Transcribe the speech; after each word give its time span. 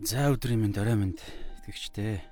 За 0.00 0.30
өдрийн 0.32 0.62
минь 0.64 0.72
орой 0.80 0.96
минь 0.96 1.12
итгэгчтэй. 1.60 2.24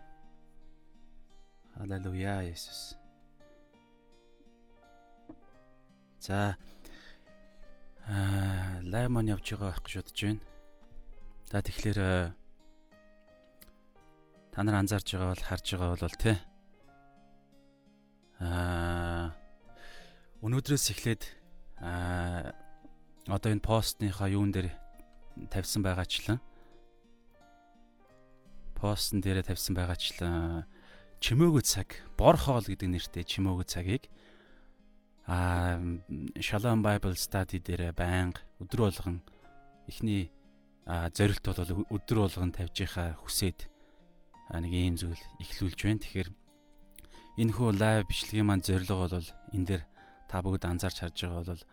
Халелуя 1.76 2.40
Есүс. 2.48 2.96
За 6.16 6.56
аа 8.08 8.80
лаймон 8.88 9.28
явж 9.28 9.52
байгаа 9.52 9.68
байх 9.68 9.84
гэж 9.84 10.00
бодож 10.00 10.16
байна. 10.16 10.40
За 11.52 11.60
тэгэхээр 11.60 12.00
та 14.56 14.64
нар 14.64 14.80
анзаарж 14.80 15.12
байгаа 15.12 15.36
бол 15.36 15.44
харж 15.44 15.66
байгаа 15.76 16.00
бол 16.00 16.16
тий. 16.16 16.36
Аа 18.40 19.36
өнөөдрөөс 20.40 20.88
эхлээд 20.96 21.22
аа 21.84 22.56
одоо 23.28 23.52
энэ 23.52 23.60
постныхаа 23.60 24.32
юун 24.32 24.56
дээр 24.56 24.72
тавьсан 25.52 25.84
байгаачлан 25.84 26.40
постн 28.78 29.20
дээрээ 29.20 29.50
тавьсан 29.50 29.74
байгаачлан 29.74 30.64
чимээгөө 31.18 31.62
цаг 31.66 31.88
бор 32.14 32.38
хоол 32.38 32.62
гэдэг 32.62 32.88
нэртэй 32.88 33.24
чимээгөө 33.26 33.66
цагийг 33.66 34.06
а 35.28 35.76
Shalom 36.40 36.80
Bible 36.80 37.18
Study 37.18 37.60
дээрээ 37.60 37.92
байнга 37.92 38.40
өдөр 38.62 38.88
болгон 38.88 39.20
эхний 39.90 40.32
зорилт 40.88 41.44
бол 41.44 41.84
өдөр 41.92 42.18
болгон 42.24 42.54
тавьж 42.54 42.86
байхаа 42.86 43.18
хүсээд 43.20 43.68
нэг 44.48 44.72
ийм 44.72 44.96
зүйл 44.96 45.20
ихлүүлж 45.36 45.80
байна. 45.84 46.00
Тэгэхээр 46.00 46.30
энэ 47.44 47.52
хөө 47.52 47.70
лайв 47.76 48.08
бичлэгийн 48.08 48.48
маань 48.48 48.64
зорилго 48.64 49.04
бол 49.04 49.28
энэ 49.52 49.66
дээр 49.68 49.82
та 50.32 50.40
бүгд 50.40 50.64
анзаарч 50.64 50.96
харж 51.04 51.16
байгаа 51.28 51.44
бол 51.44 51.64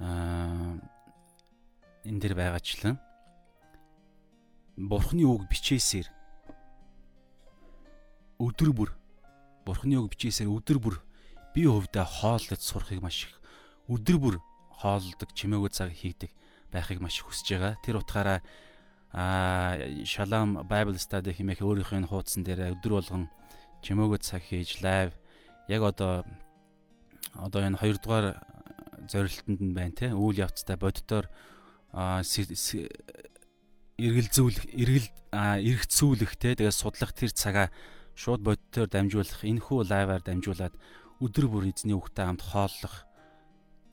аа 0.00 0.80
энэ 2.08 2.20
дээр 2.24 2.34
байгаачлан 2.40 2.96
Бурхны 4.76 5.24
үг 5.24 5.48
бичээсээр. 5.48 6.08
Өдөр 8.40 8.70
бүр. 8.76 8.90
Бурхны 9.64 9.96
үг 9.96 10.12
бичээсээр 10.12 10.52
өдөр 10.52 10.78
бүр. 10.78 10.96
Би 11.56 11.64
хувьдаа 11.64 12.04
хооллож 12.04 12.60
сурахыг 12.60 13.00
маш 13.00 13.24
их 13.24 13.36
өдөр 13.88 14.18
бүр 14.18 14.36
хооллдог 14.82 15.30
чимээгөө 15.32 15.70
цаг 15.70 15.90
хийдэг 15.94 16.30
байхыг 16.74 17.00
маш 17.00 17.22
хүсэж 17.22 17.56
байгаа. 17.56 17.74
Тэр 17.80 18.02
утгаараа 18.02 18.42
аа 19.14 19.78
Shalom 20.04 20.66
Bible 20.66 20.98
Study 20.98 21.32
хэмээх 21.32 21.62
өөрийнхөө 21.62 22.02
энэ 22.02 22.10
хуудсан 22.10 22.42
дээр 22.44 22.76
өдөр 22.76 22.92
болгон 22.98 23.30
чимээгөө 23.80 24.20
цаг 24.20 24.42
хийж 24.42 24.82
лайв 24.82 25.14
яг 25.70 25.82
одоо 25.86 26.26
одоо 27.32 27.62
энэ 27.62 27.78
хоёрдугаар 27.78 28.42
зорилтонд 29.06 29.60
нь 29.62 29.72
байна 29.72 29.94
те. 29.94 30.12
Үйл 30.12 30.42
явцтай 30.42 30.76
боддоор 30.76 31.30
эргэлзүүлэх 33.96 34.64
эргэл 34.76 35.08
эргэцүүлэх 35.32 36.32
те 36.36 36.52
тэгээ 36.52 36.74
судлах 36.74 37.16
тэр 37.16 37.32
цагаа 37.32 37.72
шууд 38.12 38.44
бодтоор 38.44 38.88
дамжуулах 38.92 39.40
энэхүү 39.40 39.88
лайваар 39.88 40.20
дамжуулаад 40.20 40.76
өдөр 41.24 41.46
бүр 41.48 41.64
эзний 41.72 41.96
үгтэй 41.96 42.28
хамт 42.28 42.44
хооллох 42.44 43.08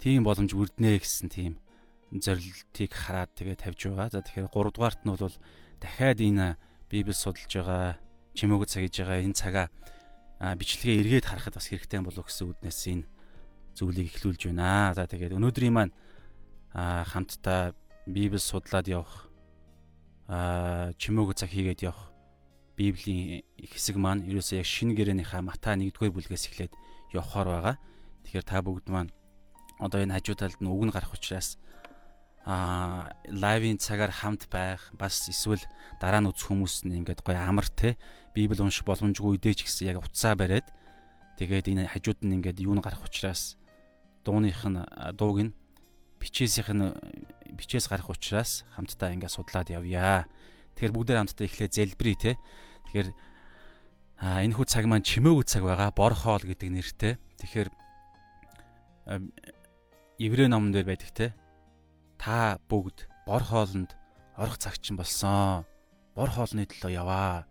тийм 0.03 0.27
боломж 0.27 0.51
үрднэ 0.51 0.99
гэсэн 0.99 1.31
тийм 1.31 1.63
зорилтыг 2.11 2.91
хараад 2.91 3.31
тэгээ 3.31 3.55
тавьж 3.55 3.79
байгаа. 3.87 4.11
За 4.11 4.19
тэгэхээр 4.19 4.51
3 4.51 4.75
дугаарт 4.75 5.01
нь 5.07 5.11
бол 5.15 5.35
дахиад 5.79 6.19
энэ 6.19 6.59
Библи 6.91 7.15
судалж 7.15 7.47
байгаа 7.47 7.95
чимээгөө 8.35 8.67
цагиж 8.67 8.93
байгаа 8.99 9.23
энэ 9.23 9.39
цагаа 9.39 9.67
бичлэгээ 10.43 10.99
эргээд 10.99 11.25
харахад 11.31 11.55
бас 11.55 11.71
хэрэгтэй 11.71 12.03
болов 12.03 12.27
гэсэн 12.27 12.51
үднээс 12.51 12.81
энэ 12.91 13.07
зүйлийг 13.79 14.11
эхлүүлж 14.11 14.51
байна. 14.51 14.91
За 14.91 15.07
тэгээд 15.07 15.39
өнөөдрийн 15.39 15.73
маань 15.73 15.95
хамтдаа 16.75 17.71
Библи 18.03 18.37
судлаад 18.37 18.91
явах 18.91 19.31
аа 20.27 20.93
чимээгөө 20.97 21.35
цаг 21.35 21.49
хийгээд 21.51 21.83
явах 21.87 22.13
Библийн 22.73 23.45
хэсэг 23.59 23.95
маань 24.01 24.25
ерөөсөө 24.25 24.63
яг 24.63 24.67
шинэ 24.67 24.97
гэрээнийхаа 24.97 25.45
Матай 25.45 25.77
1-р 25.77 26.09
бүлгээс 26.09 26.49
эхлээд 26.49 26.73
явхаар 27.13 27.47
байгаа. 27.53 27.75
Тэгэхээр 28.25 28.45
та 28.49 28.65
бүгд 28.65 28.87
маань 28.89 29.11
одоо 29.77 30.01
энэ 30.01 30.17
хажуу 30.17 30.35
талд 30.35 30.57
нь 30.57 30.71
үг 30.71 30.83
нь 30.89 30.93
гарах 30.93 31.13
учраас 31.13 31.61
аа 32.45 33.13
лайвын 33.29 33.77
цагаар 33.77 34.11
хамт 34.11 34.49
байх 34.51 34.91
бас 34.97 35.29
эсвэл 35.29 35.63
дараа 36.01 36.19
нь 36.19 36.27
үзэх 36.27 36.51
хүмүүс 36.51 36.87
нь 36.87 36.97
ингээд 37.03 37.23
гоё 37.23 37.39
амар 37.39 37.67
те 37.71 37.95
Библи 38.35 38.59
унших 38.59 38.83
боломжгүй 38.83 39.39
ч 39.39 39.63
гэсэн 39.63 39.95
яг 39.95 40.03
уцаа 40.03 40.35
бариад 40.35 40.67
тэгээд 41.39 41.71
энэ 41.71 41.87
хажууд 41.93 42.19
нь 42.25 42.35
ингээд 42.41 42.59
юу 42.65 42.75
нь 42.75 42.83
гарах 42.83 43.05
учраас 43.07 43.55
дууных 44.27 44.59
нь 44.65 44.83
дууг 45.15 45.39
нь 45.39 45.55
бичээсийнх 46.19 46.71
нь 46.75 46.91
бичээс 47.53 47.87
гарах 47.87 48.09
учраас 48.09 48.65
хамтдаа 48.75 49.13
ингээд 49.13 49.33
судлаад 49.33 49.69
явъя. 49.69 50.25
Тэгэхээр 50.75 50.93
бүгдээ 50.93 51.17
хамтдаа 51.21 51.45
эхлээ 51.45 51.69
зэлбэрий 51.69 52.17
те. 52.17 52.31
Тэгэхээр 52.89 53.09
а 54.23 54.41
энэ 54.41 54.55
хүү 54.57 54.65
цаг 54.65 54.85
маань 54.89 55.05
чимээгүй 55.05 55.45
цаг 55.45 55.63
байгаа. 55.63 55.93
Бор 55.93 56.13
хоол 56.17 56.43
гэдэг 56.43 56.69
нэртэй. 56.73 57.13
Тэгэхээр 57.41 57.69
еврей 60.17 60.47
номон 60.47 60.71
дээр 60.71 60.87
байдаг 60.87 61.11
те. 61.13 61.27
Та 62.17 62.57
бүгд 62.69 63.07
бор 63.27 63.43
хоолнд 63.43 63.93
орох 64.37 64.57
цагчин 64.57 64.97
болсон. 64.97 65.65
Бор 66.15 66.29
хоолны 66.29 66.65
төлөө 66.65 66.91
яваа. 66.93 67.45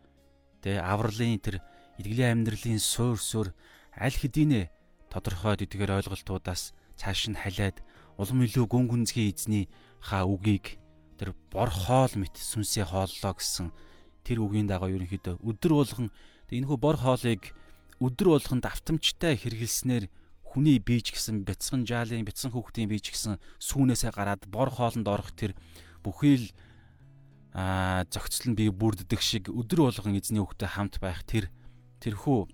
Тэ 0.62 0.78
авралын 0.78 1.38
тэр 1.42 1.60
эдгэлийн 1.98 2.42
амьдралын 2.42 2.78
суур 2.78 3.18
суур 3.18 3.48
аль 3.92 4.14
хэдийнэ 4.14 4.70
тодорхой 5.12 5.60
эдгээр 5.60 6.00
ойлголтуудаас 6.00 6.72
цааш 6.96 7.28
нь 7.28 7.36
халиад 7.36 7.84
улам 8.16 8.44
илүү 8.46 8.64
гүн 8.70 8.86
гүнзгий 8.88 9.28
эзний 9.28 9.68
ха 10.02 10.26
үгийг 10.26 10.76
тэр 11.16 11.32
бор 11.54 11.70
хоол 11.70 12.12
мэт 12.18 12.34
сүнсээ 12.34 12.90
хооллоо 12.90 13.32
гэсэн 13.38 13.70
тэр 14.26 14.42
үгийн 14.42 14.66
дагуу 14.66 14.90
ерөнхийдөө 14.90 15.38
өдөр 15.40 15.72
болгон 15.78 16.08
энэхүү 16.50 16.78
бор 16.82 16.98
хоолыг 16.98 17.54
өдөр 18.02 18.28
болгонд 18.34 18.66
автомжтай 18.66 19.38
хэрэгэлснээр 19.38 20.10
хүний 20.42 20.76
бийж 20.82 21.14
гэсэн 21.14 21.46
бяцхан 21.46 21.86
жаалын 21.88 22.26
бяцхан 22.26 22.52
хүүхдийн 22.52 22.90
бийж 22.90 23.14
гэсэн 23.14 23.40
сүүнээсээ 23.62 24.12
гараад 24.12 24.44
бор 24.52 24.68
хоолнд 24.68 25.08
орох 25.08 25.32
тэр 25.32 25.56
бүхий 26.04 26.36
л 26.36 26.46
а 27.56 28.04
зохицол 28.08 28.52
нь 28.52 28.58
би 28.58 28.68
бүрддэг 28.68 29.20
шиг 29.20 29.48
өдөр 29.48 29.88
болгон 29.88 30.16
эзний 30.16 30.40
хүүхдэд 30.40 30.72
хамт 30.76 30.96
байх 31.00 31.20
тэр 31.24 31.52
тэрхүү 32.00 32.48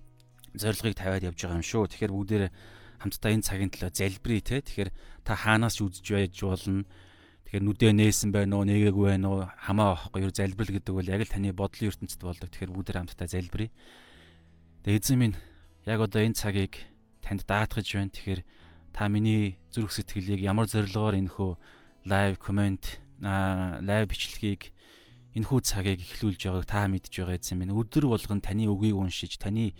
зорилгыг 0.59 0.95
тавиад 0.95 1.23
явж 1.23 1.39
байгаа 1.39 1.59
юм 1.59 1.65
шүү. 1.65 1.87
Тэгэхээр 1.87 2.13
бүгдээрээ 2.13 2.51
хамтдаа 2.99 3.31
энэ 3.31 3.47
цагийн 3.47 3.71
төлөө 3.71 3.91
залбирая 3.95 4.43
те. 4.43 4.59
Тэгэхээр 4.59 4.91
та 5.23 5.33
хаанаас 5.39 5.79
ч 5.79 5.87
үзэж 5.87 6.07
байж 6.11 6.35
болно. 6.43 6.83
Тэгэхээр 7.49 7.65
нүдээ 7.65 7.93
нээсэн 7.97 8.29
байна 8.29 8.61
уу, 8.61 8.69
нээгээгүй 8.69 9.05
байна 9.09 9.27
уу, 9.33 9.41
хамаа 9.57 9.97
авахгүй 9.97 10.21
юу 10.21 10.29
залбирал 10.29 10.69
гэдэг 10.69 10.93
бол 10.93 11.09
яг 11.09 11.25
л 11.25 11.33
таны 11.33 11.49
бодлын 11.49 11.89
ертөнцид 11.89 12.21
болдог. 12.21 12.45
Тэгэхээр 12.53 12.69
бүгд 12.77 12.93
хамтдаа 12.93 13.25
залбирая. 13.25 13.73
Тэгээ 14.85 15.01
эзэн 15.01 15.17
минь 15.17 15.35
яг 15.89 15.97
одоо 15.97 16.21
энэ 16.21 16.37
цагийг 16.37 16.77
танд 17.25 17.49
даатгаж 17.49 17.89
байна. 17.89 18.13
Тэгэхээр 18.13 18.45
та 18.93 19.09
миний 19.09 19.57
зүрх 19.73 19.89
сэтгэлийг 19.97 20.45
ямар 20.45 20.69
зорилгоор 20.69 21.17
энэхүү 21.17 21.51
лайв 22.05 22.37
комент 22.37 23.01
аа 23.25 23.81
лайв 23.81 24.13
бичлэгийг 24.13 24.69
энэхүү 25.33 25.59
цагийг 25.65 26.05
эхлүүлж 26.05 26.45
байгааг 26.45 26.69
та 26.69 26.85
мэдж 26.85 27.09
байгаа 27.17 27.41
эзэн 27.41 27.65
минь 27.65 27.73
өдөр 27.73 28.13
болгон 28.13 28.45
таны 28.45 28.69
үгийг 28.69 28.93
уншиж 28.93 29.41
таны 29.41 29.73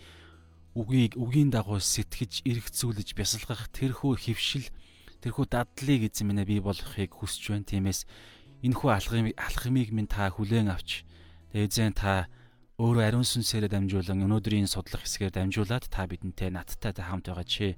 үгийг 0.74 1.14
үгийн 1.14 1.54
дагуу 1.54 1.78
сэтгэж 1.78 2.42
эргцүүлж 2.50 3.14
бясалгах 3.14 3.70
тэрхүү 3.70 4.18
хөвшил 4.26 4.66
тэрхүү 5.20 5.46
дадлыг 5.48 6.08
эзэн 6.08 6.32
минь 6.32 6.44
бий 6.44 6.60
болгохыг 6.60 7.12
хүсэж 7.12 7.52
байна. 7.52 7.68
Тиймээс 7.68 8.08
энэхүү 8.64 8.88
алхмыг 8.88 9.36
алхмыг 9.36 9.88
минь 9.92 10.08
та 10.10 10.28
хүлээн 10.32 10.72
авч 10.72 11.04
эзэн 11.52 11.92
та 11.96 12.28
өөрөө 12.80 13.04
ариун 13.04 13.28
сүнсээр 13.28 13.68
дамжуулан 13.68 14.24
өнөөдрийн 14.24 14.68
судлах 14.68 15.04
хэсгээр 15.04 15.36
дамжуулаад 15.36 15.84
та 15.92 16.08
бидэнтэй 16.08 16.48
надтай 16.48 16.96
хамт 16.96 17.28
байгаа 17.28 17.44
чи. 17.44 17.76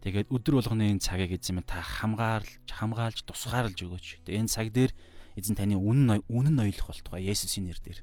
Тэгээд 0.00 0.32
өдөр 0.32 0.64
болгоны 0.64 0.88
энэ 0.96 1.04
цагийг 1.04 1.36
эзэн 1.36 1.60
минь 1.60 1.68
та 1.68 1.84
хамгаалж 1.84 2.72
хамгаалж 2.72 3.28
тусгаарлаж 3.28 3.76
өгөөч. 3.76 4.24
Тэгээд 4.24 4.40
энэ 4.40 4.48
цаг 4.48 4.72
дээр 4.72 4.92
эзэн 5.36 5.56
таны 5.58 5.76
үнэн 5.76 6.24
үнэн 6.32 6.54
ноёлох 6.56 6.88
болтугай 6.88 7.28
Есүсийн 7.28 7.68
нэрээр. 7.68 8.00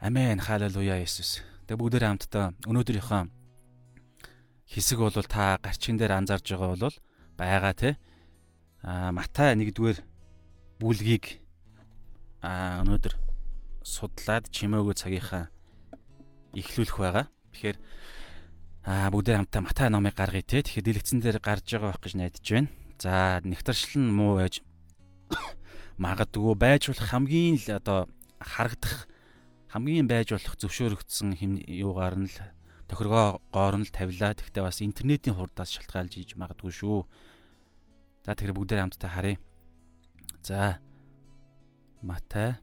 Амен. 0.00 0.40
Халелуя 0.40 1.00
Есүс. 1.00 1.44
Тэгээ 1.68 1.80
бүгдээрээ 1.80 2.10
хамтдаа 2.10 2.46
өнөөдрийнхөө 2.66 3.22
хэсэг 4.70 4.98
бол 5.02 5.12
та 5.26 5.58
гарчин 5.58 5.98
дээр 5.98 6.14
анзаарж 6.14 6.46
байгаа 6.46 6.70
бол 6.78 6.96
байгаа 7.40 7.72
те. 7.72 7.90
А 8.84 9.08
Матай 9.16 9.56
1-р 9.56 10.04
бүлгийг 10.80 11.40
а 12.44 12.84
өнөөдөр 12.84 13.16
судлаад 13.84 14.52
чимээгөө 14.52 14.94
цагийнхаа 14.96 15.48
эхлүүлэх 16.56 16.96
байгаа. 17.00 17.26
Тэгэхээр 17.52 17.78
а 18.84 19.12
бүгдээ 19.12 19.36
хамтаа 19.40 19.62
Матай 19.64 19.88
номыг 19.88 20.16
гаргая 20.16 20.44
те. 20.44 20.64
Тэгэхээр 20.64 20.84
дэлгэцэн 20.84 21.20
дээр 21.20 21.38
гарч 21.40 21.68
байгаа 21.68 21.92
байх 21.92 22.00
гэж 22.00 22.14
найдаж 22.16 22.44
байна. 22.44 22.68
За 23.00 23.40
нэгтаршил 23.44 24.00
нь 24.00 24.12
муу 24.12 24.40
байж 24.40 24.64
магадгүй 26.04 26.54
байж 26.56 26.88
болох 26.88 27.08
хамгийн 27.08 27.60
л 27.60 27.68
одоо 27.76 28.08
харагдах 28.40 29.08
хамгийн 29.68 30.08
байж 30.08 30.32
болох 30.32 30.56
зөвшөөрөгдсөн 30.56 31.36
юугаар 31.68 32.16
нь 32.16 32.28
л 32.28 32.36
тохиргоогоор 32.88 33.76
нь 33.78 33.86
л 33.86 33.92
тавилаа. 33.94 34.34
Тэгтээ 34.34 34.64
бас 34.64 34.82
интернетийн 34.82 35.36
хурдаас 35.36 35.70
шалтгаалж 35.76 36.16
ийж 36.18 36.34
магадгүй 36.34 36.72
шүү. 36.74 37.06
За 38.24 38.36
тэгэхээр 38.36 38.56
бүгдээ 38.56 38.80
хамтдаа 38.80 39.10
харъя. 39.10 39.38
За 40.42 40.78
Матай 42.02 42.60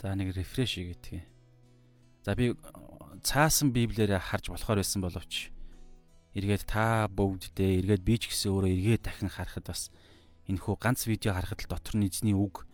За 0.00 0.16
нэг 0.16 0.32
рефреш 0.32 0.80
хийгээд. 0.80 1.28
За 2.24 2.32
би 2.34 2.56
цаасан 3.20 3.68
библиэрээ 3.68 4.16
харж 4.16 4.48
болохоор 4.48 4.80
байсан 4.80 5.04
боловч 5.04 5.52
эргээд 6.32 6.64
та 6.64 7.04
бүгддээ 7.12 7.84
эргээд 7.84 8.02
би 8.06 8.16
ч 8.16 8.32
гэсэн 8.32 8.48
өөрөө 8.48 8.70
эргээд 8.70 9.02
дахин 9.04 9.28
харахад 9.28 9.68
бас 9.68 9.92
энэхүү 10.48 10.74
ганц 10.80 11.04
видео 11.04 11.36
харахад 11.36 11.60
л 11.66 11.70
дотор 11.74 12.00
нь 12.00 12.08
эзний 12.08 12.32
үг 12.32 12.64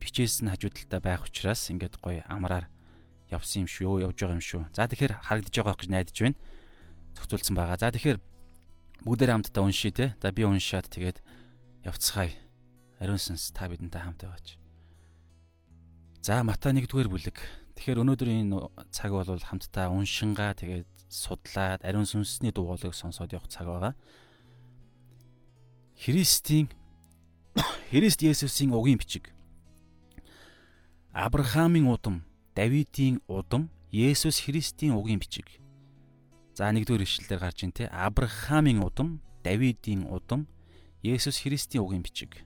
бичээс 0.00 0.40
нь 0.40 0.48
хажуу 0.48 0.72
талдаа 0.72 1.00
байх 1.04 1.28
учраас 1.28 1.68
ингээд 1.68 2.00
гоё 2.00 2.24
амраар 2.24 2.72
явсан 3.28 3.66
юм 3.66 3.68
шүү 3.68 4.08
явж 4.08 4.16
байгаа 4.16 4.38
юм 4.40 4.44
шүү. 4.44 4.62
За 4.72 4.88
тэгэхээр 4.88 5.14
харагдаж 5.20 5.54
байгаа 5.60 5.76
гэж 5.76 5.88
найдаж 5.92 6.16
байна. 6.16 6.38
Зохицуулсан 7.12 7.54
байгаа. 7.60 7.76
За 7.76 7.92
тэгэхээр 7.92 8.18
бүгдээр 9.04 9.30
хамтдаа 9.32 9.64
уншия 9.64 9.92
те. 9.92 10.06
За 10.20 10.32
би 10.32 10.44
уншаад 10.44 10.88
тэгээд 10.92 11.22
явцгаая. 11.84 12.32
Ариун 13.00 13.16
сүнс 13.16 13.52
та 13.56 13.68
бидэнтэй 13.68 14.00
хамт 14.00 14.20
байгаач. 14.22 14.60
За 16.20 16.44
Матай 16.44 16.76
1-р 16.76 17.08
бүлэг. 17.08 17.40
Тэгэхээр 17.80 18.04
өнөөдрийн 18.04 18.52
цаг 18.92 19.16
бол 19.16 19.24
хамтдаа 19.24 19.88
уншингаа 19.88 20.52
тэгээд 20.52 20.88
судлаад 21.08 21.80
ариун 21.80 22.04
сүнсний 22.04 22.52
дуугалыг 22.52 22.94
сонсоод 22.94 23.32
явах 23.32 23.48
цаг 23.48 23.66
байгаа. 23.66 23.94
Христийн 25.96 26.68
Христ 27.90 28.20
Есүсийн 28.22 28.70
угийн 28.70 29.00
бичиг. 29.00 29.32
Авраамийн 31.12 31.88
удам 31.88 32.22
Давидын 32.54 33.24
удам 33.26 33.70
Есүс 33.90 34.44
Христийн 34.44 34.92
угийн 34.92 35.18
бичиг. 35.18 35.48
За 36.60 36.68
нэгдүгээр 36.76 37.08
ишлэлээр 37.08 37.40
гарч 37.40 37.64
ин 37.64 37.72
тэ 37.72 37.88
Авраамийн 37.88 38.84
удам, 38.84 39.24
Давидын 39.40 40.04
удам, 40.12 40.44
Есүс 41.00 41.40
Христийн 41.40 41.80
угийн 41.80 42.04
бичиг. 42.04 42.44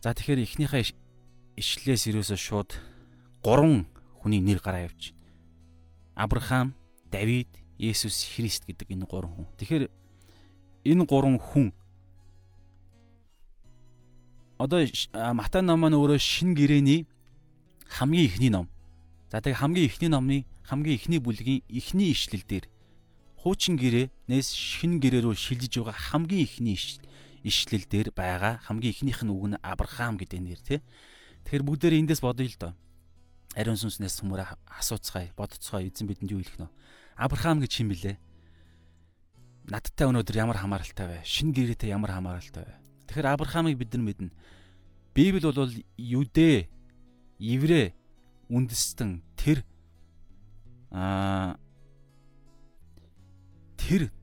За 0.00 0.16
тэгэхээр 0.16 0.48
эхнийхээ 0.48 0.96
ишлэлээс 1.60 2.08
ерөөсөө 2.08 2.40
шууд 2.40 2.72
гурван 3.44 3.84
хүний 4.16 4.40
нэр 4.40 4.64
гараа 4.64 4.88
явж. 4.88 5.12
Авраам, 6.16 6.72
Давид, 7.12 7.52
Есүс 7.76 8.32
Христ 8.32 8.64
гэдэг 8.64 8.96
энэ 8.96 9.04
гурван 9.12 9.44
хүн. 9.44 9.48
Тэгэхээр 9.60 9.84
энэ 10.88 11.04
гурван 11.04 11.36
хүн 11.36 11.68
одоо 14.56 14.88
Матай 15.36 15.60
ном 15.60 15.84
маань 15.84 16.00
өөрөө 16.00 16.16
шин 16.16 16.56
гэрээний 16.56 17.04
хамгийн 17.92 18.24
ихний 18.24 18.48
ном. 18.48 18.72
За 19.28 19.44
тэгээ 19.44 19.60
хамгийн 19.60 19.84
ихний 19.84 20.08
номны 20.08 20.48
хамгийн 20.64 20.96
ихний 20.96 21.20
бүлгийн 21.20 21.62
ихний 21.68 22.10
ишлэл 22.12 22.44
дээр 22.48 22.66
хуучин 23.44 23.76
гэрээнээс 23.76 24.48
шин 24.56 24.96
гэрээ 24.98 25.28
рүү 25.28 25.36
шилжиж 25.36 25.76
байгаа 25.76 25.92
хамгийн 25.92 26.48
ихний 26.48 26.80
ишлэл 27.44 27.84
дээр 27.84 28.08
байгаа 28.16 28.64
хамгийн 28.64 28.96
ихнийх 28.96 29.20
нь 29.20 29.28
үг 29.28 29.44
нь 29.52 29.60
Авраам 29.60 30.16
гэдэг 30.16 30.40
нэр 30.40 30.60
тий. 30.64 30.80
Тэгэхээр 31.44 31.68
бүгдээр 31.68 31.94
эндээс 32.00 32.24
бодъё 32.24 32.48
л 32.48 32.56
доо. 32.56 32.72
Ариун 33.52 33.76
сүнснээс 33.76 34.24
хүмүүрээ 34.24 34.48
асууцгаая, 34.80 35.36
бодцгаая 35.36 35.84
эзэн 35.84 36.08
бидэнд 36.08 36.32
юу 36.32 36.40
хэлэх 36.40 36.58
нэ. 36.64 36.72
Авраам 37.20 37.60
гэж 37.60 37.72
хин 37.84 37.92
блэ? 37.92 38.16
Надтай 39.68 40.08
өнөөдөр 40.08 40.36
ямар 40.40 40.56
хамааралтай 40.56 41.06
вэ? 41.06 41.18
Шин 41.28 41.52
гэрээтэй 41.52 41.92
ямар 41.92 42.16
хамааралтай 42.16 42.64
вэ? 42.64 42.74
Тэгэхээр 43.12 43.28
Авраамыг 43.28 43.76
бид 43.76 43.92
нар 43.92 44.02
мэднэ. 44.08 44.32
Библи 45.12 45.44
бол 45.44 45.70
Юдэ 46.00 46.66
еврей 47.38 47.94
үндэстэн 48.48 49.22
тэр 49.36 49.62
аа 50.94 51.58
тэр 53.74 54.14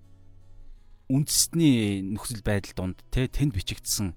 үндэстний 1.11 1.99
нөхцөл 1.99 2.39
байдал 2.39 2.95
донд 2.95 3.03
те 3.11 3.27
тэнд 3.27 3.51
бичигдсэн 3.51 4.15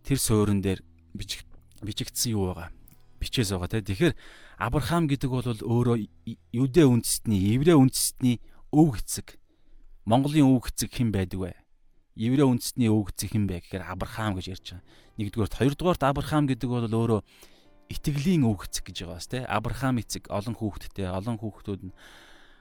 тэр 0.00 0.16
суурин 0.16 0.64
дээр 0.64 0.80
бичиг 1.12 1.44
бичигдсэн 1.84 2.32
юу 2.32 2.56
байгаа? 2.56 2.72
Бичээс 3.20 3.52
байгаа 3.52 3.68
те. 3.68 3.84
Тэгэхээр 3.84 4.16
Авраам 4.56 5.04
гэдэг 5.12 5.28
бол 5.28 5.44
өөрөө 5.44 5.96
юдэ 6.56 6.88
үндэстний 6.88 7.52
еврей 7.52 7.76
үндэстний 7.76 8.40
өв 8.72 8.96
эцэг 8.96 9.36
Монголын 10.08 10.48
өв 10.56 10.72
эцэг 10.72 10.88
хэн 10.88 11.12
байдаг 11.12 11.36
вэ? 11.36 11.52
Еврей 12.16 12.48
үндэстний 12.48 12.88
өв 12.88 13.12
эцэг 13.12 13.36
хэн 13.36 13.44
бэ 13.44 13.60
гэхээр 13.60 13.84
Авраам 13.84 14.40
гэж 14.40 14.56
ярьж 14.56 14.66
байгаа. 14.72 14.88
Нэгдүгээрт 15.20 15.58
хоёрдугаарт 15.60 16.02
Авраам 16.08 16.48
гэдэг 16.48 16.68
бол 16.72 16.88
өөрөө 16.88 17.20
итгэлийн 17.88 18.44
үг 18.48 18.68
эцэг 18.68 18.90
гэж 18.90 19.04
байгаа 19.04 19.18
бас 19.18 19.28
тий 19.28 19.42
Авраам 19.44 19.96
эцэг 20.00 20.28
олон 20.32 20.54
хүүхэдтэй 20.56 21.08
олон 21.08 21.36
хүүхдүүд 21.40 21.82
нь 21.90 21.94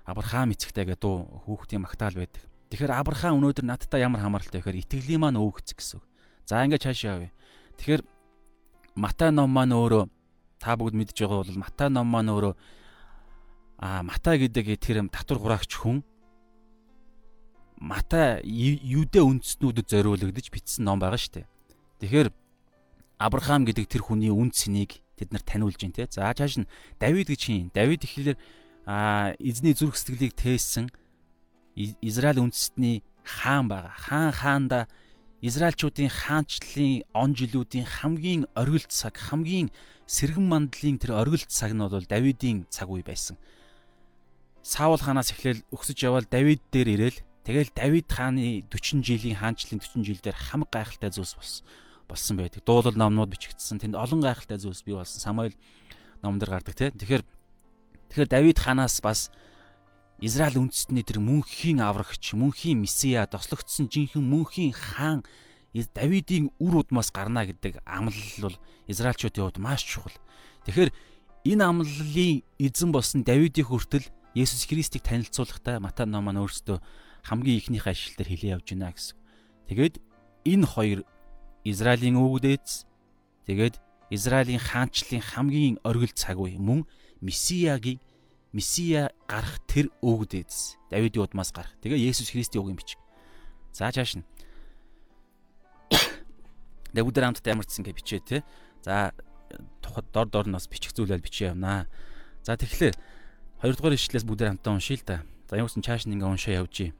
Авраам 0.03 0.51
эцэгтэй 0.51 0.83
гэдэг 0.83 0.99
дуу 0.99 1.43
хүүхдийн 1.47 1.83
магтаал 1.83 2.19
байдаг. 2.19 2.43
Тэгэхээр 2.71 2.91
Авраам 2.91 3.39
өнөөдөр 3.39 3.65
надтай 3.65 4.03
ямар 4.03 4.19
хамааралтай 4.19 4.59
вэ 4.59 4.63
гэхээр 4.67 4.81
итгэлийн 4.83 5.21
маань 5.23 5.39
үг 5.39 5.63
эцэг 5.63 5.79
гэсэн. 5.79 6.03
За 6.43 6.59
ингээд 6.65 6.83
цаашаа 6.83 7.23
явъя. 7.23 7.31
Тэгэхээр 7.79 8.01
Матай 8.95 9.31
ном 9.31 9.49
маань 9.49 9.73
өөрөө 9.73 10.05
та 10.61 10.77
бүгд 10.77 10.93
мэдж 10.93 11.17
байгаа 11.17 11.41
бол 11.41 11.61
Матай 11.63 11.89
ном 11.89 12.07
маань 12.07 12.29
өөрөө 12.29 12.53
а 13.81 14.03
Матай 14.03 14.37
гэдэг 14.37 14.79
тэр 14.79 15.07
татвар 15.09 15.39
хураагч 15.41 15.71
хүн 15.75 16.05
Матай 17.83 18.39
юудэ 18.47 19.19
үндэстнүүдэд 19.19 19.91
зориулагдж 19.91 20.47
бичсэн 20.53 20.87
ном 20.87 21.03
байгаа 21.03 21.19
шүү 21.19 21.43
дээ. 21.43 21.47
Тэгэхээр 21.99 22.29
Авраам 23.19 23.67
гэдэг 23.67 23.85
тэр 23.91 24.07
хүний 24.07 24.31
үн 24.31 24.55
цэнийг 24.55 25.02
тэд 25.17 25.31
нар 25.31 25.43
таниулж 25.45 25.77
байна 25.79 25.93
те. 25.93 26.07
За 26.09 26.33
чааш 26.33 26.63
нь 26.63 26.69
Давид 26.99 27.29
гэж 27.29 27.41
хин. 27.45 27.71
Давид 27.73 28.03
ихлээр 28.03 28.37
а 28.85 29.33
эзний 29.39 29.73
зүрх 29.73 29.95
сэтгэлийг 29.95 30.33
тээсэн 30.35 30.89
Израиль 31.75 32.41
үндэстний 32.43 33.03
хаан 33.23 33.67
байгаа. 33.69 33.93
Хаан 33.95 34.31
хаанда 34.31 34.79
Израильчуудын 35.41 36.09
хаанчлалын 36.09 37.03
он 37.13 37.35
жилүүдийн 37.35 37.83
хамгийн 37.83 38.47
оргилт 38.55 38.91
цаг, 38.91 39.19
хамгийн 39.19 39.71
сэргэн 40.07 40.47
мандлын 40.47 40.99
тэр 40.99 41.19
оргилт 41.19 41.51
цаг 41.51 41.75
нь 41.75 41.83
бол 41.83 42.05
Давидын 42.05 42.67
цаг 42.69 42.87
үе 42.87 43.03
байсан. 43.03 43.35
Саул 44.63 44.99
хаанаас 44.99 45.35
эхлээл 45.35 45.67
өксөж 45.75 45.99
явал 46.07 46.23
Давид 46.23 46.63
дээр 46.71 46.95
ирээл 46.95 47.19
тэгэл 47.43 47.75
Давид 47.75 48.07
хааны 48.07 48.63
40 48.71 49.03
жилийн 49.03 49.35
хаанчлалын 49.35 49.83
40 49.83 50.07
жил 50.07 50.19
дээр 50.23 50.37
хамаг 50.39 50.71
гайхалтай 50.71 51.11
зүйлс 51.11 51.35
болсон 51.35 51.67
болсон 52.07 52.37
байдаг. 52.37 52.63
Дуулал 52.65 52.95
номнууд 52.95 53.29
бичигдсэн. 53.31 53.79
Тэнд 53.79 53.95
олон 53.95 54.21
гайхалтай 54.21 54.57
зүйлс 54.57 54.83
бий 54.83 54.95
болсон. 54.95 55.19
Самуэль 55.19 55.57
номдэр 56.21 56.49
гардаг 56.49 56.75
тийм. 56.75 56.95
Тэгэхээр 56.95 57.23
тэгэхээр 58.11 58.29
Давид 58.29 58.57
ханаас 58.59 59.01
бас 59.01 59.31
Израиль 60.23 60.61
үндэстний 60.61 61.03
тэр 61.03 61.19
мөнхийн 61.19 61.83
аврагч, 61.83 62.31
мөнхийн 62.31 62.79
месиа, 62.79 63.27
тослогдсон 63.27 63.91
жинхэнэ 63.91 64.23
мөнхийн 64.23 64.71
хаан 64.71 65.27
Давидын 65.73 66.53
үр 66.61 66.85
удмаас 66.85 67.09
гарна 67.09 67.49
гэдэг 67.49 67.81
амлал 67.81 68.13
бол 68.39 68.55
Израильчуудын 68.85 69.49
хувьд 69.49 69.57
маш 69.57 69.81
чухал. 69.81 70.13
Тэгэхээр 70.69 70.93
энэ 71.49 71.63
амлалын 71.65 72.45
эзэн 72.61 72.93
болсон 72.93 73.25
Давидын 73.25 73.65
хүртэл 73.65 74.05
Есүс 74.37 74.69
Христийг 74.69 75.01
танилцуулахдаа 75.01 75.81
Матай 75.81 76.05
ном 76.05 76.29
маань 76.29 76.45
өөрсдөө 76.45 76.77
хамгийн 77.25 77.57
ихнийхээ 77.57 77.89
ажилтар 77.89 78.27
хэлээ 78.29 78.53
явж 78.53 78.67
байна 78.69 78.93
гэсэн. 78.93 79.17
Тэгээд 79.65 79.95
энэ 80.45 80.65
хоёр 80.69 80.99
Израилийн 81.63 82.19
өвгдээц 82.19 82.83
тэгээд 83.47 83.79
Израилийн 84.11 84.59
хаанчлалын 84.59 85.23
хамгийн 85.23 85.75
оргил 85.83 86.11
цаг 86.11 86.37
үе 86.39 86.59
мөн 86.59 86.83
Месиягийн 87.23 87.99
Месия 88.53 89.09
гарах 89.25 89.57
тэр 89.65 89.89
өвгдээц 90.05 90.77
Давидын 90.93 91.25
удмаас 91.25 91.49
гарах. 91.49 91.73
Тэгээ 91.81 92.05
Есүс 92.05 92.29
Христийн 92.29 92.61
үгийн 92.61 92.77
бичиг. 92.77 93.01
За 93.73 93.89
чааш 93.89 94.21
нь. 94.21 94.25
Давудаар 96.93 97.33
хамтдаа 97.33 97.57
ямарчсан 97.57 97.81
гэж 97.81 97.95
бичээ 97.97 98.21
те. 98.21 98.37
За 98.85 99.09
дор 100.13 100.29
дор 100.29 100.45
нь 100.45 100.53
бас 100.53 100.69
бичих 100.69 100.93
зүйлэл 100.93 101.17
бичээ 101.17 101.57
явнаа. 101.57 101.89
За 102.45 102.53
тэгэхээр 102.53 102.93
хоёрдугаар 103.65 103.97
ишлээс 103.97 104.21
бүгдээр 104.21 104.53
хамтдаа 104.53 104.77
уншия 104.77 105.01
л 105.01 105.07
да. 105.09 105.25
За 105.49 105.57
юусэн 105.57 105.81
чааш 105.81 106.05
нь 106.05 106.13
ингээ 106.13 106.29
уншаа 106.29 106.61
явжий. 106.61 106.93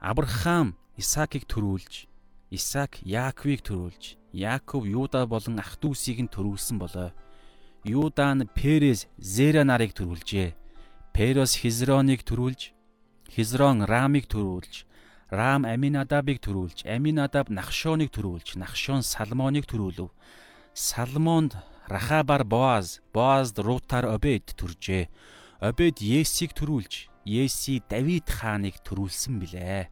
Авраам 0.00 0.72
Исаакийг 0.96 1.44
төрүүлж 1.44 2.08
Исаак 2.52 3.00
Яаковыг 3.00 3.64
төрүүлж, 3.64 4.20
Яаков 4.36 4.84
Юда 4.84 5.24
болон 5.24 5.56
ах 5.56 5.80
дүүсийг 5.80 6.20
нь 6.20 6.28
төрүүлсэн 6.28 6.76
болоо. 6.76 7.16
Юда 7.80 8.28
нь 8.36 8.44
Перес 8.44 9.08
Зера 9.16 9.64
нарыг 9.64 9.96
төрүүлжээ. 9.96 10.52
Перес 11.16 11.56
Хизроныг 11.56 12.20
төрүүлж, 12.28 12.76
Хизрон 13.32 13.88
Рамыг 13.88 14.28
төрүүлж, 14.28 14.84
Рам 15.32 15.64
Аминадабыг 15.64 16.44
төрүүлж, 16.44 16.84
Аминадаб 16.84 17.48
Нахшоныг 17.48 18.12
төрүүлж, 18.12 18.60
Нахшон 18.60 19.00
Салмоныг 19.00 19.64
төрүүлв. 19.64 20.12
Салмонд 20.76 21.56
Рахабар 21.88 22.44
Боаз, 22.44 23.00
Боазд 23.16 23.56
Рутар 23.64 24.04
Обед 24.04 24.52
төржээ. 24.60 25.08
Обед 25.64 26.04
Есийг 26.04 26.52
төрүүлж, 26.52 27.08
Еси 27.24 27.80
Давид 27.88 28.28
хааныг 28.28 28.76
төрүүлсэн 28.84 29.40
билээ. 29.40 29.88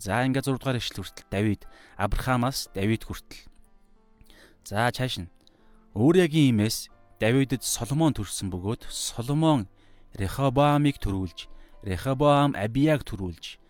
За 0.00 0.24
ингээд 0.24 0.48
6 0.48 0.56
дугаар 0.56 0.80
ишлэл 0.80 1.04
хүртэл 1.04 1.28
Давид 1.28 1.62
Авраамаас 2.00 2.72
Давид 2.72 3.04
хүртэл. 3.04 3.44
За 4.64 4.88
цааш 4.88 5.20
нь 5.20 5.32
Өөрягийн 5.92 6.56
имээс 6.56 6.88
Давидэд 7.20 7.60
Соломон 7.60 8.16
төрсэн 8.16 8.48
бөгөөд 8.48 8.88
Соломон 8.88 9.68
Рехобоамыг 10.16 10.96
төрүүлж, 11.04 11.52
Рехобоам 11.84 12.56
Абияг 12.56 13.04
төрүүлж, 13.04 13.60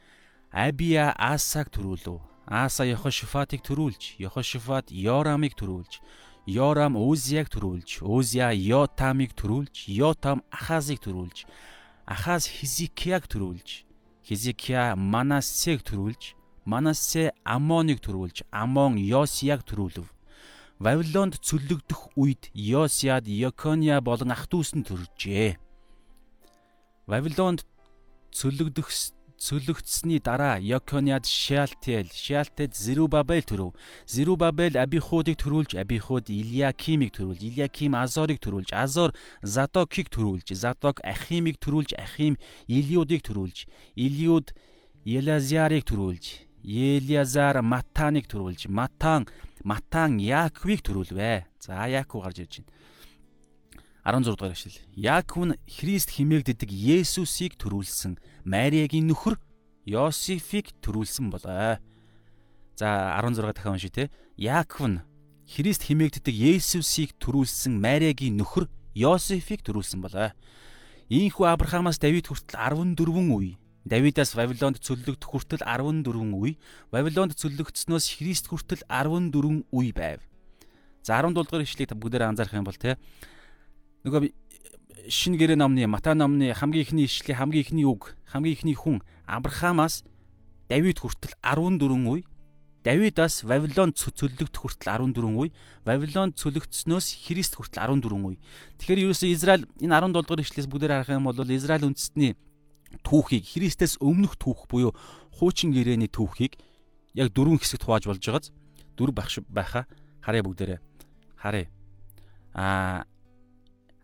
Абия 0.54 1.10
Асаг 1.18 1.74
төрүүлв. 1.74 2.22
Аса 2.46 2.86
Йохошифатыг 2.86 3.66
төрүүлж, 3.66 4.22
Йохошифат 4.22 4.94
Йорамыг 4.94 5.58
төрүүлж, 5.58 5.98
Йорам 6.46 6.94
Узияг 6.94 7.50
төрүүлж, 7.50 8.06
Узия 8.06 8.54
Йотамыг 8.54 9.34
төрүүлж, 9.34 9.90
Йотам 9.90 10.46
Ахазыг 10.50 11.02
төрүүлж, 11.02 11.42
Ахаз 12.06 12.46
Хизикияг 12.46 13.26
төрүүлж, 13.26 13.89
Хизикия 14.30 14.94
Манассег 14.94 15.82
төрүүлж, 15.82 16.36
Манассе 16.64 17.32
Амоныг 17.42 17.98
төрүүлж, 17.98 18.46
Амон 18.54 18.94
Йосияг 18.94 19.64
төрүүлв. 19.66 20.06
Вавилонд 20.78 21.42
цөллөгдөх 21.42 22.14
үед 22.14 22.46
Йосиад 22.54 23.26
Йокония 23.26 23.98
болон 23.98 24.30
ах 24.30 24.46
дүүс 24.46 24.78
нь 24.78 24.86
төржээ. 24.86 25.58
Вавилонд 27.10 27.66
цөллөгдөх 28.30 28.86
цөлөгдсөний 29.40 30.20
дараа 30.20 30.60
Йокониад 30.60 31.24
Шиалтел, 31.24 32.06
Шиалтед 32.12 32.76
Зерубабел 32.76 33.40
төрөв. 33.40 33.72
Зерубабел 34.06 34.76
Абихудыг 34.76 35.40
төрүүлж, 35.40 35.80
Абихуд 35.80 36.28
Илиакимыг 36.28 37.16
төрүүлж, 37.16 37.40
Илиаким 37.40 37.96
Азорыг 37.96 38.38
төрүүлж, 38.44 38.76
Азор 38.76 39.16
Задокийг 39.40 40.12
төрүүлж, 40.12 40.52
Задок 40.52 41.00
Ахимыг 41.00 41.56
төрүүлж, 41.56 41.96
Ахим 41.96 42.36
Илиудыг 42.68 43.24
төрүүлж, 43.24 43.64
Илиуд 43.96 44.52
Елазиарыг 45.08 45.88
төрүүлж, 45.88 46.44
Елиазар 46.60 47.64
Матаныг 47.64 48.28
төрүүлж, 48.28 48.68
Матан 48.68 49.24
Матан 49.64 50.20
Яаковыг 50.20 50.84
төрүүлвэ. 50.84 51.48
За 51.60 51.88
Яаков 51.88 52.24
гарч 52.24 52.44
ирж 52.44 52.60
байна. 52.60 52.79
16 54.10 54.34
дугаар 54.34 54.52
эшлэл. 54.58 54.82
Яаков 54.98 55.44
нь 55.46 55.58
Христ 55.70 56.10
химээгддэг 56.18 56.66
Есүсийг 56.66 57.54
төрүүлсэн 57.54 58.18
Мариагийн 58.42 59.06
нөхөр 59.06 59.38
Йосефийг 59.86 60.74
төрүүлсэн 60.82 61.30
болоо. 61.30 61.78
За 62.74 62.88
16 63.22 63.54
дахин 63.54 63.78
уншия 63.78 63.94
те. 63.94 64.10
Яаков 64.34 64.90
нь 64.90 64.98
Христ 65.46 65.86
химээгддэг 65.86 66.34
Есүсийг 66.34 67.14
төрүүлсэн 67.22 67.78
Мариагийн 67.78 68.34
нөхөр 68.34 68.66
Йосефийг 68.98 69.62
төрүүлсэн 69.62 70.02
болоо. 70.02 70.34
Ийхүү 71.06 71.46
Авраамаас 71.46 72.02
Давид 72.02 72.26
хүртэл 72.26 72.58
14 72.58 73.30
үе 73.30 73.54
Давидаас 73.86 74.36
Вавилонд 74.36 74.76
цөллөгдөх 74.84 75.24
хүртэл 75.24 75.64
14 75.64 76.04
үе, 76.36 76.60
Вавилонд 76.92 77.32
цөллөгдснөөс 77.32 78.06
Христ 78.20 78.52
хүртэл 78.52 78.84
14 78.84 79.64
үе 79.72 79.90
байв. 79.96 80.20
За 81.00 81.16
17 81.16 81.32
дугаар 81.32 81.64
ишлэгийг 81.64 81.96
бүгдээр 81.96 82.28
анзаарах 82.28 82.60
юм 82.60 82.68
бол 82.68 82.76
те 82.76 83.00
нөгөө 84.04 84.32
шин 85.10 85.36
гэрээ 85.36 85.58
номны 85.58 85.86
Матай 85.86 86.14
номны 86.14 86.54
хамгийн 86.54 86.84
ихний 86.86 87.04
ишлэлийн 87.04 87.38
хамгийн 87.40 87.64
ихний 87.64 87.86
үг 87.88 88.16
хамгийн 88.30 88.54
ихний 88.56 88.76
хүн 88.76 89.02
Авраамаас 89.26 90.04
Давид 90.68 91.02
хүртэл 91.02 91.34
14 91.42 91.82
үе 92.08 92.22
Давидаас 92.80 93.44
Вавилон 93.44 93.92
цөлөгдөх 93.92 94.56
хүртэл 94.56 95.12
14 95.12 95.20
үе 95.36 95.52
Вавилон 95.84 96.32
цөлөгдснөөс 96.32 97.06
Христ 97.28 97.60
хүртэл 97.60 98.00
14 98.00 98.08
үе. 98.08 98.40
Тэгэхээр 98.80 99.04
ерөөсөө 99.04 99.28
Израиль 99.36 99.68
энэ 99.84 99.92
17 100.00 100.16
дугаар 100.16 100.40
ишлээс 100.40 100.68
бүгдээр 100.70 101.04
харах 101.04 101.12
юм 101.12 101.28
бол 101.28 101.36
Израиль 101.44 101.84
үндэстний 101.84 102.38
түүхийг 103.04 103.44
Христээс 103.44 104.00
өмнөх 104.00 104.40
түүх 104.40 104.64
буюу 104.70 104.96
хуучин 105.36 105.76
гэрээний 105.76 106.08
түүхийг 106.08 106.56
яг 107.12 107.34
дөрвөн 107.36 107.60
хэсэгт 107.60 107.84
хувааж 107.84 108.08
болж 108.08 108.22
байгааз 108.24 108.48
дөрв 108.96 109.12
багш 109.12 109.44
байхаа 109.44 109.84
харъя 110.24 110.42
бүгдээрээ. 110.46 110.80
Харъя. 111.36 111.68
А 112.54 113.04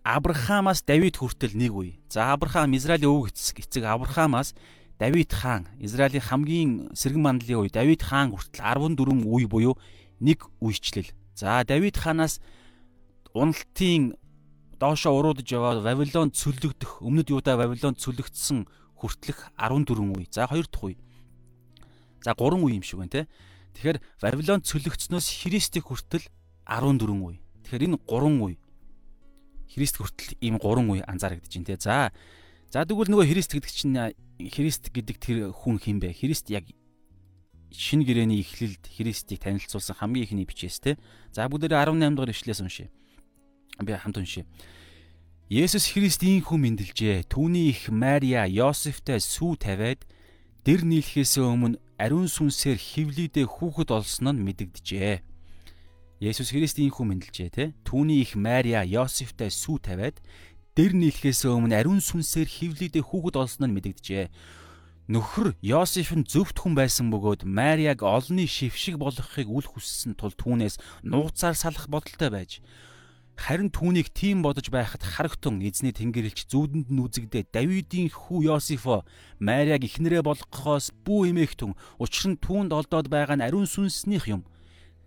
Авраамаас 0.07 0.87
Давид 0.87 1.19
хүртэл 1.19 1.59
нэг 1.59 1.75
үе. 1.75 1.99
За 2.07 2.31
Авраам 2.31 2.79
Израилийн 2.79 3.11
өвөг 3.11 3.35
эцэг 3.35 3.83
Авраамаас 3.83 4.55
Давид 5.03 5.35
хаан 5.35 5.67
Израилийн 5.83 6.23
хамгийн 6.23 6.71
сэргэн 6.95 7.23
мандлын 7.27 7.67
үе 7.67 7.75
Давид 7.75 8.07
хаан 8.07 8.31
хүртэл 8.31 8.95
14 8.95 9.03
үе 9.27 9.51
буюу 9.51 9.75
нэг 10.23 10.47
үечлэл. 10.63 11.11
За 11.35 11.59
Давид 11.67 11.99
хаанаас 11.99 12.39
уналтын 13.35 14.15
доошо 14.79 15.11
уруудж 15.11 15.51
яваад 15.51 15.83
Вавилон 15.83 16.31
цөлөгдөх 16.31 17.03
өмнөд 17.03 17.35
Юуда 17.35 17.59
Вавилон 17.59 17.99
цөлөгдсөн 17.99 18.71
хүртэлх 18.95 19.51
14 19.59 19.91
үе. 20.15 20.31
За 20.31 20.47
хоёр 20.47 20.71
дахь 20.71 20.87
үе. 20.87 20.97
За 22.23 22.39
3 22.39 22.63
үе 22.63 22.79
юм 22.79 22.87
шиг 22.87 23.03
байна 23.03 23.11
те. 23.11 23.29
Тэгэхээр 23.75 23.99
Вавилон 24.23 24.63
цөлөгдснөөс 24.63 25.27
Христийг 25.43 25.91
хүртэл 25.91 26.31
14 26.63 27.11
үе. 27.11 27.43
Тэгэхээр 27.67 27.91
энэ 27.91 27.99
3 28.07 28.47
үе. 28.47 28.55
Христ 29.73 29.99
хүртэл 29.99 30.39
ийм 30.41 30.59
гурван 30.59 30.91
үе 30.91 31.03
анзаарэгдэж 31.07 31.53
байна 31.53 31.69
те. 31.69 31.77
За. 31.81 32.13
За 32.71 32.85
тэгвэл 32.85 33.11
нөгөө 33.11 33.27
Христ 33.31 33.53
гэдэг 33.55 33.73
чинь 33.73 33.97
Христ 34.51 34.91
гэдэг 34.93 35.17
тэр 35.19 35.39
хүн 35.51 35.81
хин 35.81 35.99
бэ? 36.01 36.13
Христ 36.15 36.51
яг 36.51 36.67
шинэ 37.73 38.05
гэрээний 38.05 38.41
эхлэлд 38.41 38.85
Христийг 38.89 39.41
танилцуулсан 39.43 39.97
хамгийн 39.99 40.25
ихний 40.25 40.47
бичээс 40.47 40.81
те. 40.81 40.97
За 41.33 41.49
бүгдээ 41.49 41.75
18 41.75 42.15
дугаар 42.15 42.31
ишлээс 42.33 42.61
уншия. 42.61 42.89
Би 43.81 43.93
хамт 43.93 44.17
уншия. 44.17 44.47
Есүс 45.51 45.93
Христ 45.93 46.23
ийм 46.23 46.43
хүн 46.43 46.63
мэндэлжээ. 46.63 47.29
Түүний 47.31 47.71
их 47.71 47.87
Мария 47.93 48.47
Йосефтэй 48.51 49.21
сүү 49.23 49.61
тавиад 49.63 50.03
дэр 50.67 50.83
нийлхээс 50.83 51.39
өмнө 51.39 51.79
ариун 52.01 52.27
сүнсээр 52.27 52.79
хевлийдээ 52.81 53.47
хүүхэд 53.47 53.95
олсон 53.95 54.35
нь 54.35 54.43
мэдэгдэжээ. 54.43 55.36
Есүс 56.17 56.49
Христ 56.49 56.81
ийм 56.81 56.97
хүн 56.97 57.13
мэндэлжээ 57.13 57.51
те. 57.53 57.65
Түүний 57.85 58.25
их 58.25 58.41
Мария 58.41 58.81
Йосефтай 58.89 59.53
сүү 59.53 59.85
тавиад 59.85 60.17
дэр 60.73 60.97
нийлхээс 60.97 61.45
өмнө 61.45 61.77
ариун 61.77 62.01
сүнсээр 62.01 62.49
хевлийдээ 62.49 63.05
хүүхэд 63.05 63.37
олсон 63.37 63.69
нь 63.69 63.77
мэдэгдэжээ. 63.77 64.33
Нөхөр 65.13 65.61
Йосеф 65.61 66.17
нь 66.17 66.25
зөвхт 66.25 66.57
хүн 66.57 66.73
байсан 66.73 67.13
бөгөөд 67.13 67.45
Мариаг 67.45 68.01
олонний 68.01 68.49
шившиг 68.49 68.97
болгохыг 68.97 69.45
үл 69.45 69.69
хүссэн 69.69 70.17
тул 70.17 70.33
түүнээс 70.33 70.81
нууцаар 71.05 71.53
салах 71.53 71.85
бодолтой 71.93 72.33
байж 72.33 72.65
харин 73.37 73.69
түүнийг 73.69 74.09
тийм 74.17 74.41
бодож 74.41 74.73
байхад 74.73 75.05
харагтун 75.05 75.61
эзний 75.61 75.93
тэнгэрлэгч 75.93 76.49
зүүдэнд 76.49 76.89
нь 76.89 77.03
үзэгдээ 77.05 77.53
Давидын 77.53 78.09
хүү 78.09 78.49
Йосефо 78.49 79.05
Мариаг 79.37 79.85
ихнэрээ 79.85 80.25
болгохоос 80.25 80.97
бүү 81.05 81.37
эмээгтэн 81.37 81.77
учир 82.01 82.33
нь 82.33 82.41
түүнд 82.41 82.73
олдоод 82.73 83.13
байгаа 83.13 83.37
нь 83.37 83.45
ариун 83.45 83.69
сүнснийх 83.69 84.33
юм 84.33 84.49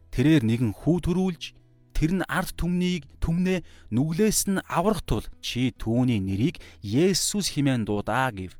Тэрээр 0.10 0.44
нэгэн 0.46 0.72
хүү 0.74 0.98
төрүүлж 1.06 1.44
тэр 1.94 2.12
нь 2.16 2.26
ард 2.32 2.56
түмнийг 2.56 3.06
түмнээ 3.20 3.60
нүглээс 3.92 4.50
нь 4.50 4.64
аврах 4.66 5.04
тул 5.04 5.26
чи 5.44 5.76
түүний 5.76 6.24
нэрийг 6.24 6.64
Есүс 6.80 7.54
хэмээн 7.54 7.84
дуудаа 7.84 8.32
гэв. 8.32 8.56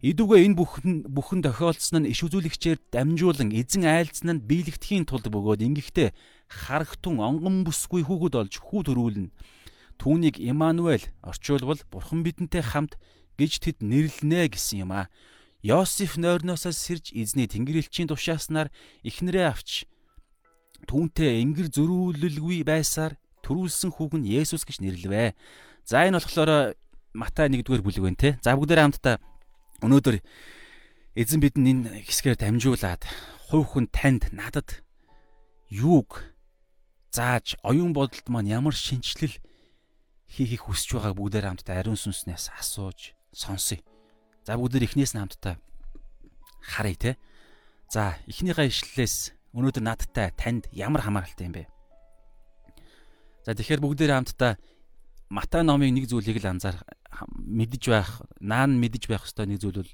Идүгэ 0.00 0.36
энэ 0.44 0.56
бүхэн 0.56 0.94
бүхэн 1.12 1.40
тохиолдсон 1.44 2.04
нь 2.04 2.10
иш 2.12 2.24
үзүүлэгчээр 2.24 2.80
дамжуулан 2.88 3.52
эзэн 3.52 3.84
айлцсан 3.84 4.28
нь 4.32 4.44
биелэгдэхийн 4.48 5.04
тулд 5.04 5.28
бөгөөд 5.28 5.60
ингэхдээ 5.60 6.16
харагтун 6.48 7.20
онгон 7.20 7.68
бүсгүй 7.68 8.08
хүүхэд 8.08 8.34
олж 8.40 8.54
хүү 8.64 8.80
төрүүлнэ. 8.88 9.32
Түүнийг 10.00 10.40
Имануэль 10.40 11.04
орчуулбал 11.20 11.84
бурхан 11.92 12.24
бидэнтэй 12.24 12.64
хамт 12.64 12.96
гэж 13.36 13.52
тэд 13.60 13.76
нэрлэнэ 13.84 14.48
гэсэн 14.56 14.88
юм 14.88 14.96
а. 14.96 15.12
Йосеф 15.60 16.16
нойрноосоо 16.16 16.72
сэрж 16.72 17.12
эзний 17.12 17.44
тэнгэрлэгчийн 17.44 18.08
тушааснаар 18.08 18.72
ихнэрээ 19.04 19.52
авч 19.52 19.84
түүнтэй 20.90 21.38
ингэр 21.46 21.70
зөрүүлэлгүй 21.70 22.66
байсаар 22.66 23.14
төрүүлсэн 23.46 23.94
хүүг 23.94 24.18
нь 24.18 24.26
Есүс 24.34 24.66
гэж 24.66 24.82
нэрлэвэ. 24.82 25.38
За 25.86 26.02
энэ 26.02 26.18
болохоор 26.18 26.74
Матай 27.14 27.46
1-р 27.46 27.82
бүлэг 27.82 28.02
байна 28.02 28.18
те. 28.18 28.30
За 28.42 28.58
бүгдээрээ 28.58 28.86
хамтдаа 28.90 29.16
өнөөдөр 29.86 30.18
эзэн 31.14 31.38
бид 31.38 31.54
энэ 31.54 32.02
хэсгээр 32.06 32.38
дамжуулаад 32.42 33.02
хувь 33.50 33.66
хүн 33.70 33.86
танд 33.90 34.30
надад 34.34 34.82
юуг 35.70 36.26
зааж 37.10 37.58
оюун 37.62 37.94
бодолд 37.94 38.26
маань 38.30 38.50
ямар 38.50 38.74
шинчлэл 38.74 39.38
хийхийг 40.30 40.66
хүсэж 40.66 40.98
байгааг 40.98 41.18
бүгдээр 41.18 41.46
хамтдаа 41.50 41.82
ариун 41.82 41.98
сүнснээс 41.98 42.54
асууж 42.54 43.14
сонсъё. 43.34 43.82
За 44.46 44.54
бүгдээр 44.54 44.86
эхнээс 44.86 45.14
нь 45.14 45.22
хамтдаа 45.22 45.58
харъя 46.62 46.98
те. 46.98 47.10
За 47.90 48.14
эхнийхээ 48.30 48.70
ишлэлээс 48.70 49.34
өнөөдөр 49.54 49.84
надтай 49.84 50.30
танд 50.36 50.70
ямар 50.72 51.02
хамааралтай 51.02 51.46
юм 51.46 51.54
бэ? 51.58 51.64
За 53.46 53.54
тэгэхээр 53.54 53.80
бүгдээрээ 53.82 54.18
хамтдаа 54.18 54.52
Матай 55.30 55.62
номын 55.62 55.94
нэг 55.94 56.10
зүйлийг 56.10 56.42
л 56.42 56.50
анзаарах 56.50 56.82
мэдэж 57.38 57.82
байх, 57.86 58.18
наан 58.42 58.82
мэдэж 58.82 59.06
байх 59.06 59.22
ёстой 59.22 59.46
нэг 59.46 59.62
зүйл 59.62 59.86
бол 59.86 59.92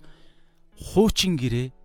хуучин 0.80 1.36
гэрээ 1.36 1.76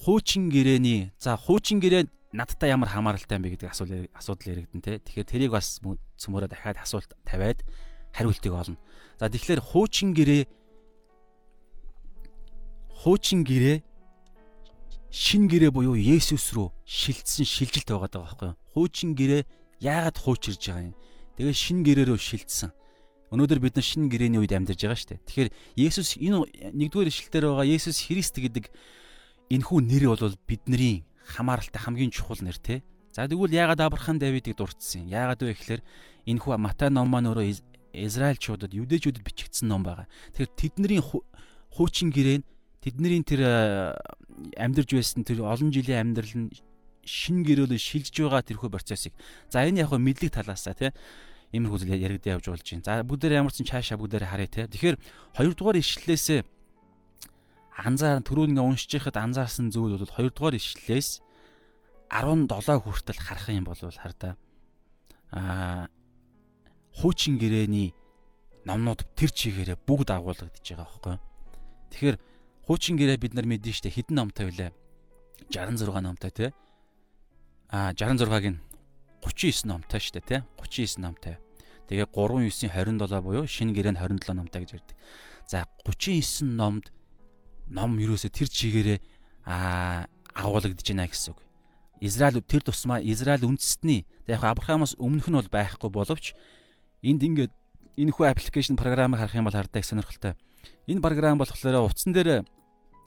хуучин 0.00 0.48
гэрээний 0.48 1.12
за 1.20 1.36
хуучин 1.36 1.76
гэрээ 1.76 2.08
надтай 2.32 2.72
ямар 2.72 2.88
хамааралтай 2.88 3.36
юм 3.36 3.44
бэ 3.44 3.52
гэдэг 3.60 3.68
асуулт 3.68 4.08
асуудал 4.16 4.48
яригдэн 4.48 4.80
тэ. 4.80 5.00
Тэгэхээр 5.04 5.28
тэрийг 5.28 5.52
бас 5.52 5.80
цөмөрөө 6.16 6.48
дахиад 6.48 6.80
асуулт 6.80 7.12
тавиад 7.28 7.60
хариултыг 8.16 8.52
олно. 8.52 8.80
За 9.20 9.28
тэгэхээр 9.28 9.60
хуучин 9.60 10.16
гэрээ 10.16 10.48
хуучин 13.04 13.44
гэрээ 13.44 13.84
шин 15.16 15.48
гэрээ 15.48 15.72
буюу 15.72 15.96
Есүс 15.96 16.52
рүү 16.52 16.68
шилжсэн 16.84 17.48
шилжилт 17.48 17.88
байгаа 17.88 18.10
даа 18.12 18.22
байхгүй 18.28 18.48
юу? 18.52 18.56
Хуучин 18.76 19.16
гэрээ 19.16 19.48
яагаад 19.80 20.20
хуучирж 20.20 20.60
байгаа 20.60 20.92
юм? 20.92 20.96
Тэгээ 21.40 21.56
шин 21.56 21.80
гэрээ 21.80 22.12
рүү 22.12 22.20
шилжсэн. 22.20 22.68
Өнөөдөр 23.32 23.60
бид 23.64 23.80
нар 23.80 23.86
шин 23.88 24.12
гэрээний 24.12 24.44
үед 24.44 24.52
амьдарч 24.52 24.76
байгаа 24.76 25.00
шүү 25.00 25.16
дээ. 25.16 25.24
Тэгэхээр 25.24 25.50
Есүс 25.88 26.20
энэ 26.20 26.36
нэгдүгээр 26.76 27.08
ишлэлээр 27.08 27.48
байгаа 27.48 27.64
Есүс 27.64 27.98
Христ 28.04 28.36
гэдэг 28.36 28.68
энэхүү 29.56 29.78
нэр 29.88 30.04
бол 30.12 30.36
бидний 30.44 31.08
хамааралтай 31.24 31.80
хамгийн 31.80 32.12
чухал 32.12 32.44
нэр 32.44 32.60
те. 32.60 32.84
За 33.08 33.24
тэгвэл 33.24 33.56
яагаад 33.56 33.80
Авраам 33.88 34.20
Давидыг 34.20 34.52
дурдсан 34.52 35.08
юм? 35.08 35.16
Яагаад 35.16 35.40
вэ 35.40 35.56
гэхээр 35.56 35.82
энэ 36.28 36.40
хүү 36.44 36.60
Матай 36.60 36.92
ном 36.92 37.08
маань 37.08 37.32
өөрөө 37.32 37.56
Израильчуудад, 37.96 38.76
Юдэчүүдэд 38.76 39.24
бичигдсэн 39.24 39.72
ном 39.72 39.80
байгаа. 39.80 40.04
Тэгэхээр 40.36 40.52
тэдний 40.60 41.00
хуучин 41.00 42.12
гэрээн 42.12 42.44
тэдний 42.84 43.24
тэр 43.24 43.96
амьдарж 44.56 44.90
байсан 44.92 45.24
тэр 45.24 45.44
олон 45.44 45.72
жилийн 45.72 46.12
амьдрал 46.12 46.34
нь 46.36 46.52
шин 47.06 47.46
гэрөөлө 47.46 47.78
шилжиж 47.78 48.16
байгаа 48.20 48.42
тэрхүү 48.42 48.70
процессыг. 48.70 49.14
За 49.48 49.62
энэ 49.62 49.86
яг 49.86 49.94
мэдлэг 49.94 50.34
талаасаа 50.34 50.74
тий 50.74 50.90
иймэрхүү 51.54 51.78
зүйл 51.86 52.02
яригдаа 52.02 52.36
явж 52.36 52.50
болж 52.50 52.66
байна. 52.66 52.84
За 52.84 53.06
бүгдээр 53.06 53.38
ямар 53.38 53.54
ч 53.54 53.62
цаашаа 53.62 53.96
бүгдээр 53.96 54.26
харъя 54.26 54.50
тий. 54.50 54.66
Тэгэхээр 54.66 54.96
хоёрдугаар 55.38 55.78
ишлэлээс 55.78 56.42
анзаар 57.76 58.24
түрүүн 58.26 58.56
ингээ 58.56 58.66
уншиж 58.66 58.90
байхад 58.98 59.16
анзаарсан 59.22 59.70
зүйл 59.70 60.00
бол 60.00 60.16
хоёрдугаар 60.16 60.58
ишлэлээс 60.58 61.22
17 62.10 62.50
хүртэл 62.82 63.20
харах 63.20 63.48
юм 63.52 63.66
бол 63.68 63.78
хардаа 63.78 64.34
аа 65.30 65.86
хуучин 66.96 67.36
гэрээний 67.36 67.92
номнууд 68.64 69.04
тэр 69.14 69.30
чигээрээ 69.30 69.78
бүгд 69.84 70.08
агуулгадж 70.10 70.64
байгаа 70.64 70.86
байхгүй. 70.88 71.16
Тэгэхээр 71.92 72.16
хуучин 72.66 72.98
гэрээ 72.98 73.18
бид 73.22 73.34
нар 73.34 73.46
мэдэн 73.46 73.72
штэ 73.72 73.94
хэдэн 73.94 74.18
номтой 74.18 74.50
вүлээ? 74.50 74.70
66 75.54 76.02
номтой 76.02 76.30
тий. 76.34 76.50
А 77.70 77.94
66-ыг 77.94 78.44
нь 78.52 78.60
39 79.22 79.70
номтой 79.70 80.00
штэ 80.02 80.20
тий. 80.20 80.40
39 80.58 80.98
номтой. 80.98 81.38
Тэгээ 81.86 82.10
39-ийн 82.10 82.98
27 82.98 83.22
буюу 83.22 83.46
шинэ 83.46 83.70
гэрээ 83.70 83.94
нь 83.94 84.00
27 84.02 84.34
номтой 84.34 84.60
гэж 84.66 84.70
ярьдаг. 84.82 84.96
За 85.46 85.70
39 85.86 86.42
номд 86.42 86.90
ном 87.70 87.98
юусоо 88.02 88.30
тэр 88.30 88.50
чигээрээ 88.50 88.98
а 89.46 90.10
агуулгадж 90.34 90.82
байна 90.90 91.06
гэсэн 91.06 91.34
үг. 91.34 91.40
Израиль 92.02 92.42
тэр 92.42 92.66
тусмаа 92.66 92.98
Израиль 92.98 93.46
үндэстний 93.46 94.06
яг 94.26 94.42
Авраамаас 94.42 94.98
өмнөх 94.98 95.30
нь 95.30 95.38
бол 95.38 95.48
байхгүй 95.48 95.90
боловч 95.90 96.34
энд 97.06 97.22
ингээд 97.22 97.52
энэ 97.96 98.12
хүү 98.12 98.26
аппликейшн 98.26 98.74
програмыг 98.76 99.22
харах 99.22 99.38
юм 99.38 99.46
бол 99.46 99.54
хардаа 99.54 99.80
их 99.80 99.86
сонирхолтой. 99.86 100.34
Энэ 100.86 101.00
програм 101.00 101.38
болохоор 101.38 101.86
утсан 101.88 102.12
дээр 102.12 102.44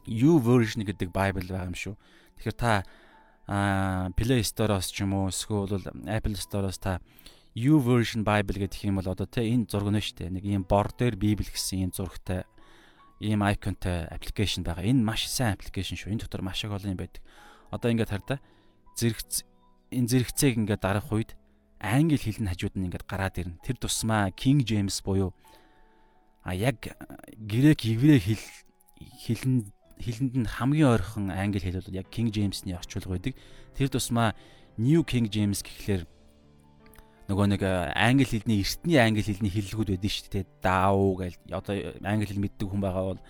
U 0.09 0.41
version 0.41 0.81
гэдэг 0.81 1.13
Bible 1.13 1.45
байгаа 1.45 1.69
юм 1.69 1.77
шүү. 1.77 1.95
Тэгэхээр 2.41 2.57
та 2.57 2.83
Play 4.17 4.41
Store-оос 4.41 4.89
ч 4.89 5.05
юм 5.05 5.13
уу 5.13 5.29
эсвэл 5.29 5.85
Apple 6.09 6.37
Store-оос 6.37 6.81
та 6.81 6.97
U 7.53 7.77
version 7.81 8.25
Bible 8.25 8.65
гэдэг 8.65 8.89
юм 8.89 8.97
бол 8.97 9.09
одоо 9.09 9.29
тэ 9.29 9.45
энэ 9.45 9.69
зураг 9.69 9.93
нь 9.93 10.01
шүү 10.01 10.17
дээ. 10.17 10.33
Нэг 10.33 10.45
ийм 10.45 10.63
бор 10.65 10.89
дээр 10.93 11.17
Библи 11.17 11.45
гэсэн 11.45 11.89
ийм 11.89 11.91
зурагтай 11.93 12.45
ийм 13.19 13.41
icon-тай 13.43 14.07
аппликейшн 14.09 14.63
байгаа. 14.65 14.85
Энэ 14.85 15.01
маш 15.01 15.27
сайн 15.27 15.57
аппликейшн 15.57 15.97
шүү. 15.97 16.13
Энэ 16.13 16.25
дотор 16.25 16.41
маш 16.41 16.63
их 16.63 16.71
олон 16.71 16.93
юм 16.93 16.99
байдаг. 17.01 17.21
Одоо 17.69 17.91
ингээд 17.91 18.13
хар 18.13 18.23
та 18.23 18.35
зэрэг 18.95 19.19
энэ 19.91 20.09
зэрэгцээг 20.09 20.55
ингээд 20.61 20.81
дарах 20.81 21.09
үед 21.11 21.33
англи 21.81 22.21
хэл 22.21 22.39
нь 22.39 22.49
хажууд 22.49 22.75
нь 22.77 22.85
ингээд 22.87 23.09
гараад 23.09 23.39
ирнэ. 23.39 23.59
Тэр 23.65 23.77
тусмаа 23.81 24.31
King 24.31 24.61
James 24.63 25.01
буюу 25.01 25.33
а 26.43 26.55
яг 26.55 26.95
грек 27.35 27.81
еврей 27.83 28.19
хэл 28.19 28.45
хэлэнд 29.25 29.67
хэлэнд 29.99 30.33
нь 30.39 30.47
хамгийн 30.47 30.95
ойрхон 30.95 31.31
англи 31.31 31.59
хэл 31.59 31.83
бол 31.83 31.99
яг 31.99 32.07
King 32.07 32.31
James-ний 32.31 32.75
орчуулга 32.75 33.19
байдаг. 33.19 33.35
Тэр 33.75 33.87
тусмаа 33.91 34.35
New 34.79 35.03
King 35.03 35.27
James 35.27 35.59
гэхлээр 35.59 36.07
нөгөө 37.29 37.45
нэг 37.53 37.61
э, 37.61 37.93
англи 37.93 38.25
хэлний 38.25 38.63
эртний 38.63 38.97
англи 38.97 39.21
хэлний 39.21 39.51
хэллэгүүд 39.53 39.89
байдаг 39.93 40.11
шүү 40.11 40.29
дээ. 40.33 40.45
Дау 40.63 41.19
гэж 41.19 41.33
одоо 41.51 41.73
англи 42.01 42.25
хэл 42.25 42.41
мэддэг 42.41 42.67
хүн 42.71 42.81
байгаа 42.81 43.05
бол 43.13 43.21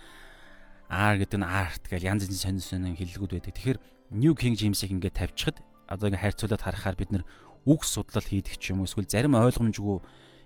R 0.88 1.14
гэдэг 1.20 1.38
нь 1.38 1.46
art 1.46 1.84
гэж 1.84 2.02
янз 2.06 2.24
янз 2.24 2.40
сонин 2.40 2.64
сонин 2.64 2.96
хэллэгүүд 2.96 3.34
байдаг. 3.36 3.54
Тэгэхээр 3.54 3.78
New 4.16 4.32
King 4.38 4.56
James-ийг 4.56 4.94
ингээд 4.94 5.20
тавьчихад 5.20 5.60
одоо 5.90 6.08
ингээд 6.08 6.22
харьцуулаад 6.22 6.64
харахаар 6.64 6.96
бид 6.96 7.10
нар 7.12 7.24
үг 7.68 7.84
судлал 7.84 8.24
хийдэг 8.24 8.56
ч 8.56 8.72
юм 8.72 8.80
уу 8.80 8.88
эсвэл 8.88 9.10
зарим 9.10 9.36
ойлгомжгүй 9.36 10.00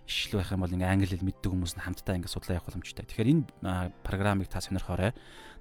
ишл 0.08 0.36
байх 0.36 0.52
юм 0.52 0.64
бол 0.64 0.74
ингээ 0.74 0.90
англи 0.90 1.08
хэл 1.08 1.24
мэддэг 1.24 1.48
хүмүүс 1.48 1.78
нь 1.78 1.84
хамтдаа 1.84 2.16
ингээ 2.18 2.32
судлаа 2.32 2.58
явах 2.58 2.68
боломжтой. 2.68 3.06
Тэгэхээр 3.06 3.30
энэ 3.30 3.44
програмыг 4.04 4.48
та 4.50 4.60
сонирхоорой. 4.60 5.14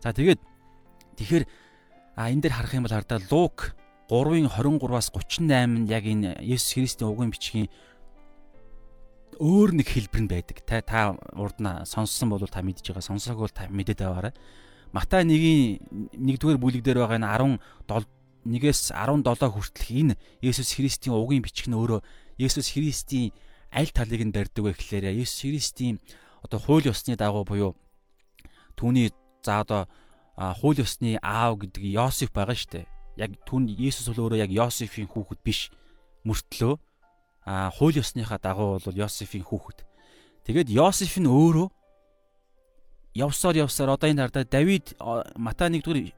За 0.03 0.11
тэгээд 0.11 0.41
Тэгэхээр 1.17 1.45
а 2.17 2.29
энэ 2.29 2.41
дээр 2.45 2.55
харах 2.57 2.73
юм 2.73 2.85
бол 2.85 2.95
хардаа 2.95 3.19
Лук 3.31 3.75
3-ын 4.09 4.49
23-аас 4.49 5.09
38 5.13 5.89
яг 5.89 6.03
энэ 6.05 6.41
Есүс 6.43 6.77
Христийн 6.77 7.09
угын 7.09 7.33
бичгийн 7.33 7.69
өөр 9.41 9.73
нэг 9.73 9.87
хэлбэр 9.89 10.21
нь 10.21 10.29
байдаг. 10.29 10.61
Та 10.65 10.81
та 10.85 11.17
урд 11.33 11.57
нь 11.57 11.85
сонссон 11.89 12.29
бол 12.29 12.45
та 12.45 12.61
мэдж 12.61 12.85
байгаа. 12.85 13.01
Сонсоогүй 13.01 13.49
бол 13.49 13.55
та 13.55 13.65
мэдээд 13.69 14.05
байгаарай. 14.05 14.33
Матай 14.93 15.25
1-ийн 15.25 15.81
1-р 16.13 16.61
бүлэг 16.61 16.85
дээр 16.85 17.01
байгаа 17.01 17.17
энэ 17.17 17.57
17 17.89 18.05
1-ээс 18.45 18.91
17 18.91 19.23
хүртэлх 19.23 19.89
энэ 19.89 20.15
Есүс 20.43 20.75
Христийн 20.75 21.15
угын 21.15 21.41
бичих 21.41 21.71
нь 21.71 21.77
өөрөө 21.79 22.03
Есүс 22.37 22.75
Христийн 22.75 23.31
аль 23.71 23.89
талыг 23.89 24.21
нь 24.21 24.35
барьдаг 24.35 24.61
вэ 24.61 24.75
гэхээр 24.75 25.15
Есүс 25.15 25.47
Христийн 25.47 25.97
одоо 26.43 26.59
хууль 26.59 26.91
ёсны 26.91 27.15
дагуу 27.15 27.47
буюу 27.47 27.71
түүний 28.75 29.15
за 29.41 29.63
одоо 29.63 29.81
хууль 30.35 30.81
ёсны 30.81 31.19
аав 31.21 31.61
гэдэг 31.61 31.83
Йосеф 31.83 32.33
байгаа 32.33 32.57
шүү 32.57 32.71
дээ. 32.73 32.85
Яг 33.21 33.31
түн 33.45 33.69
Есүс 33.69 34.09
бол 34.09 34.29
өөрөө 34.29 34.41
яг 34.41 34.51
Йосефийн 34.51 35.09
хүүхэд 35.09 35.39
биш. 35.45 35.69
Мөртлөө 36.25 36.79
а 37.45 37.69
хууль 37.69 38.01
ёсныхаа 38.01 38.41
дагуу 38.41 38.81
бол 38.81 38.97
Йосефийн 38.97 39.45
хүүхэд. 39.45 39.85
Тэгээд 40.49 40.73
Йосеф 40.73 41.21
нь 41.21 41.29
өөрөө 41.29 41.69
явсаар 43.13 43.61
явсаар 43.61 43.93
одоо 43.93 44.09
энэ 44.09 44.25
хардаа 44.25 44.45
Давид 44.49 44.97
Матай 45.37 45.69
1-р 45.69 46.17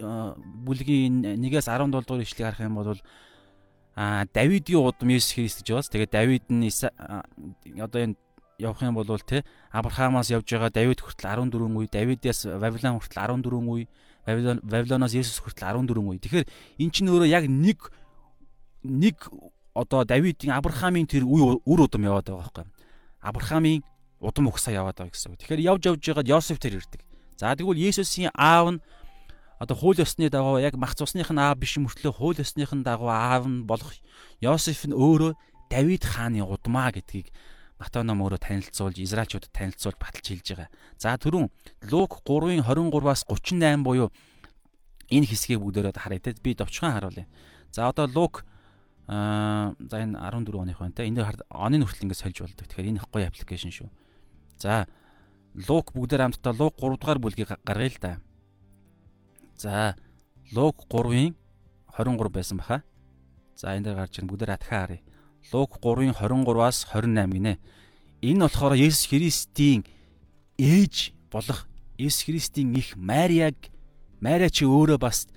бүлгийн 0.63 1.35
1-ээс 1.35 1.67
17 1.67 1.91
дугаар 1.91 2.23
ишлэгийг 2.23 2.47
харах 2.55 2.63
юм 2.63 2.79
бол 2.79 2.95
а 3.95 4.23
Давидын 4.31 4.79
удам 4.79 5.11
Есүс 5.11 5.35
Христ 5.35 5.59
гэж 5.59 5.67
байгаас 5.75 5.91
тэгээд 5.91 6.15
Давид 6.15 6.45
нь 6.47 6.71
одоо 7.83 7.99
энэ 7.99 8.15
явах 8.59 8.81
юм 8.81 8.95
бол 8.95 9.19
те 9.19 9.43
Авраамаас 9.71 10.31
явж 10.31 10.47
байгаа 10.47 10.71
Давид 10.71 11.03
хүртэл 11.03 11.51
14 11.51 11.67
үе, 11.75 11.87
Давидаас 11.91 12.45
Вавилон 12.45 12.99
хүртэл 12.99 13.43
14 13.43 13.51
үе, 13.51 13.87
Вавилоноос 14.25 15.13
Есүс 15.13 15.39
хүртэл 15.41 15.85
14 15.85 16.01
үе. 16.01 16.19
Тэгэхээр 16.19 16.45
эн 16.81 16.89
чинь 16.89 17.09
өөрөө 17.09 17.29
яг 17.29 17.45
нэг 17.45 17.79
нэг 18.81 19.17
одоо 19.73 20.05
Давидын 20.05 20.55
Авраамийн 20.57 21.05
тэр 21.05 21.25
үе 21.29 21.61
үр 21.61 21.79
удам 21.85 22.05
яваад 22.05 22.25
байгаа 22.25 22.41
байхгүй. 22.41 22.65
Авраамийн 23.21 23.81
удам 24.19 24.49
угсаа 24.49 24.73
яваад 24.73 24.97
байгаа 24.97 25.13
гэсэн 25.13 25.35
үг. 25.35 25.39
Тэгэхээр 25.45 25.65
явж 25.69 25.83
явж 25.85 26.01
байгаад 26.01 26.31
Йосеф 26.31 26.57
тэр 26.57 26.81
ирдэг. 26.81 27.01
За 27.37 27.53
тэгвэл 27.53 27.77
Есүсийн 27.77 28.31
аав 28.33 28.73
нь 28.73 28.81
одоо 29.59 29.75
хууль 29.75 29.99
ёсны 29.99 30.29
дагуу 30.29 30.57
яг 30.59 30.75
мах 30.75 30.95
цусных 30.95 31.29
нь 31.31 31.39
аав 31.39 31.59
биш 31.59 31.77
мөртлөө 31.77 32.13
хууль 32.15 32.39
ёсных 32.39 32.71
нь 32.71 32.83
дагуу 32.83 33.11
аав 33.11 33.45
нь 33.47 33.67
болох 33.67 33.91
Йосеф 34.39 34.87
нь 34.87 34.95
өөрөө 34.95 35.35
Давид 35.69 36.03
хааны 36.03 36.43
удмаа 36.43 36.91
гэдгийг 36.91 37.31
Матай 37.85 38.01
ном 38.01 38.25
өөрөө 38.25 38.41
танилцуулж 38.41 38.97
Израильчуудад 38.97 39.53
танилцуулж 39.53 39.97
баталж 40.01 40.25
хэлж 40.25 40.47
байгаа. 40.57 40.69
За 40.97 41.13
түрүүн 41.21 41.47
Лук 41.93 42.25
3-ын 42.25 42.65
23-аас 42.65 43.23
38 43.29 43.85
буюу 43.85 44.09
энэ 45.13 45.29
хэсгийг 45.29 45.61
бүгдээрээ 45.61 45.93
харъя 45.93 46.19
те 46.19 46.33
би 46.41 46.57
довчхон 46.57 46.97
харуулъя. 46.97 47.29
За 47.69 47.87
одоо 47.87 48.09
Лук 48.09 48.43
аа 49.07 49.77
за 49.77 50.01
энэ 50.01 50.17
14 50.17 50.57
оных 50.57 50.79
байна 50.81 50.97
те. 50.97 51.05
Дээр 51.05 51.45
оны 51.53 51.85
хүртэл 51.85 52.09
ингэ 52.09 52.17
сольж 52.17 52.41
болдог. 52.41 52.65
Тэгэхээр 52.65 52.89
энэ 52.89 53.05
гоё 53.05 53.29
аппликейшн 53.29 53.69
шүү. 53.69 53.89
За 54.57 54.89
Лук 55.53 55.93
бүгдээр 55.93 56.25
хамтдаа 56.25 56.53
Лук 56.57 56.75
3 56.81 56.97
дугаар 56.97 57.19
бүлгийг 57.21 57.53
гаргая 57.61 57.89
л 57.93 58.01
да. 58.01 58.17
За 59.55 59.95
Лук 60.51 60.89
3-ын 60.89 61.37
23 61.93 62.29
байсан 62.33 62.57
баха. 62.57 62.81
За 63.55 63.77
энэ 63.77 63.93
дээр 63.93 63.97
гарч 64.01 64.17
ирэн 64.17 64.29
бүгдээр 64.29 64.57
атхаа 64.57 64.89
харъя. 64.89 65.01
Лук 65.53 65.77
3-ын 65.81 66.13
23-аас 66.15 66.85
28 66.89 67.33
гинэ. 67.33 67.57
Энэ 68.21 68.41
болохоор 68.47 68.73
Есүс 68.73 69.09
Христийн 69.09 69.85
ээж 70.57 71.13
болох 71.31 71.67
Есүс 71.97 72.25
Христийн 72.25 72.73
их 72.73 72.95
Мариаг 72.97 73.55
Мария 74.21 74.49
чи 74.49 74.65
өөрөө 74.65 74.97
бас 74.97 75.27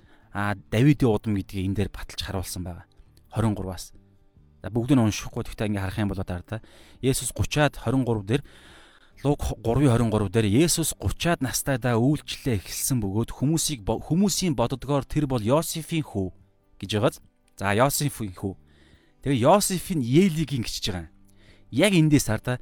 Давидын 0.70 1.10
удам 1.10 1.34
гэдгийг 1.34 1.66
энэ 1.66 1.76
дээр 1.76 1.90
баталж 1.92 2.22
харуулсан 2.22 2.62
байгаа. 2.64 2.86
23-аас. 3.34 3.92
За 4.62 4.70
бүгд 4.70 4.94
нь 4.96 5.02
уншихгүй 5.02 5.44
гэхдээ 5.44 5.68
ингээ 5.68 5.84
харах 5.84 5.98
юм 5.98 6.10
бол 6.10 6.22
одоо 6.22 6.40
та 6.42 6.62
Есүс 7.02 7.34
30-аад 7.36 7.76
23 7.82 8.24
дээр 8.24 8.42
Лук 9.26 9.42
3:23 9.66 10.30
дээр 10.30 10.46
Есүс 10.46 10.94
30-аад 10.98 11.42
настайдаа 11.42 11.98
үйлчлээ 11.98 12.62
эхэлсэн 12.62 13.02
бөгөөд 13.02 13.34
хүмүүсийг 13.34 13.82
хүмүүсийн 13.82 14.54
боддгоор 14.54 15.02
тэр 15.02 15.26
бол 15.26 15.42
Йосефийн 15.42 16.06
хүү 16.06 16.30
гэж 16.78 16.90
байгааз. 16.94 17.16
За 17.58 17.74
Йосефийн 17.74 18.34
хүү. 18.38 18.54
Тэгээ 19.28 19.44
Йосеф 19.44 19.92
нь 19.92 20.00
Елигийн 20.00 20.64
гिचж 20.64 20.88
байгаа. 20.88 21.12
Яг 21.68 21.92
эндээс 21.92 22.32
хар 22.32 22.40
та 22.40 22.56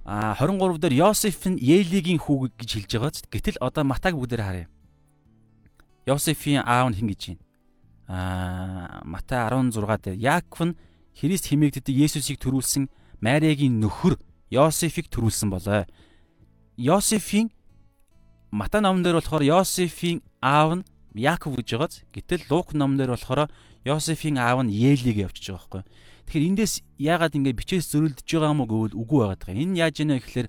а 0.00 0.32
23 0.40 0.80
дээр 0.80 0.96
Йосеф 0.96 1.44
нь 1.44 1.60
Елигийн 1.60 2.16
хүү 2.16 2.56
гэж 2.56 2.88
хэлж 2.88 2.92
байгаа. 2.96 3.12
Гэтэл 3.28 3.60
одоо 3.60 3.84
Матаг 3.84 4.16
бүгдээр 4.16 4.40
харъя. 4.40 4.66
Йосефийн 6.08 6.64
аав 6.64 6.88
нь 6.88 6.96
хэн 6.96 7.08
гэж 7.12 7.22
байна? 7.28 7.44
А 8.08 9.04
Матай 9.04 9.44
16 9.44 9.76
дээр 10.00 10.16
Яаков 10.16 10.72
нь 10.72 10.76
Христ 11.20 11.52
химээгддэг 11.52 11.92
Есүсийг 11.92 12.40
төрүүлсэн 12.40 12.88
Мариагийн 13.20 13.76
нөхөр 13.76 14.16
Йосефийг 14.56 15.12
төрүүлсэн 15.12 15.52
болоо. 15.52 15.84
Йосефийн 16.80 17.52
Матай 18.48 18.80
номон 18.80 19.04
дээр 19.04 19.20
болохоор 19.20 19.44
Йосефийн 19.44 20.24
аав 20.40 20.80
нь 20.80 20.84
Яаков 21.14 21.54
гэж 21.54 21.68
байгааз. 21.78 22.02
Гэтэл 22.10 22.42
Лук 22.50 22.74
номноор 22.74 23.14
болохоор 23.14 23.50
Йосефийн 23.86 24.38
аав 24.38 24.66
нь 24.66 24.74
Елиг 24.74 25.16
явчихж 25.30 25.54
байгаа 25.54 25.62
байхгүй. 25.62 25.82
Тэгэхээр 26.26 26.48
эндээс 26.50 26.74
яагаад 26.98 27.34
ингэ 27.38 27.52
бичээс 27.54 27.86
зөрүүлдэж 27.94 28.26
байгаа 28.26 28.50
юм 28.50 28.62
уу 28.64 28.68
гэвэл 28.68 28.98
үгүй 28.98 29.18
байгаа 29.22 29.38
даа. 29.38 29.54
Энэ 29.54 29.78
яаж 29.78 29.96
ийнэ 30.02 30.18
гэхээр 30.18 30.48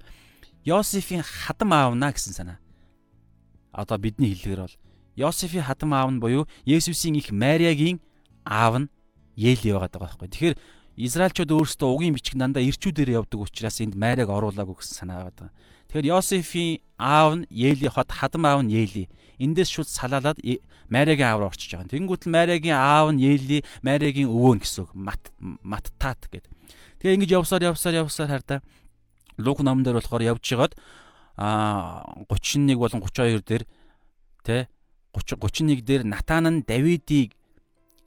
Йосефийн 0.66 1.22
хадам 1.22 1.70
аавна 1.76 2.10
гэсэн 2.10 2.34
санаа. 2.34 2.58
Одоо 3.76 4.02
бидний 4.02 4.34
хэллэгээр 4.34 4.66
бол 4.66 4.78
Йосефийн 5.16 5.68
хадам 5.70 5.94
аав 5.94 6.10
нь 6.10 6.24
буюу 6.24 6.50
Есүсийн 6.66 7.20
их 7.20 7.30
Мариагийн 7.30 8.02
аав 8.48 8.88
нь 8.88 8.90
Ели 9.38 9.70
байгаа 9.70 9.92
даа 9.92 10.02
байхгүй. 10.10 10.32
Тэгэхээр 10.32 10.56
Израильчууд 10.96 11.52
өөрсдөө 11.52 11.92
угийн 11.92 12.16
бичиг 12.16 12.40
дандаа 12.40 12.64
ирчүүдээр 12.64 13.20
явдаг 13.20 13.44
учраас 13.44 13.84
энд 13.84 14.00
Мариаг 14.00 14.32
оруулаагүй 14.32 14.80
гэсэн 14.80 14.96
санаа 14.96 15.28
байгаа. 15.28 15.52
Тэгэхээр 15.90 16.10
Йосефийн 16.12 16.82
аав 16.98 17.42
нь 17.42 17.46
Ели 17.52 17.88
хот 17.88 18.12
хадам 18.12 18.46
аав 18.46 18.62
нь 18.64 18.74
Ели. 18.74 19.10
Эндээс 19.40 19.70
шууд 19.70 19.90
салаалаад 19.90 20.40
Мариагийн 20.90 21.30
аав 21.30 21.40
руу 21.40 21.50
орчиж 21.52 21.76
байгаа. 21.76 21.92
Тэнгүүт 21.92 22.26
л 22.28 22.34
Мариагийн 22.34 22.78
аав 22.78 23.12
нь 23.14 23.22
Ели, 23.22 23.64
Мариагийн 23.84 24.30
өвөө 24.32 24.54
нь 24.56 24.62
гэсэн. 24.64 24.88
Мат 24.94 25.34
Маттат 25.40 26.30
гэдэг. 26.30 26.52
Тэгээ 27.00 27.16
ингэж 27.20 27.32
явсаар 27.38 27.64
явсаар 27.74 28.06
явсаар 28.06 28.30
хардаа 28.32 28.60
Лук 29.38 29.60
номон 29.60 29.84
дээр 29.84 30.00
болохоор 30.00 30.24
явж 30.24 30.44
байгаад 30.48 30.74
а 31.36 32.08
31 32.32 32.80
болон 32.80 33.04
32 33.04 33.44
дээр 33.44 33.64
тэ 34.44 34.68
30 35.12 35.36
31 35.38 35.84
дээр 35.84 36.04
Натан 36.08 36.48
нь 36.48 36.64
Давидыг 36.64 37.36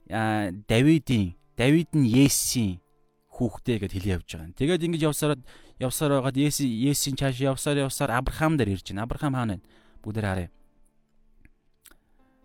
Давидын 0.09 1.37
Давид 1.53 1.89
нь 1.93 2.09
Есийн 2.09 2.81
хүүхдээ 3.29 3.77
гэд 3.85 3.93
хэлээ 3.93 4.15
явж 4.17 4.27
байгаа. 4.33 4.57
Тэгээд 4.57 4.85
ингэж 4.89 5.01
явсаар 5.05 5.37
явсаар 5.79 6.19
байгаад 6.19 6.37
Еси 6.37 6.67
Есийн 6.67 7.15
чааш 7.15 7.39
явсаар 7.39 7.87
явсаар 7.87 8.11
Авраам 8.11 8.57
дээр 8.57 8.75
ирж 8.75 8.91
байна. 8.91 9.03
Авраам 9.07 9.33
хаана 9.33 9.53
вэ? 9.57 9.61
Бүгдээр 10.03 10.27
харъя. 10.27 10.49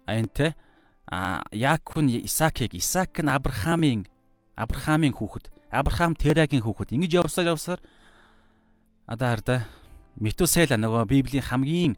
Аянте 0.06 0.54
а 1.06 1.42
Яаков 1.52 2.02
нь 2.02 2.24
Исаакийг, 2.24 2.74
Исаак 2.74 3.18
нь 3.20 3.28
Авраамийн 3.28 4.06
Авраамийн 4.56 5.12
хүүхэд, 5.12 5.50
Авраам 5.70 6.14
Терагийн 6.14 6.62
хүүхэд. 6.62 6.94
Ингэж 6.94 7.12
явсаар 7.26 7.52
явсаар 7.52 7.80
одоо 9.06 9.28
хараа 9.28 9.66
Метусела 10.16 10.78
нөгөө 10.78 11.10
Библийн 11.10 11.42
хамгийн 11.42 11.94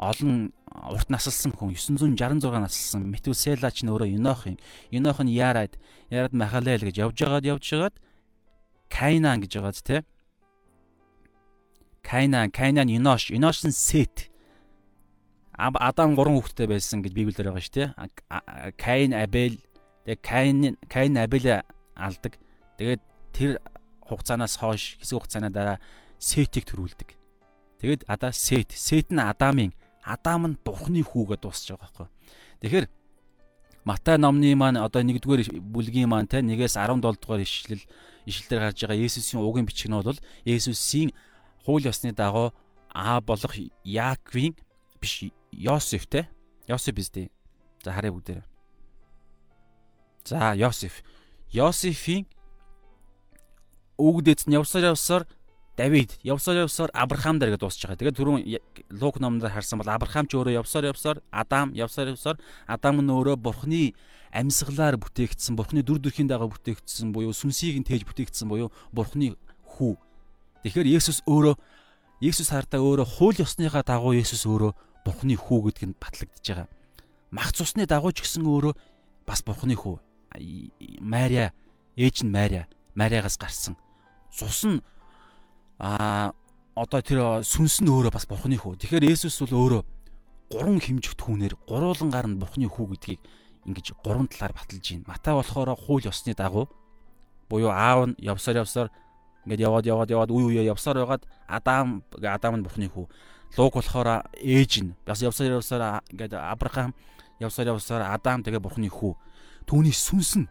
олон 0.00 0.52
урт 0.72 1.12
насалсан 1.12 1.52
хүн 1.52 1.76
966 1.76 2.40
насалсан 2.40 3.02
Метусела 3.12 3.70
ч 3.70 3.84
нөөрэ 3.84 4.16
Енох 4.16 4.48
юм. 4.48 4.56
Енох 4.90 5.20
нь 5.20 5.36
Ярад, 5.36 5.76
Ярад 6.08 6.32
Махалел 6.32 6.80
гэж 6.80 6.96
явж 6.96 7.16
байгаад 7.20 7.44
явж 7.44 7.64
байгаад 7.68 7.96
Кайнан 8.88 9.44
гэж 9.44 9.52
байгааз 9.60 9.82
те. 9.84 10.04
Кайнан, 12.02 12.50
Кайнан 12.50 12.88
Енош, 12.88 13.30
Енош 13.30 13.64
нь 13.64 13.72
Сет. 13.72 14.30
Адам 15.54 16.14
гурван 16.14 16.42
хүүхэдтэй 16.42 16.66
байсан 16.66 17.02
гэж 17.02 17.12
Библиэр 17.14 17.50
байгаа 17.50 17.62
шүү 17.62 17.74
те. 17.74 17.84
Кайн, 18.76 19.14
Абель, 19.14 19.58
тэгээ 20.04 20.20
Кайн, 20.20 20.76
Кайн 20.90 21.16
Абель 21.16 21.62
алдаг. 21.94 22.38
Тэгээд 22.78 23.02
тэр 23.32 23.50
хугацаанаас 24.02 24.58
хойш 24.58 24.98
хэсэг 25.00 25.16
хугацааны 25.18 25.50
дараа 25.54 25.78
Сетийг 26.18 26.66
төрүүлдэг. 26.66 27.14
Тэгэд 27.78 28.04
Ада 28.06 28.32
Сет, 28.32 28.72
Сет 28.74 29.10
нь 29.10 29.22
Адамын 29.22 29.72
Адам 30.02 30.46
нь 30.50 30.58
Бурхны 30.58 31.02
хүүгээ 31.06 31.38
дуусч 31.38 31.70
байгаа 31.70 31.86
байхгүй. 31.86 32.08
Тэгэхээр 32.60 32.86
Матай 33.84 34.18
номны 34.18 34.54
маань 34.54 34.78
одоо 34.78 35.02
1-р 35.02 35.58
бүлгийн 35.58 36.06
маань 36.06 36.30
те 36.30 36.38
1-ээс 36.38 36.78
17 36.78 37.02
дугаар 37.02 37.42
ишлэл 37.42 37.82
ишлэлээр 38.26 38.62
гарч 38.70 38.78
байгаа 38.86 38.98
Есүсийн 38.98 39.42
угийн 39.42 39.66
бичиг 39.66 39.90
нь 39.90 39.98
бол 39.98 40.18
Есүсийн 40.46 41.10
хууль 41.64 41.86
ёсны 41.86 42.12
дагуу 42.12 42.52
аа 42.92 43.20
болох 43.20 43.54
Яаковын 43.84 44.54
биш 45.00 45.30
Йосеф 45.52 46.06
те 46.06 46.28
Йосеф 46.68 46.94
биз 46.94 47.10
дээ. 47.10 47.30
За 47.84 47.92
харъя 47.92 48.12
бүгдээр. 48.12 48.42
За 50.24 50.54
Йосеф. 50.54 51.02
Йосефийн 51.52 52.26
өвгдөц 53.98 54.46
нь 54.46 54.54
явсаар 54.54 54.94
явсаар 54.94 55.26
Давид 55.76 56.18
явсаар 56.22 56.68
явсаар 56.68 56.90
Авраам 56.92 57.38
дээр 57.38 57.56
гээд 57.56 57.64
дуусч 57.64 57.80
байгаа. 57.82 57.96
Тэгээд 57.96 58.18
түрүүн 58.18 58.42
Лук 59.00 59.20
номдоор 59.20 59.52
харсан 59.52 59.80
бол 59.80 59.88
Авраам 59.88 60.28
ч 60.28 60.36
өөрөө 60.36 60.60
явсаар 60.60 60.92
явсаар 60.92 61.18
Адам 61.32 61.72
явсаар 61.72 62.12
явсаар 62.12 62.36
Адам 62.68 63.00
нь 63.00 63.08
өөрөө 63.08 63.36
Бурхны 63.40 63.96
амьсгалаар 64.32 65.00
бүтээгдсэн, 65.00 65.56
Бурхны 65.56 65.80
дүр 65.80 66.00
төрхийн 66.00 66.28
дагуу 66.28 66.52
бүтээгдсэн 66.52 67.12
буюу 67.12 67.32
сүнсийг 67.32 67.80
нь 67.80 67.88
тээж 67.88 68.04
бүтээгдсэн 68.04 68.48
буюу 68.48 68.68
Бурхны 68.92 69.36
хүү. 69.64 69.96
Тэгэхээр 70.62 70.88
Есүс 70.98 71.22
өөрөө 71.26 71.54
Есүс 72.22 72.48
хартаа 72.54 72.80
өөрөө 72.80 73.06
хууль 73.18 73.42
ёсныхаа 73.42 73.82
дагуу 73.82 74.14
Есүс 74.14 74.46
өөрөө 74.46 74.72
Бурхны 75.02 75.34
хүү 75.34 75.58
гэдг 75.74 75.82
нь 75.90 75.98
батлагдж 75.98 76.46
байгаа. 76.46 76.68
Мах 77.34 77.50
цусны 77.50 77.86
дагуу 77.86 78.14
ч 78.14 78.22
гэсэн 78.22 78.46
өөрөө 78.46 78.74
бас 79.26 79.42
Бурхны 79.42 79.74
хүү. 79.74 79.98
Мария, 81.02 81.50
ээж 81.98 82.22
нь 82.22 82.30
Мария, 82.30 82.70
Мариагаас 82.94 83.36
гарсан. 83.36 83.74
Цус 84.30 84.64
нь 84.64 84.78
а 85.82 86.32
одоо 86.78 87.00
тэр 87.02 87.42
сүнс 87.42 87.82
нь 87.82 87.90
өөрөө 87.90 88.14
бас 88.14 88.24
бурхны 88.30 88.56
хүү. 88.56 88.78
Тэгэхээр 88.80 89.10
Есүс 89.12 89.42
бол 89.44 89.66
өөрөө 89.66 89.82
гурван 90.54 90.80
хэмжигт 90.80 91.20
хүнээр 91.20 91.58
гуруулан 91.68 92.08
гарна 92.08 92.38
бурхны 92.38 92.70
хүү 92.70 92.86
гэдгийг 92.96 93.20
ингэж 93.66 93.98
гурван 94.00 94.30
талаар 94.30 94.54
баталж 94.54 94.80
байна. 94.80 95.04
Матай 95.10 95.34
болохоор 95.34 95.74
хууль 95.76 96.06
ёсны 96.06 96.32
дагуу 96.38 96.70
буюу 97.50 97.74
аав 97.74 98.14
нь 98.14 98.16
явсаар 98.22 98.64
явсаар 98.64 98.88
ингээд 99.46 99.60
яваад 99.66 99.86
яваад 99.86 100.10
яваад 100.10 100.30
үе 100.30 100.62
үе 100.62 100.62
явсаар 100.70 101.02
байгаад 101.02 101.26
Адам 101.48 102.02
Адам 102.22 102.54
нь 102.60 102.64
бурхны 102.66 102.88
хүү. 102.88 103.06
Луг 103.58 103.74
болохоор 103.74 104.26
ээж 104.38 104.72
нь 104.82 104.94
бас 105.06 105.22
явсаар 105.22 105.58
явсаар 105.58 106.02
ингээд 106.10 106.38
Авраам 106.38 106.94
явсаар 107.42 107.74
явсаар 107.74 108.06
Адам 108.14 108.42
тэгээ 108.46 108.62
бурхны 108.62 108.88
хүү. 108.88 109.14
Түүний 109.66 109.94
сүнс 109.94 110.38
нь 110.38 110.46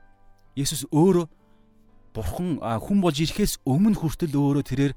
Есүс 0.56 0.84
өөрөө 0.91 1.27
бурхан 2.12 2.60
хүн 2.60 2.99
болж 2.99 3.17
ирэхээс 3.23 3.63
өмнө 3.63 3.95
хүртэл 3.95 4.36
өөрөө 4.36 4.63
тэрээр 4.67 4.93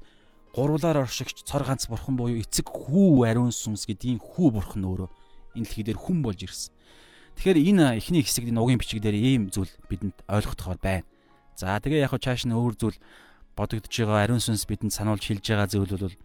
гурвлаар 0.51 1.07
оршигч 1.07 1.47
цор 1.47 1.63
ганц 1.63 1.87
бурхан 1.87 2.19
буюу 2.19 2.43
эцэг 2.43 2.67
хүү 2.67 3.23
ариун 3.23 3.55
сүнс 3.55 3.87
гэдгийн 3.87 4.19
хүү 4.19 4.51
бурхан 4.51 4.83
өөрөө 4.83 5.09
энэ 5.55 5.63
дэлхий 5.63 5.83
дээр 5.87 5.99
хүн 5.99 6.19
болж 6.19 6.43
ирсэн. 6.43 6.75
Тэгэхээр 7.39 7.59
энэ 7.71 7.85
эхний 7.99 8.23
хэсэгт 8.23 8.51
энэ 8.51 8.59
угийн 8.59 8.79
бичиг 8.79 8.99
дээр 8.99 9.15
ийм 9.15 9.47
зүйл 9.47 9.71
бидэнд 9.87 10.27
ойлгохдохоор 10.27 10.79
байна. 10.79 11.07
За 11.55 11.79
тэгээ 11.79 12.03
яг 12.03 12.15
чааш 12.19 12.47
нь 12.47 12.55
өөр 12.55 12.75
зүйл 12.75 12.99
бодогдож 13.55 13.91
байгаа 13.91 14.23
ариун 14.23 14.43
сүнс 14.43 14.67
бидэнд 14.67 14.93
сануулж 14.93 15.23
хэлж 15.23 15.45
байгаа 15.47 15.67
зүйл 15.71 15.95
бол 15.95 16.15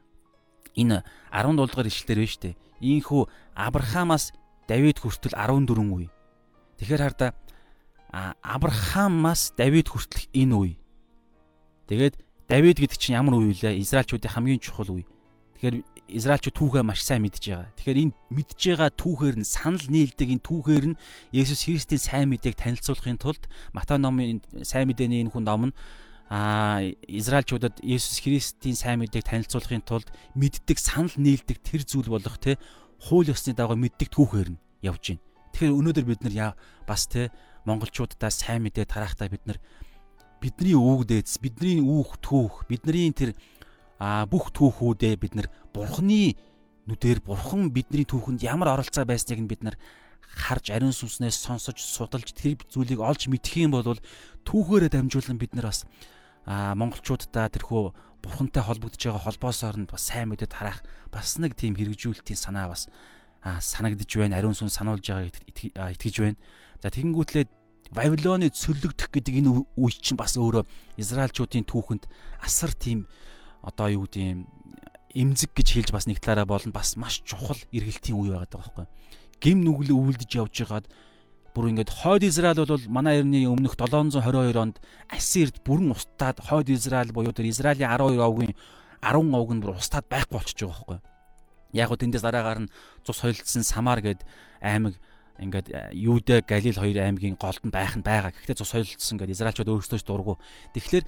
энэ 0.76 1.02
17 1.30 1.56
дугаар 1.56 1.88
ишлэлээр 1.88 2.20
байна 2.20 2.32
шүү 2.34 2.42
дээ. 2.42 2.56
Ийхүү 2.80 3.22
Авраамаас 3.54 4.24
Давид 4.66 4.98
хүртэл 5.02 5.34
14 5.34 5.66
үе. 5.94 6.08
Тэгэхээр 6.78 7.02
хардаа 7.02 7.30
Авраамаас 8.10 9.54
Давид 9.54 9.86
хүртэлх 9.90 10.26
энэ 10.34 10.54
үе. 10.54 10.74
Тэгээд 11.86 12.14
Давид 12.50 12.78
гэдэг 12.82 12.98
чинь 12.98 13.18
ямар 13.18 13.38
үе 13.38 13.54
вэ? 13.54 13.78
Израильчуудын 13.78 14.30
хамгийн 14.30 14.58
чухал 14.58 14.90
үе. 14.90 15.06
Тэгэхээр 15.58 15.76
Израильчууд 16.10 16.56
түүхээ 16.58 16.82
маш 16.82 17.06
сайн 17.06 17.22
мэдж 17.22 17.38
байгаа. 17.38 17.70
Тэгэхээр 17.78 18.02
энэ 18.10 18.14
мэдж 18.34 18.60
байгаа 18.74 18.90
түүхээр 18.90 19.36
нь 19.38 19.46
санал 19.46 19.86
нийлдэг 19.86 20.28
энэ 20.34 20.42
түүхээр 20.42 20.86
нь 20.90 20.98
Есүс 21.30 21.70
Христийн 21.70 22.02
сайн 22.02 22.26
мэдээг 22.34 22.58
танилцуулахын 22.58 23.22
тулд 23.22 23.46
Матай 23.70 23.98
номын 24.02 24.42
сайн 24.66 24.90
мэдээний 24.90 25.22
энэ 25.22 25.30
хүн 25.30 25.46
ном 25.46 25.70
нь 25.70 25.76
а 26.30 26.78
Израильчуудад 27.10 27.82
Есүс 27.82 28.22
Христийн 28.22 28.78
сайн 28.78 29.02
мэдээг 29.02 29.26
танилцуулахын 29.26 29.82
тулд 29.82 30.06
мэддэг 30.38 30.78
санал 30.78 31.10
нийлдэг 31.18 31.58
тэр 31.58 31.82
зүйл 31.82 32.06
болох 32.06 32.38
те 32.38 32.54
хууль 33.02 33.34
ёсны 33.34 33.50
дагуу 33.50 33.74
мэддэг 33.74 34.14
түүхээр 34.14 34.54
нь 34.54 34.62
явж 34.86 35.18
байна. 35.18 35.22
Тэгэхээр 35.50 35.74
өнөөдөр 35.74 36.06
бид 36.06 36.22
нар 36.22 36.54
бас 36.86 37.10
те 37.10 37.34
монголчуудаа 37.66 38.30
сайн 38.30 38.62
мэдээ 38.62 38.86
тараахтаа 38.86 39.26
бид 39.26 39.42
нар 39.42 39.58
бидний 40.38 40.78
өвөг 40.78 41.10
дээдс, 41.10 41.42
бидний 41.42 41.82
үүх 41.82 42.22
түүх, 42.22 42.70
бидний 42.70 43.10
тэр 43.10 43.34
бүх 44.30 44.54
түүхүүдээ 44.54 45.18
бид 45.18 45.34
нар 45.34 45.50
бурхны 45.74 46.38
нүдээр 46.88 47.20
бурхан 47.20 47.68
бидний 47.74 48.08
түүхэнд 48.08 48.40
ямар 48.46 48.72
оролцоо 48.78 49.04
байсныг 49.04 49.44
нь 49.44 49.50
бид 49.50 49.62
нар 49.66 49.76
харж 50.24 50.72
ариун 50.72 50.94
сүнснээс 50.96 51.36
сонсож 51.36 51.76
судалж 51.76 52.32
тэр 52.32 52.56
зүйлийг 52.70 53.02
олж 53.02 53.28
мэдэх 53.28 53.60
юм 53.60 53.76
бол 53.76 53.98
түүхээрээ 54.48 54.94
дамжуулан 54.94 55.36
бид 55.36 55.52
нар 55.52 55.68
бас 55.68 55.84
а 56.46 56.74
монголчуудаа 56.74 57.48
тэрхүү 57.52 57.92
бурхантай 58.22 58.62
холбогдож 58.62 59.00
байгаа 59.00 59.24
холбоос 59.24 59.64
оронд 59.64 59.90
бас 59.92 60.08
сайн 60.08 60.28
мэдээд 60.32 60.52
харах 60.52 60.84
бас 61.12 61.38
нэг 61.40 61.56
тийм 61.56 61.76
хэрэгжүүлэлтийн 61.76 62.36
санаа 62.36 62.68
бас 62.68 62.88
санагдж 63.42 64.10
байна 64.16 64.36
ариун 64.36 64.56
сүнс 64.56 64.76
сануулж 64.76 65.04
байгааг 65.04 65.36
итгэж 65.96 66.16
байна. 66.20 66.38
За 66.82 66.92
тэгэнгүүтлээ 66.92 67.48
Вавилоны 67.90 68.54
цөлөгдөх 68.54 69.10
гэдэг 69.10 69.42
энэ 69.42 69.50
үе 69.74 69.90
чинь 69.98 70.14
бас 70.20 70.38
өөрөө 70.38 70.62
Израильчуудын 70.94 71.66
түүхэнд 71.66 72.06
асар 72.38 72.70
тийм 72.70 73.10
одоо 73.66 73.90
юу 73.90 74.06
гэдэм 74.06 74.46
эмзэг 75.10 75.50
гэж 75.58 75.68
хэлж 75.74 75.90
бас 75.90 76.06
нэг 76.06 76.22
талаараа 76.22 76.46
болно 76.46 76.70
бас 76.70 76.94
маш 76.94 77.18
чухал 77.26 77.58
эргэлтийн 77.74 78.14
үе 78.14 78.30
байгаад 78.30 78.54
байгаа 78.54 78.86
байхгүй. 78.86 78.86
Гим 79.42 79.58
нүглээ 79.66 79.96
өвлдөж 79.96 80.30
явж 80.38 80.54
байгаад 80.54 80.86
бүр 81.54 81.70
ингээд 81.74 81.90
хойд 81.90 82.22
Израиль 82.24 82.62
бол 82.62 82.84
манай 82.88 83.20
эртний 83.20 83.46
өмнөх 83.46 83.74
722 83.74 84.56
онд 84.56 84.76
Ассирд 85.10 85.62
бүрэн 85.66 85.92
устдаад 85.92 86.38
хойд 86.38 86.70
Израиль 86.70 87.12
буюу 87.12 87.34
тэр 87.34 87.50
Израилийн 87.50 87.90
12 87.90 88.22
овгийн 88.22 88.54
10 89.02 89.34
овг 89.34 89.50
нь 89.54 89.62
бүр 89.62 89.74
устдаад 89.74 90.06
байхгүй 90.06 90.38
болчихж 90.38 90.62
байгаа 90.62 90.78
байхгүй. 90.78 90.98
Яг 91.74 91.88
гоо 91.90 91.98
тэндээс 91.98 92.22
дараагаар 92.22 92.60
нь 92.66 92.72
цус 93.02 93.18
холилдсон 93.18 93.64
Самар 93.66 93.98
гээд 94.02 94.22
аймаг 94.62 94.94
ингээд 95.40 95.94
Юудэ 95.96 96.44
Галил 96.46 96.78
хоёр 96.78 96.98
аймгийн 97.00 97.34
голд 97.40 97.62
нь 97.64 97.74
байх 97.74 97.96
нь 97.96 98.04
байгаа. 98.04 98.30
Гэхдээ 98.30 98.58
цус 98.60 98.70
соёлцсон 98.70 99.18
ингээд 99.18 99.34
Израильчууд 99.34 99.72
өөрсдөө 99.72 99.98
ч 99.98 100.04
дургу. 100.04 100.38
Тэгэхээр 100.76 101.04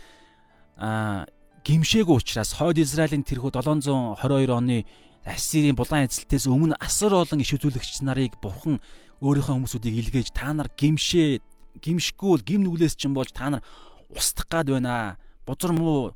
а 0.81 1.27
гимшээгүй 1.63 2.17
учраас 2.17 2.57
хойд 2.59 2.81
Израилийн 2.81 3.23
тэрхүү 3.23 3.55
722 3.55 4.51
оны 4.51 4.87
Ассирийн 5.23 5.79
булан 5.79 6.09
эзэлтээс 6.11 6.51
өмнө 6.51 6.75
асар 6.83 7.15
олон 7.15 7.39
иш 7.39 7.55
үзүүлэгч 7.55 8.03
нарыг 8.03 8.35
бурхан 8.43 8.83
өөрийнхөө 9.23 9.55
хүмүүсүүдийг 9.55 9.97
илгээж 10.03 10.29
та 10.35 10.51
нар 10.51 10.67
гимшээ 10.75 11.39
гимшгүй 11.79 12.29
бол 12.29 12.43
гим 12.43 12.67
нүглээс 12.67 12.99
чинь 12.99 13.15
болж 13.15 13.31
та 13.31 13.55
нар 13.55 13.63
устгах 14.11 14.51
гад 14.51 14.69
байна. 14.75 15.17
Бузар 15.47 15.73
муу 15.73 16.13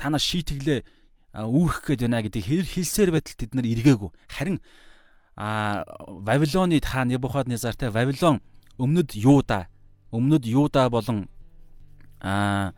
та 0.00 0.08
нар 0.08 0.24
шийтгэлээ 0.24 0.80
үүрэх 1.36 1.84
гээд 1.86 2.00
байна 2.08 2.24
гэдэг 2.24 2.42
хэлсээр 2.64 3.12
байтал 3.12 3.36
тэд 3.36 3.52
нар 3.52 3.68
эргээгүй. 3.68 4.10
Харин 4.32 4.58
а 5.36 5.84
Вавилоны 6.08 6.80
та 6.80 7.04
Небухаднезартай 7.04 7.92
Вавилон 7.92 8.40
өмнөд 8.80 9.14
Юуда 9.14 9.68
өмнөд 10.10 10.44
Юуда 10.48 10.90
болон 10.90 11.28
а 12.20 12.72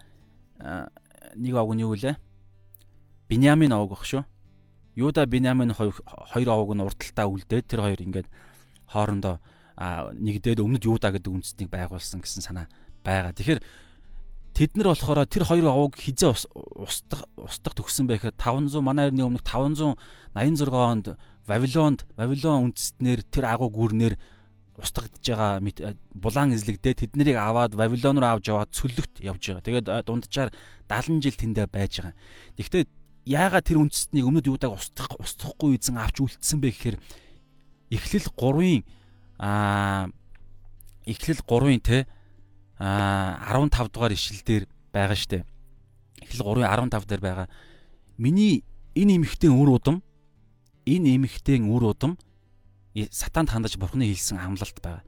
нэг 1.34 1.54
нь 1.54 1.80
юу 1.80 1.96
вэ? 1.96 2.16
Биньямин 3.28 3.72
овг 3.72 3.92
ах 3.92 4.04
шүү. 4.04 4.24
Юуда 4.94 5.26
Биньямин 5.26 5.72
хоёр 5.72 6.48
овг 6.50 6.70
нь 6.76 6.84
урдталтаа 6.84 7.26
үлдээд 7.26 7.66
тэр 7.66 7.80
хоёр 7.80 8.00
ингээд 8.02 8.28
хоорондоо 8.92 9.40
нэгдээд 9.78 10.60
өмнөд 10.60 10.84
Юуда 10.84 11.12
гэдэг 11.12 11.32
үндэстнийг 11.32 11.70
байгуулсан 11.72 12.20
гэсэн 12.20 12.42
санаа 12.44 12.66
байгаа. 13.04 13.32
Тэгэхээр 13.32 13.60
тэд 14.52 14.70
нар 14.76 14.92
болохоор 14.92 15.24
тэр 15.24 15.44
хоёр 15.48 15.66
овг 15.72 15.96
хизээ 15.96 16.32
устдах 16.76 17.24
устдах 17.40 17.74
төгссөн 17.74 18.06
байхад 18.06 18.36
500 18.36 18.84
манай 18.84 19.08
эртний 19.08 19.24
өмнөх 19.24 19.44
586 19.44 19.96
онд 20.68 21.16
Вавилонд 21.48 22.06
Вавилон 22.16 22.70
үндэстнэр 22.70 23.24
тэр 23.32 23.44
агуу 23.48 23.72
гүрнэр 23.72 24.14
устгагдж 24.78 25.24
байгаа 25.24 25.96
булаан 26.14 26.54
эзлэгдээ 26.54 26.94
тэд 26.94 27.12
нарыг 27.16 27.36
аваад 27.36 27.74
Вавилон 27.74 28.20
руу 28.20 28.30
авч 28.38 28.48
яваад 28.48 28.70
цөлөгт 28.72 29.20
явж 29.20 29.42
байгаа. 29.56 29.66
Тэгээд 29.66 29.88
дунджаар 30.06 30.50
70 30.88 31.24
жил 31.24 31.36
тэндээ 31.36 31.66
байж 31.66 31.92
байгаа. 32.00 32.14
Гэхдээ 32.56 32.84
яагаад 33.26 33.66
тэр 33.66 33.78
үндэстнийг 33.82 34.26
өмнөд 34.26 34.48
юудаг 34.48 34.72
устгах 34.72 35.18
устгахгүй 35.20 35.76
эзэн 35.76 35.98
авч 35.98 36.24
үлдсэн 36.24 36.58
бэ 36.62 36.68
гэхээр 36.72 36.96
эхлэл 37.92 38.28
3-ын 38.32 38.82
аа 39.42 40.06
эхлэл 41.02 41.42
3-ын 41.42 41.82
те 41.82 42.06
аа 42.78 43.42
15 43.50 43.90
дугаар 43.90 44.14
ишлэл 44.14 44.42
дээр 44.46 44.64
байгаа 44.94 45.18
штэ. 45.18 45.42
Эхлэл 46.22 46.62
3-ын 46.62 46.70
15 46.86 47.10
дээр 47.10 47.22
байгаа. 47.22 47.48
Миний 48.22 48.62
энэ 48.94 49.18
эмхтэн 49.18 49.50
үр 49.50 49.74
удам 49.74 50.06
энэ 50.86 51.18
эмхтэн 51.18 51.66
үр 51.66 51.90
удам 51.90 52.14
сатанд 53.10 53.50
хандаж 53.50 53.74
бурхны 53.82 54.06
хэлсэн 54.06 54.38
амлалт 54.38 54.78
байгаа. 54.78 55.02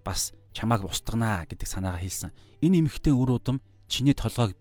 Бас 0.00 0.32
чамааг 0.56 0.88
устгана 0.88 1.44
гэдэг 1.44 1.68
санаагаа 1.68 2.00
хэлсэн. 2.00 2.32
Энэ 2.64 2.88
эмхтэн 2.88 3.12
үр 3.12 3.36
удам 3.36 3.60
чиний 3.84 4.16
толгойг 4.16 4.56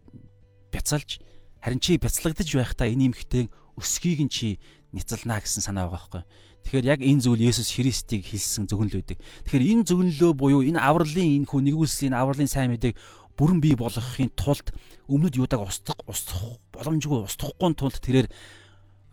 бяцалж 0.68 1.24
харин 1.64 1.80
чи 1.80 1.96
бяцлагдаж 1.96 2.50
байхдаа 2.52 2.92
энэ 2.92 3.14
эмхтэн 3.14 3.48
өсгийг 3.80 4.20
нь 4.26 4.34
чи 4.34 4.60
няцалнаа 4.92 5.40
гэсэн 5.40 5.64
санаа 5.64 5.88
байгаа 5.88 5.96
байхгүй. 5.96 6.24
Тэгэхээр 6.64 6.90
яг 6.90 7.00
энэ 7.04 7.22
зүйл 7.24 7.44
Есүс 7.44 7.70
Христийг 7.76 8.24
хэлсэн 8.28 8.66
зөвгөнлөө 8.72 9.00
байдаг. 9.04 9.20
Тэгэхээр 9.46 9.68
энэ 9.68 9.88
зөвгөнлөө 9.88 10.32
буюу 10.34 10.62
энэ 10.64 10.80
авралын 10.80 11.44
энэ 11.44 11.48
хүү 11.48 11.62
нэгүүлслийн 11.64 12.16
авралын 12.16 12.48
сайн 12.50 12.72
мэдээг 12.72 12.96
бүрэн 13.38 13.60
бий 13.60 13.76
болгохын 13.76 14.32
тулд 14.38 14.72
өмнөд 15.10 15.36
юудаг 15.36 15.62
устгах 15.62 16.00
устгах 16.08 16.62
боломжгүй 16.72 17.26
устгахгүй 17.26 17.72
тулд 17.76 17.98
тэрээр 18.00 18.28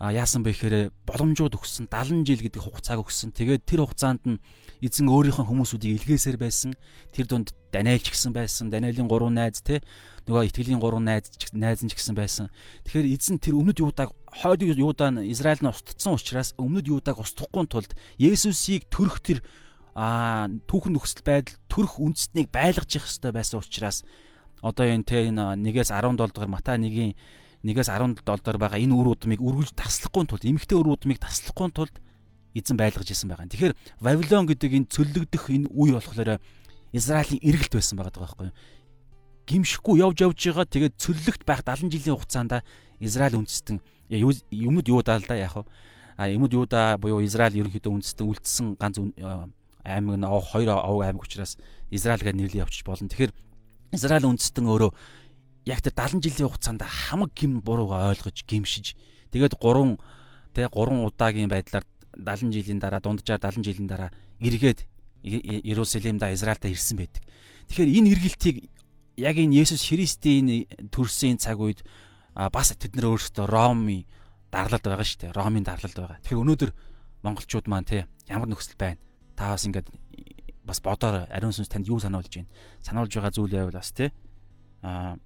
а 0.00 0.16
яасан 0.16 0.40
бэ 0.40 0.56
гэхээр 0.56 0.76
боломжууд 1.04 1.60
өгсөн 1.60 1.92
70 1.92 2.24
жил 2.24 2.40
гэдэг 2.40 2.64
хугацааг 2.64 3.04
өгсөн. 3.04 3.36
Тэгээд 3.36 3.68
тэр 3.68 3.84
хугацаанд 3.84 4.24
нь 4.24 4.40
эзэн 4.80 5.12
өөрийнхөө 5.12 5.44
хүмүүсүүдийг 5.44 6.00
илгээсээр 6.00 6.40
байсан. 6.40 6.72
Тэр 7.12 7.28
дунд 7.28 7.52
Даниэл 7.68 8.00
ч 8.00 8.16
гэсэн 8.16 8.32
байсан. 8.32 8.72
Даниэлийн 8.72 9.04
3 9.04 9.28
найз 9.28 9.60
те 9.60 9.84
нөгөө 10.24 10.48
итгэлийн 10.48 10.80
3 10.80 11.04
найз 11.04 11.28
найз 11.52 11.84
нь 11.84 11.92
ч 11.92 12.00
гэсэн 12.00 12.16
байсан. 12.16 12.48
Тэгэхээр 12.88 13.12
эзэн 13.12 13.36
тэр 13.44 13.60
өмнөд 13.60 13.84
юудааг 13.84 14.16
хойд 14.40 14.64
юудаа 14.64 15.12
нь 15.12 15.28
Израиль 15.28 15.60
нь 15.60 15.68
устдсан 15.68 16.16
учраас 16.16 16.56
өмнөд 16.56 16.88
юудааг 16.88 17.20
устгахгүй 17.20 17.68
тулд 17.68 17.92
Есүсийг 18.16 18.88
төрөх 18.88 19.20
тэр 19.20 19.44
а 19.92 20.48
түүхэн 20.64 20.96
нөхцөл 20.96 21.28
байдал 21.28 21.60
төрөх 21.68 22.00
үндэстнийг 22.00 22.48
байлгаж 22.48 22.88
явах 22.88 23.04
хэрэгтэй 23.04 23.32
байсан 23.36 23.60
учраас 23.60 24.00
одоо 24.64 24.86
энэ 24.88 25.04
те 25.04 25.28
энэ 25.28 25.60
1-ээс 25.60 25.92
17 25.92 26.16
дугаар 26.16 26.48
Матай 26.48 26.80
1-ийн 26.80 27.12
нэгээс 27.62 27.88
17 27.92 28.24
доллар 28.24 28.56
байгаа 28.56 28.80
энэ 28.80 28.94
үр 28.96 29.12
удмыг 29.12 29.40
үргэлж 29.40 29.76
таслахгүй 29.76 30.24
тулд 30.24 30.44
эмгтэй 30.48 30.76
үр 30.80 30.96
удмыг 30.96 31.20
таслахгүй 31.20 31.68
тулд 31.72 31.94
эзэн 32.56 32.76
байлгаж 32.76 33.08
исэн 33.12 33.28
байгаа. 33.28 33.46
Тэгэхээр 33.46 33.74
Вавилон 34.00 34.46
гэдэг 34.48 34.70
энэ 34.74 34.90
цөллөгдөх 34.90 35.44
энэ 35.52 35.70
үе 35.70 35.92
болохоор 35.94 36.40
Израилийн 36.92 37.40
эргэлт 37.44 37.74
байсан 37.76 37.96
байгаа 38.00 38.16
байхгүй 38.16 38.46
юу? 38.50 38.56
Гимшихгүй 39.46 40.00
явж 40.02 40.18
явж 40.24 40.38
байгаа 40.40 40.66
тэгээд 40.66 40.94
цөллөгт 40.98 41.42
байх 41.44 41.62
70 41.62 41.92
жилийн 41.92 42.16
хугацаанд 42.16 42.64
Израиль 42.98 43.38
үндэстэн 43.38 43.78
юмуд 44.10 44.86
юудаа 44.88 45.18
л 45.20 45.26
да 45.28 45.36
яг 45.38 45.54
а 46.16 46.28
юмуд 46.28 46.52
юудаа 46.52 46.98
буюу 46.98 47.22
Израиль 47.24 47.62
ерөнхийдөө 47.62 47.92
үндэстэн 47.92 48.26
үлдсэн 48.26 48.66
ганц 48.76 48.98
аймаг 49.84 50.16
нь 50.18 50.26
хоёр 50.26 50.68
овг 50.76 51.02
аймаг 51.06 51.22
учраас 51.24 51.56
Израиль 51.90 52.20
гэж 52.20 52.34
нэрлэе 52.34 52.62
явчих 52.66 52.84
болно. 52.84 53.08
Тэгэхээр 53.08 53.32
Израиль 53.96 54.28
үндэстэн 54.28 54.66
өөрөө 54.68 54.90
яг 55.70 55.80
тэр 55.80 55.94
70 55.94 56.26
жилийн 56.26 56.50
хугацаанд 56.50 56.82
хамаг 56.82 57.30
гим 57.38 57.62
бурууга 57.62 58.10
ойлгож 58.10 58.42
гимшиж 58.42 58.98
тэгээд 59.30 59.54
3 59.62 59.96
тэ 60.54 60.66
3 60.66 61.06
удаагийн 61.06 61.46
байдлаар 61.46 61.86
70 62.18 62.50
жилийн 62.50 62.82
дараа 62.82 62.98
дунджаар 62.98 63.38
70 63.38 63.62
жилийн 63.62 63.86
дараа 63.86 64.10
эргээд 64.42 64.86
Иерусалимда 65.22 66.32
Израильта 66.32 66.68
ирсэн 66.68 66.96
байдаг. 66.96 67.22
Тэгэхээр 67.68 67.92
энэ 67.92 68.10
эргэлтийг 68.16 68.56
яг 69.16 69.36
энэ 69.36 69.62
Есүс 69.62 69.84
Христийн 69.84 70.66
төрсөн 70.90 71.38
цаг 71.38 71.60
үед 71.60 71.84
бас 72.34 72.72
тэд 72.72 72.96
нар 72.96 73.14
өөрсдөө 73.14 73.46
Роми 73.46 74.08
дарлалд 74.50 74.82
байгаа 74.82 75.06
шүү 75.06 75.30
дээ. 75.30 75.36
Ромын 75.36 75.64
дарлалд 75.64 75.94
байгаа. 75.94 76.18
Тэгэхээр 76.24 76.42
өнөөдөр 76.42 76.70
монголчууд 77.22 77.66
маань 77.70 77.86
те 77.86 78.08
ямар 78.26 78.48
нөхцөл 78.50 78.80
байна? 78.80 78.98
Та 79.36 79.54
бас 79.54 79.64
ингээд 79.68 79.86
бас 80.64 80.80
бодоор 80.80 81.28
ариун 81.30 81.54
сүнс 81.54 81.70
танд 81.70 81.86
юу 81.86 82.00
сануулж 82.00 82.32
байна? 82.32 82.50
Сануулж 82.82 83.12
байгаа 83.14 83.30
зүйл 83.30 83.54
байвал 83.54 83.78
бас 83.78 83.92
те 83.92 84.10
а 84.82 85.20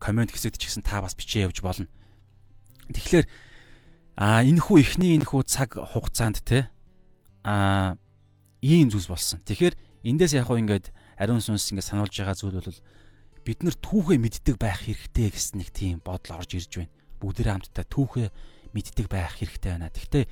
комент 0.00 0.32
хэсэгт 0.32 0.56
ч 0.56 0.68
гэсэн 0.68 0.84
та 0.84 1.04
бас 1.04 1.12
бичээ 1.12 1.48
явж 1.48 1.60
болно. 1.60 1.88
Тэгэхээр 2.88 3.26
а 4.16 4.40
энэ 4.44 4.60
хүү 4.62 4.76
эхний 4.80 5.16
энэ 5.18 5.28
хүү 5.28 5.42
цаг 5.44 5.76
хугацаанд 5.76 6.40
те 6.44 6.70
а 7.44 7.96
ийм 8.64 8.88
зүйлс 8.88 9.08
болсон. 9.10 9.38
Тэгэхээр 9.44 9.74
эндээс 10.06 10.38
яг 10.40 10.48
хөө 10.48 10.62
ингээд 10.64 10.86
ариун 11.20 11.44
сүнс 11.44 11.68
ингээд 11.72 11.90
сануулж 11.90 12.14
байгаа 12.16 12.36
зүйл 12.36 12.60
бол 12.60 12.80
бид 13.44 13.60
нар 13.60 13.76
түүхээ 13.76 14.18
мэддэг 14.20 14.56
байх 14.56 14.88
хэрэгтэй 14.88 15.28
гэсэн 15.28 15.60
нэг 15.60 15.68
тийм 15.74 16.00
бодол 16.00 16.40
орж 16.40 16.56
ирж 16.56 16.72
байна. 16.80 16.92
Бүгдээ 17.20 17.52
хамтдаа 17.52 17.84
түүхээ 17.84 18.28
мэддэг 18.72 19.06
байх 19.12 19.36
хэрэгтэй 19.36 19.70
байна. 19.76 19.92
Гэхдээ 19.92 20.24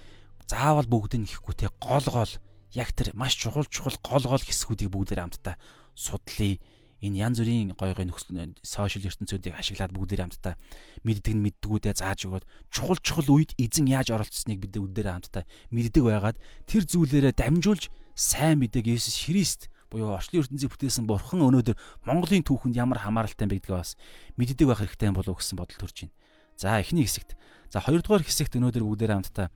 заавал 0.49 0.89
бүгд 0.89 1.21
нь 1.21 1.29
ихгүй 1.29 1.55
те 1.57 1.69
гол 1.77 2.07
гол 2.09 2.33
яг 2.73 2.89
тэр 2.97 3.13
маш 3.13 3.37
чухал 3.37 3.69
чухал 3.69 3.97
гол 4.01 4.25
гол 4.25 4.43
хэсгүүдийг 4.43 4.89
бүгдээ 4.89 5.21
хамтдаа 5.21 5.57
судлаа 5.93 6.57
энэ 7.03 7.19
янз 7.19 7.43
бүрийн 7.43 7.75
гой 7.75 7.93
гой 7.99 8.07
нөхцөл 8.07 8.55
сошиал 8.63 9.11
ертөнцүүдийг 9.11 9.59
ашиглаад 9.59 9.91
бүгдээр 9.91 10.23
хамтдаа 10.23 10.55
мэддэг 11.03 11.35
нь 11.35 11.43
мэддгүүдээ 11.43 11.99
зааж 11.99 12.31
өгөөд 12.31 12.47
чухал 12.71 13.01
чухал 13.03 13.29
үед 13.43 13.59
эзэн 13.59 13.91
яаж 13.91 14.15
оролцсныг 14.15 14.63
бид 14.63 14.79
бүгдээр 14.79 15.11
хамтдаа 15.11 15.43
мэддэг 15.75 16.03
байгаад 16.07 16.39
тэр 16.71 16.83
зүйлээрээ 16.87 17.35
дамжуулж 17.35 17.91
сайн 18.15 18.63
мэдээг 18.63 18.95
Есүс 18.95 19.27
Христ 19.27 19.67
буюу 19.91 20.15
орчлын 20.15 20.47
ертөнцийг 20.47 20.73
бүтээсэн 20.73 21.05
бурхан 21.05 21.43
өнөөдөр 21.43 21.77
Монголын 22.09 22.47
түүхэнд 22.47 22.79
ямар 22.79 23.03
хамааралтай 23.03 23.51
бэ 23.51 23.61
гэдгээ 23.61 23.77
бас 23.77 23.99
мэддэг 24.41 24.67
байх 24.71 24.81
хэрэгтэй 24.81 25.13
болов 25.13 25.37
гэсэн 25.37 25.59
бодол 25.61 25.77
төрж 25.77 26.09
байна. 26.09 26.17
За 26.57 26.81
эхний 26.81 27.05
хэсэгт. 27.05 27.37
За 27.69 27.85
хоёрдугаар 27.85 28.25
хэсэгт 28.25 28.57
өнөөдөр 28.57 28.85
бүгдээр 28.89 29.13
хамтдаа 29.13 29.49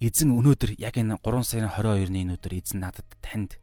эзэн 0.00 0.36
өнөөдөр 0.36 0.76
яг 0.76 1.00
энэ 1.00 1.16
3 1.24 1.44
сарын 1.48 1.72
22-ны 1.72 2.20
өнөөдөр 2.28 2.52
эзэн 2.60 2.84
надад 2.84 3.08
танд 3.24 3.56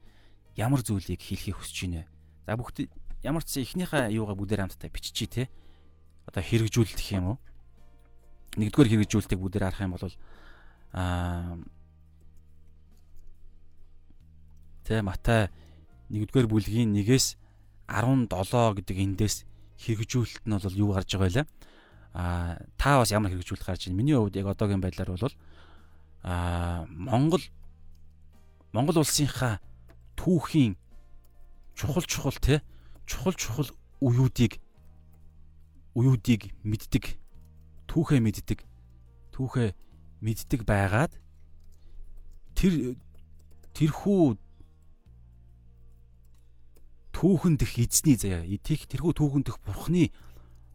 ямар 0.57 0.81
зүйлийг 0.81 1.21
хэлхийг 1.21 1.61
хүсэж 1.61 1.77
байна 1.85 2.01
вэ? 2.01 2.12
За 2.45 2.57
бүгд 2.59 2.91
ямар 3.23 3.43
ч 3.47 3.63
ихнийхээ 3.63 4.11
юугаа 4.11 4.35
бүгдээр 4.35 4.67
хамтдаа 4.67 4.91
биччихье 4.91 5.27
те. 5.27 5.43
Одоо 6.27 6.43
хэрэгжүүлэлт 6.43 6.99
гэх 6.99 7.15
юм 7.15 7.35
уу? 7.35 7.37
Нэгдүгээр 8.59 8.91
хэрэгжүүлэлтийг 8.99 9.39
бүгдээр 9.39 9.65
харах 9.71 9.83
юм 9.83 9.95
бол 9.95 10.05
аа 10.93 11.57
Тэ 14.83 14.99
Матай 14.99 15.47
1-р 16.11 16.47
бүлгийн 16.51 16.91
1-ээс 16.91 17.39
17 17.87 18.27
гэдэг 18.83 18.97
эндээс 18.99 19.35
хэрэгжүүлэлт 19.79 20.43
нь 20.43 20.59
бол 20.59 20.75
юу 20.75 20.91
гарч 20.91 21.15
байгаа 21.15 21.47
вэ? 21.47 21.49
Аа 22.13 22.59
та 22.75 22.99
бас 22.99 23.15
ямар 23.15 23.31
хэрэгжүүлэлт 23.31 23.63
гарч 23.63 23.87
байна? 23.87 23.97
Миний 23.97 24.19
хувьд 24.19 24.35
яг 24.35 24.51
одоогийн 24.51 24.83
байдлаар 24.83 25.15
бол 25.15 25.35
аа 26.27 26.83
Монгол 26.91 27.43
Монгол 28.75 28.99
улсынхаа 28.99 29.63
түүхийн 30.19 30.75
чухал 31.75 32.03
чухал 32.03 32.37
те 32.39 32.61
чухал 33.05 33.33
чухал 33.33 33.69
уюудыг 33.99 34.59
уюудыг 35.93 36.53
мэддэг 36.63 37.17
түүхээ 37.87 38.19
мэддэг 38.19 38.59
түүхээ 39.33 39.69
мэддэг 40.21 40.61
байгаад 40.65 41.13
тэр 42.55 42.95
тэрхүү 43.73 44.37
түүхэн 47.13 47.55
дэх 47.61 47.77
эзний 47.79 48.17
заяа 48.17 48.43
тийх 48.59 48.89
тэрхүү 48.89 49.13
түүхэн 49.13 49.43
дэх 49.45 49.57
бурхны 49.63 50.09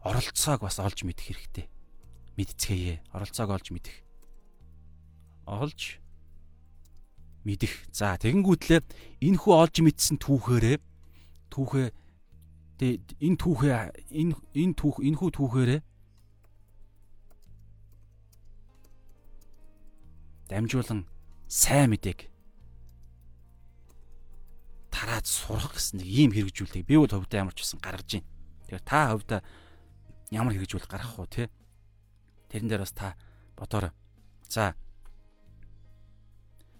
оролцоог 0.01 0.63
бас 0.63 0.79
олж 0.79 1.03
мэдэх 1.03 1.25
хэрэгтэй. 1.27 1.67
Мэдцгээе. 2.39 3.03
Оролцоог 3.11 3.49
олж 3.51 3.67
мэдэх. 3.75 3.95
Олж 5.45 5.99
мэдэх. 7.43 7.73
За 7.91 8.15
тэгэнгүүтлээ 8.15 8.79
энэ 9.27 9.37
хүү 9.37 9.53
олж 9.53 9.75
мэдсэн 9.83 10.17
түүхээрээ 10.23 10.77
түүхээ 11.51 11.87
энэ 12.79 13.37
түүхээ 13.37 13.73
энэ 14.15 14.33
энэ 14.55 14.73
түүх 14.79 15.03
энэ 15.03 15.17
хүү 15.19 15.29
түүхээрээ 15.35 15.81
дамжуулан 20.49 21.05
сайн 21.45 21.93
мэдээг 21.93 22.29
тараад 24.89 25.25
сурах 25.29 25.77
гэсэн 25.77 26.01
нэг 26.01 26.09
ийм 26.09 26.31
хэрэгжүүлдэг. 26.33 26.83
Би 26.83 26.97
бол 26.97 27.07
хөвдөө 27.07 27.39
ямар 27.39 27.55
ч 27.55 27.63
байсан 27.63 27.79
гаргаж 27.79 28.19
байна. 28.19 28.27
Тэгэхээр 28.67 28.83
та 28.83 28.99
хөвдөө 29.13 29.39
ямар 30.33 30.53
хэрэгжүүл 30.57 30.89
гаргах 30.89 31.19
уу 31.21 31.29
те? 31.29 31.47
Тэрэн 32.49 32.67
дээр 32.67 32.83
бас 32.83 32.93
та 32.97 33.15
бодоорой. 33.55 33.93
За. 34.49 34.73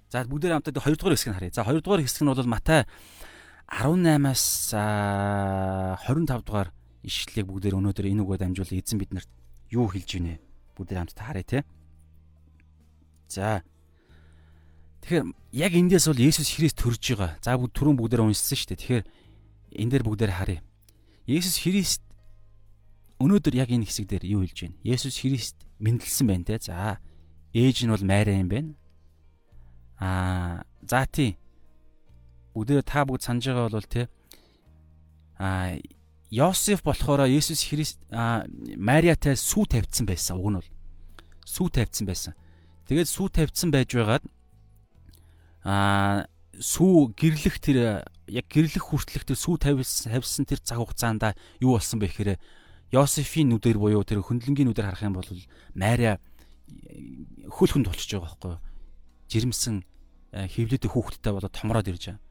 За 0.09 0.25
бүгдээ 0.25 0.51
хамтдаа 0.57 0.83
2 0.83 0.97
дугаар 0.97 1.15
хэсгийг 1.15 1.37
харъя. 1.37 1.53
За 1.53 1.63
2 1.63 1.79
дугаар 1.79 2.01
хэсэг 2.01 2.25
нь 2.25 2.31
бол 2.33 2.49
Матай 2.49 2.89
18-аас 3.69 4.73
25 4.73 6.43
дугаар 6.43 6.73
ишлэлийг 7.05 7.47
бүгдээр 7.47 7.77
өнөөдөр 7.77 8.05
энэ 8.09 8.23
үгээр 8.25 8.41
дамжуулан 8.43 8.81
эзэн 8.81 8.97
биднэрт 8.99 9.29
юу 9.69 9.87
хэлж 9.87 10.09
гинэ? 10.17 10.41
Бүгдээр 10.73 10.99
хамтдаа 11.05 11.25
харъя 11.29 11.45
те. 11.45 11.59
За. 13.29 13.61
Тэгэхээр 15.05 15.25
яг 15.53 15.73
эндээс 15.77 16.09
бол 16.09 16.17
Есүс 16.17 16.49
Христ 16.49 16.81
төрж 16.81 17.03
байгаа. 17.13 17.37
За 17.45 17.55
бүгд 17.55 17.77
түрүүн 17.77 17.97
бүгдээр 18.01 18.25
уншсан 18.25 18.57
шүү 18.57 18.69
дээ. 18.73 18.81
Тэгэхээр 18.81 19.05
энэ 19.79 19.91
дээр 19.93 20.03
бүгдээр 20.03 20.33
харъя. 20.33 20.61
Есүс 21.29 21.61
Христ 21.61 22.01
өнөөдөр 23.21 23.53
яг 23.53 23.69
энэ 23.69 23.85
хэсэг 23.85 24.09
дээр 24.09 24.25
юу 24.25 24.41
хэлж 24.43 24.65
байна? 24.65 24.81
Есүс 24.81 25.21
Христ 25.21 25.57
мэндэлсэн 25.77 26.25
байна 26.25 26.43
те. 26.49 26.57
За. 26.57 26.97
Ээж 27.53 27.85
нь 27.85 27.93
бол 27.93 28.01
Мариа 28.01 28.41
юм 28.41 28.49
байна. 28.49 28.73
Аа, 30.01 30.65
за 30.83 31.05
тий. 31.05 31.37
Бүгдээ 32.59 32.83
та 32.83 33.07
бүгд 33.07 33.23
санаж 33.23 33.47
байгаа 33.47 33.71
бол 33.71 33.87
те. 33.87 34.11
Аа, 35.39 35.79
Йосеф 36.27 36.83
болохоор 36.83 37.23
Есүс 37.31 37.63
Христ 37.71 38.03
Мариатай 38.11 39.39
сүү 39.39 39.79
тавьдсан 39.79 40.03
байсан. 40.03 40.35
Уг 40.35 40.51
нь 40.51 40.59
бол 40.59 40.69
сүү 41.47 41.67
тавьдсан 41.71 42.03
байсан. 42.03 42.35
Тэгээд 42.91 43.07
сүү 43.07 43.27
тавьдсан 43.31 43.71
байж 43.71 43.95
байгаад 43.95 44.27
аа 45.63 46.27
сүү 46.59 47.15
гэрлэх 47.15 47.63
тэр 47.63 48.03
яг 48.27 48.45
гэрлэх 48.51 48.83
хүртлэх 48.91 49.23
тэр 49.23 49.39
сүү 49.39 49.55
тавьсан 49.63 50.11
тавьсан 50.11 50.43
тэр 50.43 50.59
цаг 50.59 50.83
хугацаанд 50.83 51.23
юу 51.63 51.79
болсон 51.79 52.03
бэ 52.03 52.11
гэхээр 52.11 52.35
Йосефийн 52.91 53.55
нүдээр 53.55 53.79
буюу 53.79 54.03
тэр 54.03 54.19
хөндлөнгийн 54.19 54.67
нүдээр 54.67 54.89
харах 54.91 55.07
юм 55.07 55.15
бол 55.15 55.29
Мария 55.73 56.19
хөлхөнд 57.47 57.87
болчихж 57.87 58.19
байгаа 58.19 58.27
байхгүй 58.27 58.53
жирэмсэн 59.29 59.75
хөвлөдөө 60.33 60.89
хүүхдтэй 60.91 61.31
болоод 61.33 61.53
томроод 61.53 61.89
ирж 61.89 62.03
байгаа. 62.13 62.28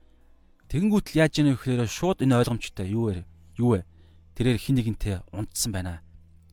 Тэгэнгүүт 0.69 1.07
л 1.13 1.19
яаж 1.19 1.35
вэ 1.41 1.57
гэхээр 1.57 1.89
шууд 1.89 2.23
энэ 2.25 2.39
ойлгомжтой 2.45 2.89
юу 2.93 3.13
вэ? 3.13 3.25
Юу 3.57 3.81
вэ? 3.81 3.89
Тэрээр 4.37 4.61
хин 4.61 4.77
нэгэнтэй 4.77 5.25
унтсан 5.33 5.73
байна. 5.73 6.05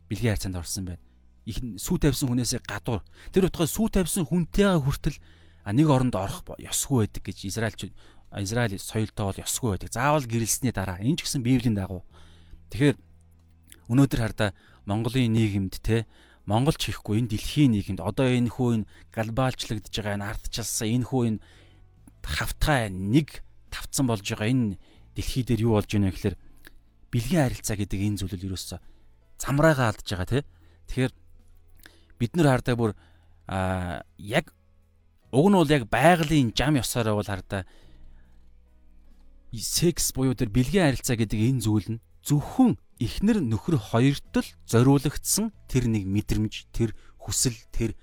Билгийн 0.07 0.33
хайцаанд 0.33 0.55
орсон 0.55 0.85
байна 0.87 1.05
их 1.45 1.61
сүү 1.61 2.01
тавьсан 2.01 2.29
хүнээсээ 2.29 2.65
гадуур 2.65 3.05
тэр 3.29 3.47
утгаас 3.47 3.69
сүү 3.77 3.93
тавьсан 3.93 4.25
хүнтэйгээ 4.25 4.81
хүртэл 4.81 5.17
нэг 5.69 5.87
оронд 5.93 6.17
орох 6.17 6.41
ёсгүй 6.57 7.05
байдаг 7.05 7.21
гэж 7.21 7.37
Израильч 7.45 7.93
Израиль 8.33 8.81
соёлтой 8.81 9.25
бол 9.29 9.43
ёсгүй 9.45 9.77
байдаг. 9.77 9.93
Заавал 9.93 10.25
гэрэлсний 10.25 10.73
дараа 10.73 10.97
энэ 10.97 11.21
ч 11.21 11.29
гэсэн 11.29 11.45
Библийн 11.45 11.77
дагуу. 11.77 12.01
Тэгэхээр 12.73 12.97
өнөөдөр 13.93 14.19
хардаа 14.19 14.49
Монголын 14.89 15.37
нийгэмд 15.37 15.77
те 15.85 16.09
Монголч 16.49 16.81
хийхгүй 16.89 17.21
энэ 17.21 17.37
дэлхийн 17.37 17.77
нийгэмд 17.77 18.01
одоо 18.01 18.25
энэ 18.25 18.49
хүү 18.49 18.69
энэ 18.81 18.89
глобалчлагдж 19.13 19.93
байгаа 19.93 20.17
энэ 20.17 20.29
ардчилсан 20.33 20.89
энэ 20.89 21.07
хүү 21.09 21.21
энэ 21.29 21.39
хавтгай 22.25 22.89
нэг 22.89 23.45
тавцсан 23.75 24.07
болж 24.07 24.23
байгаа 24.23 24.47
энэ 24.47 24.79
дэлхий 25.11 25.43
дээр 25.43 25.67
юу 25.67 25.75
болж 25.75 25.91
байна 25.91 26.07
вэ 26.07 26.15
гэхээр 26.15 26.37
бэлгийн 27.11 27.43
харилцаа 27.43 27.75
гэдэг 27.75 27.99
энэ 27.99 28.19
зүйл 28.23 28.35
л 28.39 28.47
ерөөсөө 28.55 28.79
замраагаа 29.39 29.91
алдж 29.91 30.07
байгаа 30.07 30.27
те. 30.31 30.39
Тэгэхээр 30.87 31.13
бид 32.19 32.31
нар 32.39 32.47
хардаа 32.55 32.75
бүр 32.79 32.91
а 33.51 34.03
яг 34.17 34.55
уг 35.35 35.47
нь 35.51 35.57
бол 35.59 35.67
яг 35.75 35.83
байгалийн 35.91 36.55
жам 36.55 36.79
ёсоор 36.79 37.19
бол 37.19 37.27
хардаа 37.27 37.67
секс 39.51 40.11
буюу 40.15 40.35
тэр 40.35 40.51
бэлгийн 40.51 40.87
харилцаа 40.91 41.15
гэдэг 41.19 41.39
энэ 41.39 41.63
зүйл 41.63 41.87
нь 41.95 42.03
зөвхөн 42.23 42.79
эхнэр 42.99 43.43
нөхөр 43.43 43.75
хоёрт 43.91 44.33
л 44.39 44.49
зориулагдсан 44.67 45.51
тэр 45.67 45.91
нэг 45.91 46.07
мэдрэмж, 46.07 46.71
тэр 46.71 46.95
хүсэл, 47.19 47.55
тэр 47.71 47.95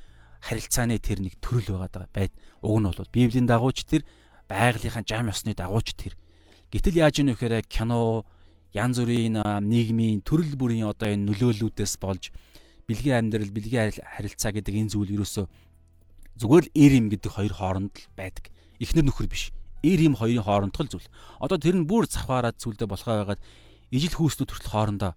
харилцааны 0.45 1.01
тэр 1.01 1.25
нэг 1.25 1.41
төрөл 1.41 1.81
байгаа 1.81 2.09
байд. 2.13 2.33
Уг 2.61 2.77
нь 2.81 2.87
бол 2.87 3.13
Библийн 3.13 3.49
дагууч 3.49 3.89
тэр 3.89 4.05
байгалийнхаа 4.53 5.05
жам 5.09 5.33
ёсны 5.33 5.57
дагууч 5.57 5.97
тэр. 5.97 6.15
Гэтэл 6.69 7.01
яаж 7.01 7.25
ийм 7.25 7.33
вэхээр 7.33 7.65
кино, 7.65 8.29
янз 8.77 9.01
бүрийн 9.01 9.41
нийгмийн 9.41 10.21
төрөл 10.21 10.57
бүрийн 10.61 10.93
одоо 10.93 11.09
энэ 11.09 11.33
нөлөөллүүдээс 11.33 11.97
болж 11.97 12.29
бэлгийн 12.85 13.33
амьдрал, 13.33 13.49
бэлгийн 13.49 13.97
харилцаа 13.97 14.53
гэдэг 14.53 14.75
энэ 14.77 14.93
зүйл 14.93 15.17
ерөөсөө 15.17 15.47
зүгээр 16.37 16.65
л 16.69 16.75
эр 16.77 16.93
юм 16.97 17.07
гэдэг 17.13 17.31
хоёр 17.33 17.53
хооронд 17.53 17.93
л 17.97 18.09
байдаг. 18.17 18.49
Эхнэр 18.81 19.05
нөхөр 19.09 19.29
биш. 19.29 19.53
Эр 19.85 20.01
юм 20.01 20.17
хоёрын 20.17 20.45
хоорондох 20.45 20.85
л 20.89 20.93
зүйл. 20.97 21.09
Одоо 21.41 21.59
тэр 21.61 21.77
нь 21.77 21.89
бүр 21.89 22.09
завхаараад 22.09 22.57
зүйлдэ 22.57 22.89
болохоо 22.89 23.37
байгаад 23.37 23.43
ижил 23.93 24.17
хүүснүүд 24.17 24.51
хүртэл 24.51 24.73
хоорондоо 24.73 25.13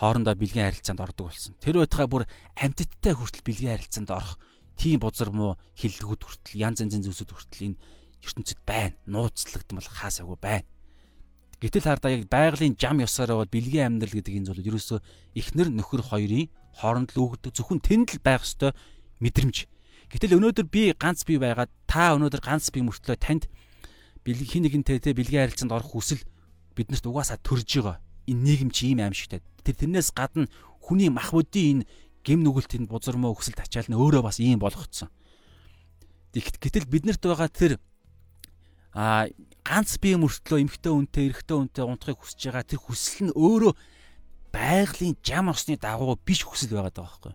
хоорондоо 0.00 0.34
бэлгийн 0.34 0.72
харилцаанд 0.72 1.04
ордог 1.04 1.28
болсон. 1.28 1.52
Тэр 1.60 1.84
байтугай 1.84 2.08
бүр 2.08 2.24
амьтдтай 2.56 3.12
хүртэл 3.12 3.44
бэлгийн 3.44 3.76
харилцаанд 3.76 4.08
орох 4.08 4.40
тийм 4.80 5.04
бузар 5.04 5.28
муу 5.28 5.60
хиллэгүүд 5.76 6.22
хүртэл 6.24 6.56
янз 6.56 6.80
янзын 6.80 7.04
зүйлсүүд 7.04 7.30
хүртэл 7.36 7.66
энэ 7.68 7.78
ертөнцид 8.24 8.60
байна. 8.66 8.96
Нууцлагдмал 9.06 9.88
хаасаагүй 9.88 10.38
байна. 10.40 10.68
Гэтэл 11.60 11.84
хардаа 11.84 12.16
яг 12.16 12.28
байгалийн 12.32 12.76
жам 12.80 13.04
ёсоор 13.04 13.44
бол 13.44 13.52
бэлгийн 13.52 14.00
амьдрал 14.00 14.16
гэдэг 14.16 14.32
энэ 14.32 14.48
зүйл 14.48 14.68
ерөөсөө 14.72 14.98
эхнэр 15.36 15.68
нөхөр 15.68 16.08
хоёрын 16.08 16.48
хооронд 16.72 17.12
л 17.12 17.20
өгдөг 17.20 17.52
зөвхөн 17.52 17.84
тэнд 17.84 18.16
л 18.16 18.24
байх 18.24 18.48
ёстой 18.48 18.72
мэдрэмж. 19.20 19.68
Гэтэл 20.08 20.40
өнөөдөр 20.40 20.66
би 20.72 20.96
ганц 20.96 21.28
бий 21.28 21.36
байгаад 21.36 21.68
та 21.84 22.16
өнөөдөр 22.16 22.40
ганц 22.40 22.72
бий 22.72 22.80
мөртлөө 22.80 23.16
танд 23.20 23.44
хин 24.24 24.64
нэгэнтэй 24.64 25.04
те 25.04 25.12
бэлгийн 25.12 25.52
харилцаанд 25.52 25.76
орох 25.76 25.92
хүсэл 25.92 26.24
биднэрт 26.72 27.04
угаасаа 27.04 27.36
төрж 27.44 27.68
байгаа. 27.76 28.00
Энэ 28.24 28.40
нийгэм 28.40 28.70
чи 28.72 28.96
ийм 28.96 29.04
аимшигтай. 29.04 29.44
Тэр 29.60 29.76
тэрнээс 29.76 30.16
гадна 30.16 30.48
хүний 30.80 31.12
мах 31.12 31.36
бодийн 31.36 31.84
энэ 31.84 31.86
гим 32.24 32.40
нүгэлтэнд 32.40 32.88
бузар 32.88 33.20
мөө 33.20 33.36
хүсэл 33.36 33.60
тачаал 33.60 33.88
нь 33.88 34.00
өөрөө 34.00 34.22
бас 34.24 34.40
ийм 34.40 34.60
болгоцсон. 34.60 35.12
Гэтэл 36.32 36.88
биднэрт 36.88 37.20
байгаа 37.20 37.52
тэр 37.52 37.76
а 38.92 39.30
ганц 39.62 39.98
бие 40.02 40.18
мөртлөө 40.18 40.66
эмхтэй 40.66 40.90
үнтэй 40.90 41.30
эрэгтэй 41.30 41.56
үнтэй 41.56 41.84
унтахыг 41.86 42.18
хүсэж 42.18 42.50
байгаа 42.50 42.66
тэр 42.66 42.80
хүсэл 42.82 43.30
нь 43.30 43.36
өөрөө 43.38 43.72
байгалийн 44.50 45.14
жам 45.22 45.54
осны 45.54 45.78
дагуу 45.78 46.18
биш 46.18 46.42
хүсэл 46.42 46.74
байгаад 46.74 46.98
байгаа 46.98 47.06
байхгүй. 47.06 47.34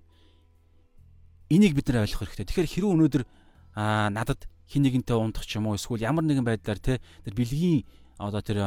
Энийг 1.55 1.73
бид 1.79 1.87
нар 1.87 2.03
ойлгох 2.03 2.27
хэрэгтэй. 2.27 2.43
Тэгэхээр 2.43 2.71
хэрвээ 2.75 2.91
өнөөдөр 2.91 3.23
аа 3.79 4.11
надад 4.11 4.43
хин 4.67 4.83
нэгэнтэй 4.83 5.15
унтах 5.15 5.47
ч 5.47 5.55
юм 5.55 5.71
уу 5.71 5.79
эсвэл 5.79 6.03
ямар 6.03 6.27
нэгэн 6.27 6.43
байдлаар 6.43 6.79
те 6.81 6.99
тэр 7.23 7.33
бэлгийн 7.39 7.87
одоо 8.19 8.41
тэр 8.43 8.59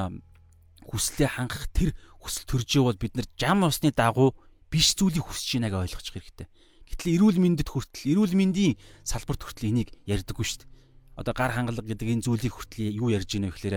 хүслээ 0.88 1.28
хангах 1.28 1.68
тэр 1.76 1.92
хүсэл 2.24 2.48
төрж 2.48 2.68
явал 2.72 2.96
бид 2.96 3.20
нар 3.20 3.28
жам 3.36 3.68
усны 3.68 3.92
дагуу 3.92 4.32
биш 4.72 4.96
зүйлийг 4.96 5.28
хүсэж 5.28 5.60
байгааг 5.60 5.92
ойлгочих 5.92 6.16
хэрэгтэй. 6.16 6.48
Гэтэл 6.88 7.20
эрүүл 7.20 7.36
мэндэд 7.36 7.68
хүртэл 7.68 8.16
эрүүл 8.16 8.32
мэндийн 8.32 8.80
салбарт 9.04 9.44
хүртэл 9.44 9.68
энийг 9.68 9.92
ярьдаггүй 10.08 10.46
шүү 10.46 10.64
дээ 10.64 10.77
одоо 11.18 11.34
гар 11.34 11.50
хангалга 11.50 11.82
гэдэг 11.82 12.14
энэ 12.14 12.22
зүйлийг 12.22 12.54
хүртэл 12.54 12.94
юу 12.94 13.10
ярьж 13.10 13.26
байна 13.26 13.50
вэ 13.50 13.54
гэхээр 13.58 13.76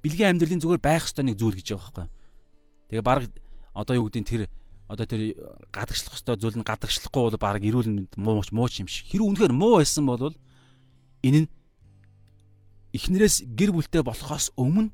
бэлгийн 0.00 0.30
амьдралын 0.32 0.60
зүгээр 0.64 0.80
байх 0.80 1.04
ёстой 1.04 1.24
нэг 1.28 1.36
зүйл 1.36 1.60
гэж 1.60 1.76
байгаа 1.76 1.84
байхгүй. 1.92 2.08
Тэгээ 2.88 3.04
баг 3.04 3.20
одоо 3.76 3.94
юу 4.00 4.08
гэдэг 4.08 4.22
нь 4.24 4.30
тэр 4.32 4.42
одоо 4.88 5.04
тэр 5.04 5.36
гадагшлах 5.68 6.16
ёстой 6.16 6.40
зүйл 6.40 6.56
нь 6.56 6.64
гадагшлахгүй 6.64 7.22
бол 7.28 7.36
баг 7.36 7.60
эрүүл 7.60 7.92
мэнд 7.92 8.12
муу 8.16 8.40
мууч 8.40 8.80
юм 8.80 8.88
шиг. 8.88 9.12
Хэрэг 9.12 9.28
үнэхээр 9.28 9.52
муу 9.52 9.76
байсан 9.76 10.08
бол 10.08 10.32
энэ 11.20 11.44
нь 11.44 11.48
эхнэрээс 12.96 13.44
гэр 13.52 13.70
бүлтэй 13.76 14.00
болохоос 14.00 14.56
өмнө 14.56 14.88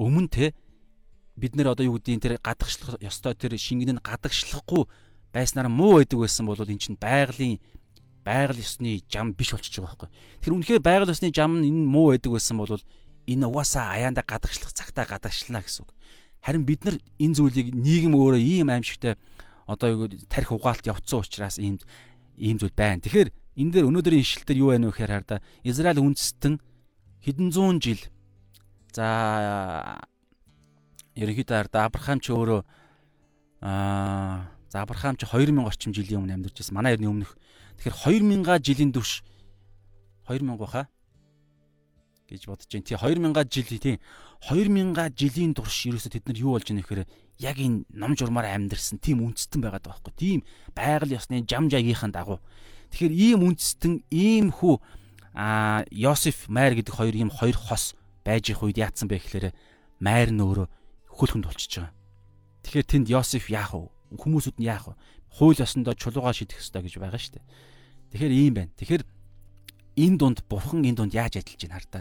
өмнө 0.00 0.32
те 0.32 0.56
бид 1.36 1.54
нэр 1.54 1.76
одоо 1.76 1.84
юу 1.86 2.00
гэдэг 2.00 2.16
нь 2.16 2.24
тэр 2.24 2.34
гадагшлах 2.40 2.96
ёстой 2.98 3.36
тэр 3.36 3.54
шингэн 3.54 4.00
нь 4.00 4.02
гадагшлахгүй 4.02 4.88
байснаар 5.30 5.68
муу 5.68 6.00
байдаг 6.00 6.18
байсан 6.18 6.48
бол 6.48 6.58
эн 6.58 6.80
чинь 6.80 6.98
байгалийн 6.98 7.60
байгаль 8.28 8.60
ёсны 8.60 9.00
жам 9.08 9.32
биш 9.32 9.56
болчихж 9.56 9.80
байгаа 9.80 10.04
байхгүй. 10.04 10.10
Тэр 10.44 10.52
үнэхээр 10.52 10.84
байгаль 10.84 11.12
ёсны 11.16 11.32
жам 11.32 11.64
нь 11.64 11.72
энэ 11.72 11.88
муу 11.88 12.12
байдаг 12.12 12.36
байсан 12.36 12.60
бол 12.60 12.76
энэ 13.24 13.44
угаасаа 13.48 13.96
аяанда 13.96 14.20
гадагшлах 14.20 14.76
цагтаа 14.76 15.08
гадагшлана 15.08 15.64
гэсэн 15.64 15.88
үг. 15.88 15.90
Харин 16.44 16.68
бид 16.68 16.84
нар 16.84 16.96
энэ 17.16 17.36
зүйлийг 17.40 17.72
нийгэм 17.72 18.12
өөрөө 18.12 18.40
ийм 18.40 18.68
аимшигтай 18.68 19.16
одоо 19.64 19.88
юу 19.88 20.08
тарих 20.28 20.52
угаалт 20.52 20.84
явцсан 20.84 21.24
учраас 21.24 21.56
ийм 21.56 21.80
ийм 22.36 22.60
зүйл 22.60 22.76
байна. 22.76 23.00
Тэгэхээр 23.00 23.32
энэ 23.32 23.72
дээр 23.72 23.88
өнөөдрийн 23.88 24.24
ишлэлээр 24.24 24.60
юу 24.60 24.68
байна 24.76 24.88
вэ 24.88 24.92
гэхээр 24.92 25.12
хараа 25.24 25.40
Израиль 25.64 26.04
үндэстэн 26.04 26.60
хэдэн 27.24 27.48
зуун 27.48 27.80
жил 27.80 28.00
за 28.92 30.00
ерөнхийдөө 31.16 31.56
хараа 31.56 31.88
Авраам 31.88 32.20
ч 32.20 32.32
өөрөө 32.32 32.60
аа 33.64 34.52
за 34.68 34.84
Авраам 34.84 35.16
ч 35.16 35.24
2000 35.24 35.64
орчим 35.64 35.92
жилийн 35.92 36.22
өмнө 36.22 36.34
амьдарч 36.38 36.60
байсан. 36.60 36.76
Манай 36.76 36.94
эртний 36.94 37.08
өмнөх. 37.08 37.36
Тэгэхээр 37.78 38.42
2000 38.42 38.58
жилийн 38.62 38.92
турш 38.92 39.22
2000 40.26 40.58
баха 40.58 40.88
гэж 42.28 42.46
бодож 42.46 42.68
байна. 42.68 42.84
Тий 42.84 42.96
2000 42.98 43.46
жил 43.48 43.78
тий 43.78 43.96
2000 44.42 45.14
жилийн 45.16 45.54
турш 45.54 45.86
ерөөсө 45.86 46.10
тэд 46.12 46.28
нар 46.28 46.38
юу 46.38 46.52
болж 46.58 46.68
байгаа 46.68 46.78
нөхөр 46.82 47.00
яг 47.38 47.56
энэ 47.56 47.86
ном 47.94 48.12
журмаар 48.18 48.50
амьдэрсэн 48.52 48.98
тийм 49.00 49.24
үндэстэн 49.24 49.62
байгаад 49.62 49.86
байгаа 49.86 50.02
байхгүй. 50.04 50.14
Тийм 50.18 50.40
байгаль 50.74 51.16
ёсны 51.16 51.46
жам 51.46 51.70
жагийнхаа 51.70 52.10
дагуу. 52.10 52.42
Тэгэхээр 52.92 53.14
ийм 53.14 53.40
үндэстэн 53.46 54.04
ийм 54.10 54.50
хүү 54.52 54.76
а 55.38 55.84
Йосеф 55.90 56.48
Майр 56.48 56.74
гэдэг 56.74 56.94
хоёр 56.94 57.14
ийм 57.14 57.30
хоёр 57.30 57.56
хос 57.56 57.94
байж 58.26 58.50
их 58.50 58.62
үед 58.62 58.76
яатсан 58.76 59.08
бэ 59.08 59.22
гэхээр 59.22 59.54
Майр 60.02 60.34
нь 60.34 60.42
өөрөө 60.42 60.66
хөлхөнд 61.14 61.46
болчихж 61.46 61.78
байгаа. 61.78 61.94
Тэгэхээр 62.66 62.86
тэнд 62.90 63.06
Йосеф 63.08 63.48
яах 63.50 63.72
вэ? 63.74 63.88
Хүмүүсүүд 64.18 64.58
нь 64.58 64.66
яах 64.66 64.90
вэ? 64.90 64.94
Хууль 65.34 65.60
ёсондоо 65.60 65.94
чулуугаа 65.94 66.32
шийдэх 66.32 66.62
ёстой 66.62 66.82
гэж 66.82 66.98
байгаа 66.98 67.20
шүү 67.20 67.34
дээ. 67.36 67.46
Тэгэхээр 68.12 68.32
ийм 68.32 68.54
байна. 68.54 68.72
Тэгэхээр 68.80 69.04
энэ 69.98 70.16
дунд 70.16 70.38
бурхан 70.48 70.84
энэ 70.84 70.96
дунд 70.96 71.12
яаж 71.12 71.36
ажиллаж 71.36 71.60
байна 71.60 71.76
хар 71.76 71.86
та 71.86 72.00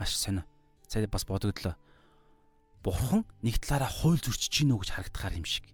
маш 0.00 0.16
сонио. 0.16 0.44
Цаа 0.88 1.06
бас 1.06 1.24
бодогдлоо. 1.28 1.76
Бурхан 2.82 3.26
нэг 3.44 3.60
талаараа 3.60 3.92
хууль 3.92 4.20
зөрчиж 4.20 4.64
гинөө 4.64 4.80
гэж 4.80 4.90
харагдахаар 4.96 5.36
юм 5.36 5.44
шиг. 5.44 5.68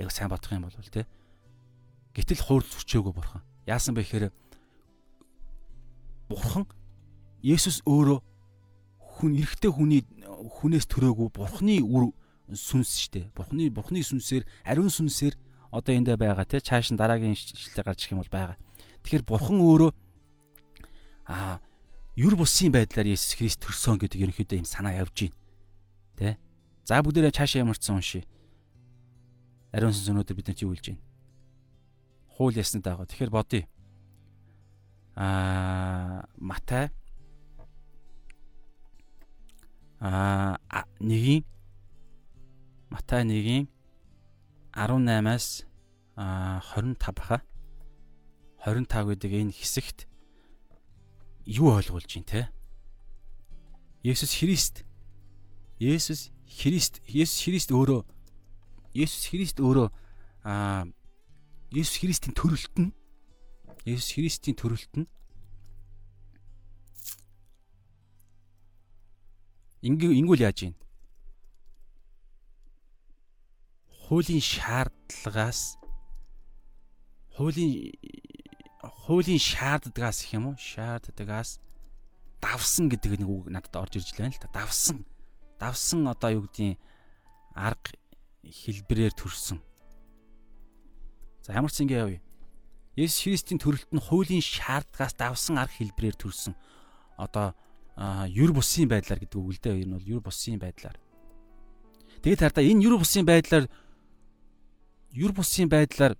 Яг 0.00 0.08
сайн 0.10 0.32
бодох 0.32 0.52
юм 0.52 0.64
бол 0.64 0.72
тэ. 0.72 1.04
Гэтэл 2.16 2.40
хууль 2.40 2.64
зөрчөөгүй 2.64 3.12
бурхан. 3.12 3.44
Яасан 3.68 3.92
бэ 3.92 4.02
гэхээр 4.02 4.32
бурхан 6.32 6.64
Есүс 7.42 7.82
өөрөө 7.84 8.22
хүн 9.18 9.34
эрэгтэй 9.34 9.70
хүний 9.70 10.06
хүнээс 10.62 10.86
төрөөгүй 10.86 11.28
бурханы 11.34 11.82
үр 11.82 12.14
сүнс 12.54 13.02
штэ. 13.02 13.34
Бурханы 13.34 13.66
бурханы 13.74 14.00
сүнсээр 14.00 14.46
ариун 14.62 14.88
сүнсээр 14.88 15.34
одоо 15.72 15.96
эндэ 15.96 16.20
байгаа 16.20 16.44
те 16.44 16.60
цааш 16.60 16.92
нь 16.92 17.00
дараагийн 17.00 17.32
шилжлээ 17.32 17.80
гарч 17.80 18.04
ирэх 18.04 18.12
юм 18.12 18.20
бол 18.20 18.28
байгаа. 18.28 18.56
Тэгэхээр 19.00 19.24
бурхан 19.24 19.58
өөрөө 19.64 19.90
аа 21.32 21.64
юр 22.12 22.36
бусын 22.36 22.68
байдлаар 22.68 23.08
Есүс 23.08 23.40
Христ 23.40 23.64
төрсөн 23.64 23.96
гэдэг 23.96 24.20
ерөнхийдөө 24.20 24.60
юм 24.60 24.68
санаа 24.68 25.00
явж 25.00 25.32
байна. 25.32 25.36
Тэ? 26.20 26.36
За 26.84 27.00
бүгдээрээ 27.00 27.32
цаашаа 27.32 27.64
ямарчсан 27.64 27.96
уншия. 27.96 28.28
Ариун 29.72 29.96
сүнс 29.96 30.12
өнөөдөр 30.12 30.36
бидэнд 30.36 30.60
юу 30.60 30.76
хэлж 30.76 30.92
байна? 30.92 31.02
Хууль 32.36 32.60
ясны 32.60 32.84
дагуу. 32.84 33.08
Тэгэхээр 33.08 33.32
бодъё. 33.32 33.64
Аа 35.16 36.28
Матай 36.36 36.92
аа 40.00 40.60
нэгийн 41.00 41.48
Матай 42.92 43.24
нэгийн 43.24 43.71
18-аас 44.74 45.64
25 46.16 47.12
баха. 47.16 47.42
25 48.64 48.86
гэдэг 49.12 49.32
энэ 49.32 49.52
хэсэгт 49.52 50.06
юу 51.46 51.74
ойлгуулж 51.76 52.08
байна 52.08 52.28
те? 52.30 52.42
Есүс 54.02 54.38
Христ. 54.38 54.84
Есүс 55.78 56.30
Христ. 56.46 57.02
Есүс 57.06 57.42
Христ 57.44 57.70
өөрөө. 57.74 58.02
Есүс 58.94 59.28
Христ 59.30 59.58
өөрөө 59.58 59.88
аа 60.44 60.86
Есүс 61.72 62.04
Христийн 62.04 62.36
төрөлт 62.36 62.76
нь? 62.76 62.92
Есүс 63.88 64.12
Христийн 64.12 64.52
төрөлт 64.52 64.92
нь? 64.92 65.08
Ингээ 69.80 70.12
ингүүл 70.20 70.44
яаж 70.44 70.68
юм? 70.68 70.74
Хуулийн 74.12 74.44
шаардлагаас 74.44 75.80
хуулийн 77.32 77.96
хуулийн 79.08 79.40
шаарддагаас 79.40 80.20
гэх 80.20 80.36
юм 80.36 80.52
уу? 80.52 80.56
Шаарддагаас 80.60 81.64
давсан 82.36 82.92
гэдэг 82.92 83.24
нэг 83.24 83.30
үг 83.32 83.48
надад 83.48 83.72
орж 83.72 83.96
ирж 83.96 84.12
байна 84.12 84.36
л 84.36 84.36
та. 84.36 84.52
Давсан. 84.52 85.08
Давсан 85.56 86.04
одоо 86.04 86.28
юу 86.28 86.44
гэдгийг 86.44 86.76
арга 87.56 87.96
хэлбэрээр 88.44 89.16
төрсөн. 89.16 89.64
За 91.40 91.56
ямар 91.56 91.72
ч 91.72 91.80
ингэ 91.80 91.96
явъя. 91.96 92.20
Есүс 92.92 93.24
Христийн 93.24 93.64
төрөлт 93.64 93.88
нь 93.96 94.04
хуулийн 94.12 94.44
шаардлагаас 94.44 95.16
давсан 95.16 95.56
арга 95.56 95.72
хэлбэрээр 95.80 96.20
төрсөн. 96.20 96.52
Одоо 97.16 97.56
юр 98.28 98.52
бусын 98.52 98.92
байдлаар 98.92 99.24
гэдэг 99.24 99.40
үг 99.40 99.56
л 99.56 99.62
дээ. 99.64 99.88
Энэ 99.88 99.96
бол 99.96 100.04
юр 100.04 100.20
бусын 100.20 100.60
байдлаар. 100.60 101.00
Тэгээд 102.20 102.44
хардаа 102.44 102.60
энэ 102.60 102.84
юр 102.84 103.00
бусын 103.00 103.24
байдлаар 103.24 103.72
юр 105.12 105.32
бусын 105.36 105.68
байдлаар 105.68 106.16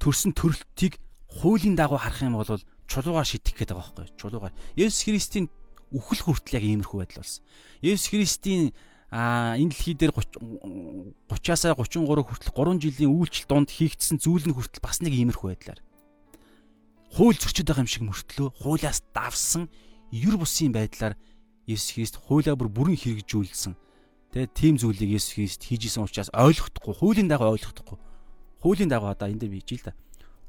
төрсөн 0.00 0.32
төрөлтийг 0.32 0.96
хуулийн 1.28 1.76
дагуу 1.76 2.00
харах 2.00 2.24
юм 2.24 2.40
бол 2.40 2.60
чулуугаар 2.88 3.28
шитгэх 3.28 3.60
гээд 3.60 3.72
байгаа 3.76 3.92
байхгүй 3.94 4.16
чулуугаар 4.16 4.54
Есүс 4.74 5.04
Христийн 5.04 5.46
үхэл 5.92 6.24
хүртэл 6.24 6.58
яг 6.58 6.64
иймэрхүү 6.64 6.98
байдал 7.04 7.22
болсон. 7.22 7.44
Есүс 7.84 8.10
Христийн 8.10 8.72
а 9.10 9.54
энэ 9.58 9.74
дэлхий 9.74 9.94
дээр 9.98 10.14
30-аас 10.14 11.66
33 11.66 12.22
хүртэл 12.22 12.54
3 12.54 12.78
жилийн 12.78 13.10
үйлчлэл 13.10 13.50
донд 13.50 13.70
хийгдсэн 13.70 14.22
зүйл 14.22 14.46
нь 14.46 14.54
хүртэл 14.54 14.82
бас 14.82 15.02
нэг 15.02 15.14
иймэрхүү 15.14 15.50
байдлаар 15.50 15.80
хууль 17.10 17.34
зөрчиж 17.34 17.66
байгаа 17.66 17.82
юм 17.82 17.90
шиг 17.90 18.06
мөртлөө 18.06 18.48
хуулиас 18.62 19.02
давсан 19.10 19.66
юр 20.14 20.38
бусын 20.38 20.70
байдлаар 20.70 21.18
Есүс 21.66 21.94
Христ 21.94 22.16
хуулиа 22.22 22.54
бүр 22.54 22.70
бүрэн 22.70 22.98
хэрэгжүүлсэн. 22.98 23.74
Тэгээ 24.30 24.48
тийм 24.54 24.74
зүйлийг 24.78 25.18
Есүс 25.18 25.34
Христ 25.34 25.62
хийжсэн 25.66 26.06
учраас 26.06 26.30
ойлгохдохгүй, 26.30 26.94
хуулийн 26.94 27.26
дагуу 27.26 27.54
ойлгохдохгүй 27.58 27.98
хуулийн 28.62 28.88
дагуу 28.88 29.10
одоо 29.10 29.28
энэ 29.28 29.40
дээр 29.40 29.52
бийж 29.52 29.80
л 29.80 29.84
да. 29.88 29.92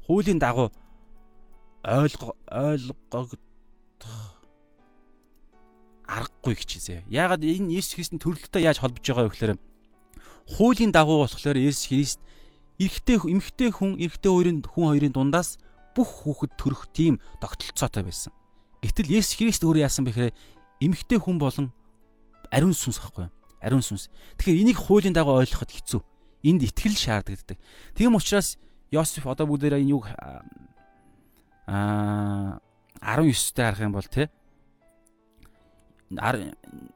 Хуулийн 0.06 0.38
дагуу 0.38 0.70
ойлго 1.82 2.36
ойлгогдох 2.46 3.32
аргагүй 6.06 6.54
гэжээ. 6.54 7.08
Яагаад 7.08 7.42
энэ 7.42 7.72
Есүс 7.80 7.96
Христийн 7.96 8.20
төрөлтөй 8.20 8.68
яаж 8.68 8.84
холбож 8.84 9.00
байгаа 9.00 9.24
вэ 9.26 9.32
гэхээр 9.32 9.58
хуулийн 10.60 10.92
дагуу 10.92 11.24
болохоор 11.24 11.56
Есүс 11.56 11.88
Христ 11.88 12.20
эрэгтэй 12.76 13.16
эмэгтэй 13.16 13.70
хүн 13.72 13.96
эрэгтэй 13.96 14.28
хоёрын 14.28 14.60
хүн 14.60 14.86
хоёрын 14.92 15.14
дундаас 15.16 15.56
бүх 15.96 16.28
хүүхэд 16.28 16.52
төрөх 16.60 16.92
тийм 16.92 17.16
тогтолцоотой 17.40 18.04
байсан. 18.04 18.32
Гэтэл 18.84 19.08
Есүс 19.08 19.40
Христ 19.40 19.64
өөрөө 19.64 19.88
яасан 19.88 20.04
бэ 20.04 20.12
гэхээр 20.12 20.36
эмэгтэй 20.84 21.16
хүн 21.16 21.40
болон 21.40 21.72
ариун 22.52 22.76
сүнс 22.76 23.00
ахгүй 23.00 23.24
юу? 23.24 23.32
Ариун 23.62 23.82
сүнс. 23.82 24.10
Тэгэхээр 24.36 24.62
энийг 24.66 24.78
хуулийн 24.82 25.14
дагуу 25.14 25.38
ойлгоход 25.38 25.70
хэцүү 25.70 26.02
энд 26.42 26.62
итгэл 26.66 26.98
шаардлагдаг. 26.98 27.58
Тийм 27.94 28.18
учраас 28.18 28.58
Йосеф 28.90 29.26
одоо 29.26 29.46
бүгдээрээ 29.46 29.80
энэ 29.86 29.94
юг 29.94 30.10
аа 31.70 32.60
19-тэй 33.00 33.64
харах 33.64 33.80
юм 33.80 33.94
бол 33.94 34.04
те 34.10 34.28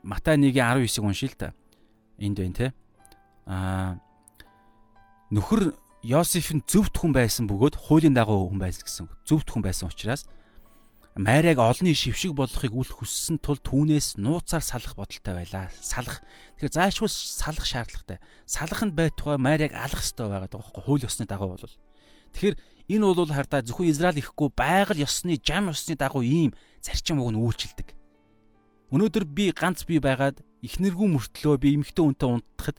Матай 0.03 0.37
1-ийн 0.37 0.53
19-ыг 0.53 1.05
уншия 1.05 1.31
л 1.31 1.39
та. 1.39 1.55
Энд 2.19 2.37
байна 2.37 2.53
те. 2.53 2.75
Аа 3.47 3.97
нөхөр 5.31 5.73
Йосеф 6.05 6.53
нь 6.53 6.63
зөвхт 6.67 6.99
хүн 7.01 7.17
байсан 7.17 7.49
бөгөөд 7.49 7.81
хуулийн 7.81 8.13
дагуу 8.13 8.51
хүн 8.51 8.61
байсан 8.61 8.85
гэсэн. 8.85 9.09
Зөвхт 9.25 9.49
хүн 9.49 9.65
байсан 9.65 9.89
учраас 9.89 10.29
Марийг 11.17 11.57
олонний 11.57 11.97
шившиг 11.97 12.37
болохыг 12.37 12.77
үл 12.77 12.93
хүссэн 12.93 13.41
тул 13.41 13.57
түүнээс 13.57 14.21
нууцаар 14.21 14.61
салах 14.61 15.01
бодолтой 15.01 15.33
байлаа. 15.33 15.73
Салах. 15.81 16.21
Тэгэхээр 16.61 16.77
заашгүй 16.77 17.09
салах 17.09 17.65
шаардлагатай. 17.65 18.21
Салаханд 18.45 18.93
байтугай 18.93 19.41
Марийг 19.41 19.73
алах 19.73 20.05
хэрэгтэй 20.05 20.29
байгаа 20.29 20.53
даахгүй 20.53 20.83
хууль 20.85 21.09
ёсны 21.09 21.25
дагуу 21.25 21.57
бол. 21.57 21.73
Тэгэхээр 22.37 22.61
энэ 22.93 23.05
бол 23.17 23.33
хардаа 23.33 23.65
зөвхөн 23.65 23.89
Израиль 23.97 24.21
ихгүй 24.21 24.53
байгаль 24.53 25.01
ёсны 25.09 25.41
жам 25.41 25.73
ёсны 25.73 25.97
дагуу 25.97 26.21
ийм 26.21 26.53
зарчим 26.85 27.25
уг 27.25 27.33
нь 27.33 27.41
үйлчилдэг. 27.41 27.97
Өнөөдөр 28.93 29.25
би 29.25 29.57
ганц 29.57 29.89
би 29.89 29.97
байгаад 29.97 30.45
ихнэргүй 30.61 31.09
мөртлөө 31.17 31.57
би 31.57 31.81
эмхтэй 31.81 32.05
үнтэй 32.05 32.29
унтахад 32.29 32.77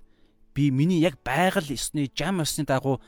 би 0.54 0.70
миний 0.70 1.02
яг 1.02 1.18
байгаль 1.26 1.74
ёсны 1.74 2.06
жам 2.14 2.46
ёсны 2.46 2.70
дагуу 2.70 3.02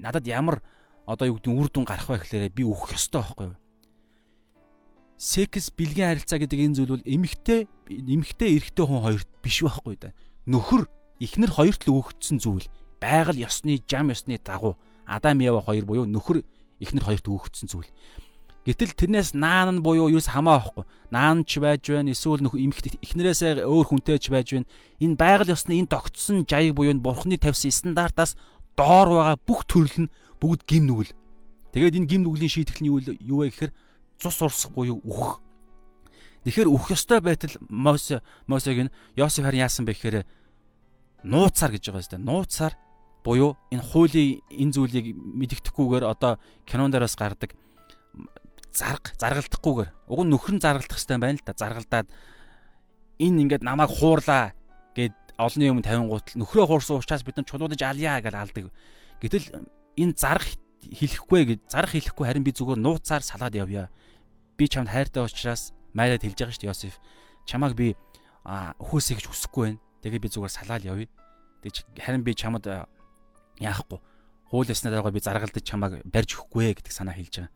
надад 0.00 0.24
ямар 0.24 0.64
одоо 1.04 1.28
юу 1.28 1.36
гэдэг 1.36 1.52
үр 1.52 1.68
дүн 1.68 1.84
гарах 1.84 2.08
вэ 2.08 2.24
гэхээр 2.24 2.48
би 2.48 2.64
өөх 2.64 2.96
ёстой 2.96 3.20
байхгүй 3.20 3.46
юу? 3.52 3.59
Секс 5.20 5.68
бэлгийн 5.68 6.16
харилцаа 6.16 6.40
гэдэг 6.40 6.60
энэ 6.64 6.76
зүйл 6.80 6.96
бол 6.96 7.04
эмэгтэй 7.04 7.68
эмэгтэй 7.92 8.56
эрэгтэй 8.56 8.84
хүн 8.88 9.04
хоёрт 9.04 9.28
биш 9.44 9.60
байхгүй 9.60 9.96
да. 10.00 10.16
Нөхөр 10.48 10.88
эхнэр 11.20 11.52
хоёрт 11.52 11.84
л 11.84 11.92
өгөгдсөн 11.92 12.40
зүйл. 12.40 12.64
Байгаль 13.04 13.44
ёсны 13.44 13.84
жам 13.84 14.08
ёсны 14.08 14.40
дагуу 14.40 14.80
Адам 15.04 15.44
Ява 15.44 15.60
хоёр 15.60 15.84
буюу 15.84 16.08
нөхөр 16.08 16.40
эхнэр 16.80 17.04
хоёрт 17.04 17.28
өгөгдсөн 17.28 17.68
зүйл. 17.68 17.92
Гэтэл 18.64 18.96
тэрнээс 18.96 19.36
наан 19.36 19.80
нь 19.80 19.84
буюу 19.84 20.08
юус 20.08 20.32
хамаа 20.32 20.64
байхгүй. 20.64 20.84
Наан 21.12 21.44
ч 21.44 21.60
байж 21.60 21.84
байна, 21.84 22.16
эсвэл 22.16 22.40
нөх 22.40 22.56
эмэгтэй 22.56 22.96
эхнэрээсээ 23.04 23.68
өөр 23.68 23.86
хүнтэй 23.92 24.16
ч 24.16 24.32
байж 24.32 24.56
байна. 24.56 24.68
Энэ 25.04 25.20
байгаль 25.20 25.52
ёсны 25.52 25.76
энэ 25.76 25.92
тогтсон 25.92 26.48
жаяг 26.48 26.76
буюу 26.76 26.96
бурхны 26.96 27.36
тавьсан 27.36 27.72
стандартаас 27.72 28.40
доор 28.72 29.08
байгаа 29.20 29.36
бүх 29.44 29.68
төрөл 29.68 30.08
нь 30.08 30.12
бүгд 30.40 30.64
гим 30.64 30.88
нүгэл 30.88 31.12
Тэгээд 31.70 32.02
энэ 32.02 32.08
гим 32.10 32.22
нүглийн 32.26 32.50
шийтгэл 32.50 32.82
нь 32.82 32.90
юу 32.90 33.38
вэ 33.46 33.54
гэхээр 33.54 33.72
цус 34.20 34.42
урсах 34.44 34.70
буюу 34.76 35.00
үхэх. 35.02 35.40
Тэгэхээр 36.44 36.68
үхэх 36.68 36.96
ёстой 36.96 37.20
байтал 37.20 37.56
Мосе 37.68 38.22
Мосег 38.46 38.88
нь 38.88 38.92
Йосеф 39.16 39.44
харин 39.44 39.64
яасан 39.64 39.84
бэ 39.88 39.96
гэхээр 39.96 40.28
нууцаар 41.24 41.72
гэж 41.72 41.90
байгаа 41.90 42.16
юм. 42.20 42.24
Нууцаар 42.28 42.76
буюу 43.24 43.56
энэ 43.72 43.84
хуулийн 43.84 44.40
энэ 44.48 44.72
зүйлийг 44.72 45.16
мэддэхгүйгээр 45.16 46.04
одоо 46.04 46.40
кинон 46.64 46.92
дээрээс 46.92 47.16
гардаг 47.16 47.56
зарга 48.72 49.10
заргалдахгүйгээр 49.18 49.90
уг 50.08 50.20
нь 50.24 50.30
нөхөр 50.32 50.54
нь 50.56 50.62
заргалдах 50.62 50.96
хэрэгтэй 50.96 51.18
байна 51.18 51.36
л 51.36 51.44
да. 51.44 51.54
Заргалдаад 51.58 52.08
энэ 53.20 53.40
ингээд 53.44 53.62
намайг 53.66 53.90
хуурлаа 53.90 54.54
гэд 54.96 55.16
олонний 55.36 55.70
өмнө 55.70 55.84
50 55.84 56.08
гутал 56.08 56.38
нөхрөө 56.40 56.66
хуурсан 56.68 56.96
учраас 57.00 57.24
бид 57.26 57.36
нар 57.36 57.48
чулуудаж 57.48 57.80
альяа 57.82 58.22
гэж 58.22 58.34
алдаг. 58.34 58.64
Гэтэл 59.20 59.46
энэ 60.00 60.14
зарга 60.16 60.56
хэлэхгүй 60.80 61.42
гэж 61.44 61.60
зарга 61.68 61.92
хэлэхгүй 61.92 62.24
харин 62.24 62.44
би 62.46 62.52
зүгээр 62.54 62.80
нууцаар 62.80 63.22
салаад 63.26 63.54
явъя. 63.54 63.90
Би 64.60 64.68
чамд 64.68 64.92
хайртай 64.92 65.24
учраас 65.24 65.72
майраад 65.96 66.20
хэлж 66.20 66.36
байгаа 66.36 66.52
шүү 66.52 66.60
дээ 66.60 66.68
Йосеф. 66.68 67.00
Чамааг 67.48 67.72
би 67.72 67.96
өхөөсэй 68.44 69.16
гэж 69.16 69.32
хүсэхгүй 69.32 69.64
байна. 69.72 69.80
Тэгээ 70.04 70.20
би 70.20 70.28
зүгээр 70.28 70.52
салаад 70.52 70.84
явъя. 70.84 71.08
Тэг 71.64 71.80
харин 71.96 72.20
би 72.20 72.36
чамд 72.36 72.68
яахгүй. 73.56 73.98
Хууль 74.52 74.68
ёсныдаа 74.68 75.08
би 75.08 75.24
заргалдаж 75.24 75.64
чамааг 75.64 76.04
барьж 76.04 76.36
өгөхгүй 76.36 76.76
гэдэг 76.76 76.92
санаа 76.92 77.16
хэлж 77.16 77.48
байгаа. 77.48 77.52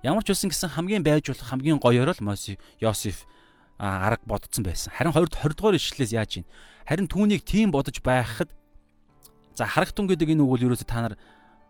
Ямар 0.00 0.24
ч 0.24 0.32
үсэн 0.32 0.48
гэсэн 0.48 0.72
хамгийн 0.80 1.04
байж 1.04 1.28
болох 1.28 1.44
хамгийн 1.44 1.76
гоёор 1.76 2.08
л 2.08 2.24
Моси 2.24 2.56
Йосеф 2.80 3.28
арга 3.76 4.24
бодсон 4.24 4.64
байсан. 4.64 4.96
Харин 4.96 5.12
20 5.12 5.36
20 5.44 5.60
дугаар 5.60 5.76
ишлэлээс 5.76 6.16
яаж 6.16 6.40
юм? 6.40 6.48
Харин 6.88 7.04
түүнийг 7.04 7.44
тийм 7.44 7.68
бодож 7.68 8.00
байхад 8.00 8.48
за 9.52 9.68
харагтун 9.68 10.08
гэдэг 10.08 10.32
энэ 10.32 10.40
үг 10.40 10.56
бол 10.56 10.64
ерөөсө 10.72 10.88
та 10.88 11.04
нар 11.04 11.14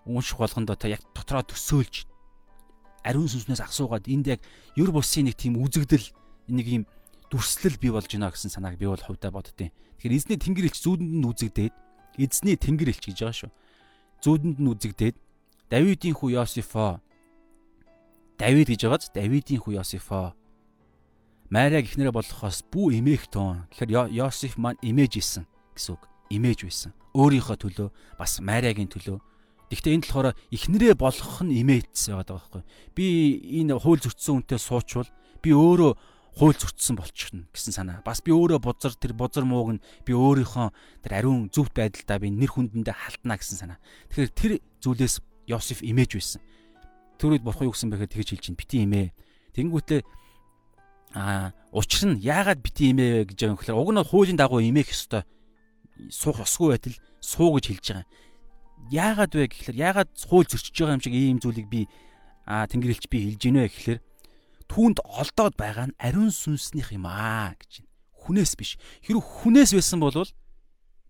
унших 0.07 0.39
болгондоо 0.39 0.79
та 0.79 0.87
яг 0.87 1.03
дотроо 1.11 1.43
төсөөлж 1.43 2.07
ариун 3.05 3.29
сүнснээс 3.29 3.65
асуугаад 3.65 4.09
энд 4.09 4.27
яг 4.29 4.41
ер 4.77 4.91
бусын 4.91 5.29
нэг 5.29 5.37
тийм 5.37 5.57
үзэгдэл 5.61 6.07
нэг 6.51 6.67
юм 6.67 6.85
дүрслэл 7.31 7.79
бий 7.79 7.91
болж 7.95 8.11
байна 8.11 8.31
гэсэн 8.31 8.51
санааг 8.51 8.77
би 8.77 8.87
бол 8.87 9.01
хувьдаа 9.01 9.31
боддیں۔ 9.31 9.71
Тэгэхээр 9.71 10.17
эзний 10.17 10.39
тэнгэр 10.41 10.67
элч 10.69 10.79
зүүдэнд 10.83 11.13
нь 11.21 11.29
үзэгдээд 11.29 11.75
эзний 12.19 12.57
тэнгэр 12.59 12.91
элч 12.91 13.05
гэж 13.07 13.19
байгаа 13.23 13.39
шүү. 13.39 13.53
Зүүдэнд 14.25 14.59
нь 14.59 14.71
үзэгдээд 14.75 15.17
Давидын 15.71 16.19
хүү 16.19 16.35
Йосифо 16.35 16.99
Давид 18.35 18.67
гэж 18.67 18.81
байгааз 18.91 19.15
Давидын 19.15 19.63
хүү 19.63 19.79
Йосифо 19.79 20.35
Мария 21.51 21.83
гихнэрээ 21.83 22.15
болохоос 22.15 22.67
бүү 22.71 22.99
эмээх 22.99 23.31
тон. 23.31 23.67
Тэгэхээр 23.75 24.11
Йосеф 24.11 24.59
маань 24.59 24.79
имэж 24.83 25.19
исэн 25.19 25.45
гэсэн 25.75 25.95
үг. 25.95 26.03
Имэж 26.31 26.59
байсан. 26.67 26.91
Өөрийнхөө 27.15 27.57
төлөө 27.59 27.89
бас 28.19 28.39
Мариагийн 28.39 28.91
төлөө 28.91 29.19
Гэхдээ 29.71 29.95
энэ 29.95 30.03
болохоор 30.03 30.29
эхнэрээ 30.51 30.95
болгох 30.99 31.47
нь 31.47 31.63
имээдсэн 31.63 32.19
байгаа 32.19 32.43
байхгүй. 32.43 32.63
Би 32.91 33.07
энэ 33.63 33.79
хууль 33.79 34.03
зөрчсөн 34.03 34.43
үнтэй 34.43 34.59
суучвал 34.59 35.07
би 35.39 35.55
өөрөө 35.55 35.93
хууль 36.35 36.59
зөрчсөн 36.59 36.99
болчихно 36.99 37.47
гэсэн 37.55 37.79
санаа. 37.79 38.03
Бас 38.03 38.19
би 38.19 38.35
өөрөө 38.35 38.59
бузар 38.59 38.99
тэр 38.99 39.15
бузар 39.15 39.47
мууг 39.47 39.79
нь 39.79 39.83
би 40.03 40.11
өөрийнхөө 40.11 41.07
тэр 41.07 41.13
ариун 41.23 41.55
зөвхт 41.55 41.79
байдалдаа 41.79 42.19
би 42.19 42.35
нэр 42.35 42.51
хүндэндээ 42.51 42.97
халтна 42.99 43.39
гэсэн 43.39 43.59
санаа. 43.63 43.79
Тэгэхээр 44.11 44.35
тэр 44.35 44.53
зүйлээс 44.83 45.23
Йосеф 45.47 45.87
имэж 45.87 46.19
байсан. 46.19 46.43
Тэр 47.19 47.39
үед 47.39 47.47
бурхан 47.47 47.71
юу 47.71 47.75
гэсэн 47.75 47.95
бэхээр 47.95 48.11
тэгж 48.11 48.29
хэлж 48.35 48.43
чинь 48.43 48.59
бити 48.59 48.83
имээ. 48.87 49.15
Тэнгүүтлээ 49.55 50.03
а 51.15 51.55
учир 51.71 52.15
нь 52.15 52.23
яагаад 52.23 52.63
бити 52.63 52.91
имээ 52.91 53.27
гэж 53.31 53.39
байгаа 53.39 53.55
юм 53.55 53.59
гэхээр 53.59 53.79
уг 53.79 53.91
нь 53.91 54.03
хуулийн 54.03 54.39
дагуу 54.39 54.63
имээх 54.63 54.95
ёстой. 54.95 55.27
Суух 56.11 56.43
ёсгүй 56.43 56.75
байтал 56.75 56.97
суу 57.19 57.59
гэж 57.59 57.65
хэлж 57.67 57.87
байгаа 57.91 58.07
яагаад 58.89 59.33
вэ 59.37 59.45
гэхэлэр 59.53 59.77
яагаад 59.77 60.11
хууль 60.17 60.49
зөрчиж 60.49 60.73
байгаа 60.73 60.97
юм 60.97 61.05
шиг 61.05 61.15
ийм 61.15 61.39
зүйлийг 61.45 61.69
би 61.69 61.85
а 62.49 62.65
тэнгэрлэгч 62.67 63.07
би 63.13 63.19
хэлж 63.37 63.43
гинэ 63.45 63.69
гэхэлэр 63.69 64.01
түүнд 64.71 64.99
олдоод 65.05 65.55
байгаа 65.61 65.93
нь 65.93 65.99
ариун 66.01 66.33
сүнснийх 66.33 66.95
юм 66.97 67.05
аа 67.05 67.53
гэж 67.61 67.85
байна. 67.85 67.91
Хүнээс 68.25 68.53
биш. 68.55 68.79
Хэрвээ 69.03 69.25
хүнээс 69.45 69.71
байсан 69.75 69.99
бол 69.99 70.15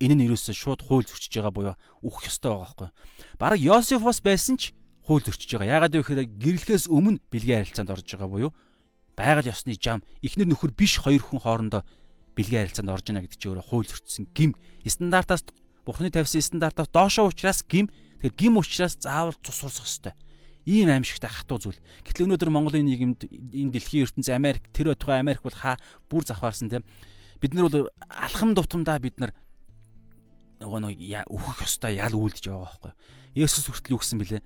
энэ 0.00 0.14
нь 0.16 0.24
ерөөсөө 0.26 0.54
шууд 0.56 0.80
хууль 0.80 1.04
зөрчиж 1.04 1.32
байгаа 1.36 1.52
буюу 1.52 1.76
үхэх 2.00 2.32
ёстой 2.32 2.56
байгаа 2.56 2.64
байхгүй. 2.64 2.88
Бараг 3.36 3.60
Йосефос 3.60 4.24
байсан 4.24 4.56
ч 4.56 4.72
хууль 5.04 5.20
зөрчиж 5.20 5.60
байгаа. 5.60 5.76
Яагаад 5.76 5.92
вэ 5.92 6.00
гэхээр 6.00 6.28
гэрлэхээс 6.40 6.88
өмнө 6.88 7.20
бэлгийн 7.28 7.68
харилцаанд 7.68 7.92
орж 7.92 8.08
байгаа 8.08 8.30
буюу 8.32 8.50
байгаль 9.12 9.52
ёсны 9.52 9.76
жам 9.76 10.00
эхнэр 10.24 10.48
нөхөр 10.48 10.72
биш 10.72 10.96
хоёр 11.04 11.20
хүн 11.20 11.44
хоорондоо 11.44 11.82
бэлгийн 12.32 12.64
харилцаанд 12.64 12.92
орж 12.96 13.04
байна 13.12 13.20
гэдэг 13.28 13.36
чинь 13.36 13.52
өөрөө 13.52 13.66
хууль 13.68 13.88
зөрчсөн 13.92 14.24
гим 14.32 14.56
стандартаас 14.88 15.44
Бурхны 15.90 16.14
тавьсан 16.14 16.38
стандартаас 16.38 16.86
доошоо 16.94 17.26
учраас 17.26 17.66
гим 17.66 17.90
тэгэхээр 18.22 18.38
гим 18.38 18.62
учраас 18.62 18.94
заавал 18.94 19.34
цус 19.42 19.58
урсах 19.66 19.90
ёстой. 19.90 20.14
Ийм 20.62 20.86
аимшигтай 20.86 21.26
хатуу 21.26 21.58
зүйл. 21.58 21.82
Гэтэл 22.06 22.30
өнөөдөр 22.30 22.50
Монголын 22.54 22.86
нийгэмд 22.86 23.26
энэ 23.26 23.74
дэлхийн 23.74 24.06
ертөнцийн 24.06 24.38
Америк 24.38 24.70
тэр 24.70 24.94
өтгөө 24.94 25.18
Америк 25.18 25.42
бол 25.42 25.50
хаа 25.50 25.82
бүр 26.06 26.22
завхаарсан 26.22 26.70
тийм. 26.70 26.86
Бид 27.42 27.58
нар 27.58 27.66
бол 27.66 27.90
алхам 28.06 28.54
дутамдаа 28.54 29.02
бид 29.02 29.18
нар 29.18 29.34
нөгөө 30.62 30.78
нэг 30.94 31.26
өөхөх 31.26 31.66
ёстой 31.66 31.98
ял 31.98 32.14
үйлдэж 32.14 32.52
байгаа 32.52 32.70
байхгүй. 32.70 32.92
Есүс 33.34 33.66
хүртэл 33.66 33.96
юу 33.96 34.00
гэсэн 34.04 34.20
бэлээ? 34.22 34.42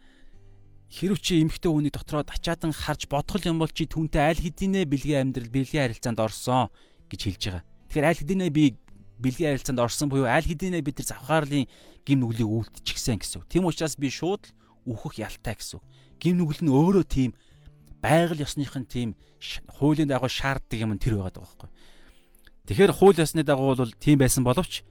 Хэрв 0.94 1.18
чи 1.18 1.42
эмхтэй 1.42 1.68
хүний 1.68 1.90
дотроо 1.90 2.22
ачаадан 2.22 2.70
харж 2.70 3.10
бодгол 3.10 3.42
юм 3.44 3.58
бол 3.58 3.68
чи 3.68 3.84
түүнтэй 3.90 4.22
аль 4.22 4.38
хэдийнэ 4.38 4.86
бэлгийн 4.86 5.34
амьдрал, 5.34 5.50
бэлгийн 5.50 5.90
харилцаанд 5.90 6.22
орсон 6.22 6.70
гэж 7.10 7.20
хэлж 7.20 7.42
байгаа. 7.50 7.64
Тэгэхээр 7.90 8.06
аль 8.06 8.20
хэдийнэ 8.22 8.46
би 8.54 8.78
бэлгийн 9.18 9.54
харилцаанд 9.54 9.80
орсон 9.80 10.08
буюу 10.08 10.26
аль 10.26 10.46
хэдийнэ 10.46 10.82
бид 10.82 10.98
нар 11.02 11.08
завхаарлын 11.08 11.66
гим 12.04 12.18
нүглийг 12.20 12.48
үлдчихсэн 12.48 13.18
гэсэн 13.18 13.42
үг. 13.42 13.48
Тийм 13.48 13.66
учраас 13.66 13.96
би 13.96 14.10
шууд 14.10 14.50
үхэх 14.86 15.22
ялтай 15.22 15.54
гэсэн 15.54 15.78
үг. 15.78 15.84
Гим 16.18 16.38
нүгэл 16.38 16.64
нь 16.66 16.72
өөрөө 16.72 17.04
тийм 17.06 17.30
байгаль 18.02 18.44
ёсныхын 18.44 18.84
тийм 18.84 19.16
хуулийн 19.80 20.10
дагуу 20.10 20.28
шаарддаг 20.28 20.78
юм 20.78 20.98
тэр 20.98 21.18
байгаад 21.18 21.40
байгаа 21.40 21.48
байхгүй. 21.48 21.70
Тэгэхээр 22.68 22.92
хууль 22.96 23.20
ёсны 23.20 23.42
дагуу 23.44 23.76
бол 23.76 23.92
тийм 23.96 24.18
байсан 24.20 24.44
боловч 24.44 24.84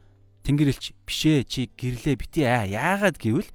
Тэнгэр 0.43 0.75
элч 0.75 0.91
бишээ 1.07 1.47
чи 1.47 1.71
гэрлээ 1.71 2.19
бити 2.19 2.43
аа 2.43 2.67
яагаад 2.67 3.15
гэвэл 3.15 3.47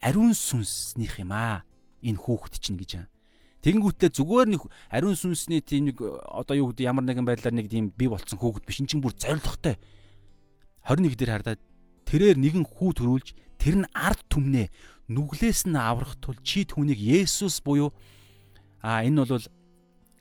ариун 0.00 0.32
сүнснийх 0.32 1.20
юм 1.20 1.36
аа 1.36 1.68
энэ 2.00 2.16
хүүхэд 2.16 2.54
чинь 2.56 2.80
гэж 2.80 2.90
байна. 2.96 3.12
Тэгэнгүүтээ 3.60 4.10
зүгээр 4.16 4.48
нэг 4.56 4.62
ариун 4.88 5.20
сүнсний 5.20 5.60
тийм 5.60 5.92
нэг 5.92 6.00
одоо 6.00 6.56
юу 6.56 6.72
гэдэг 6.72 6.88
ямар 6.88 7.04
нэгэн 7.04 7.28
байдлаар 7.28 7.52
нэг 7.52 7.68
тийм 7.68 7.92
бий 7.92 8.08
болцсон 8.08 8.40
хүүхэд 8.40 8.64
биш. 8.64 8.80
Энд 8.80 8.88
чинь 8.88 9.04
бүр 9.04 9.12
зоригтой 9.12 9.76
21 10.90 11.14
дээр 11.14 11.30
хардаад 11.30 11.60
тэрээр 12.02 12.34
нэгэн 12.34 12.66
хүү 12.66 12.90
төрүүлж 12.98 13.28
тэр 13.62 13.86
нь 13.86 13.90
ард 13.94 14.26
түмнээ 14.26 14.66
нүглээс 15.06 15.70
нь 15.70 15.78
аврах 15.78 16.18
тул 16.18 16.34
чи 16.42 16.66
түүнийг 16.66 16.98
Есүс 16.98 17.62
буюу 17.62 17.94
а 18.82 19.06
энэ 19.06 19.22
бол 19.22 19.46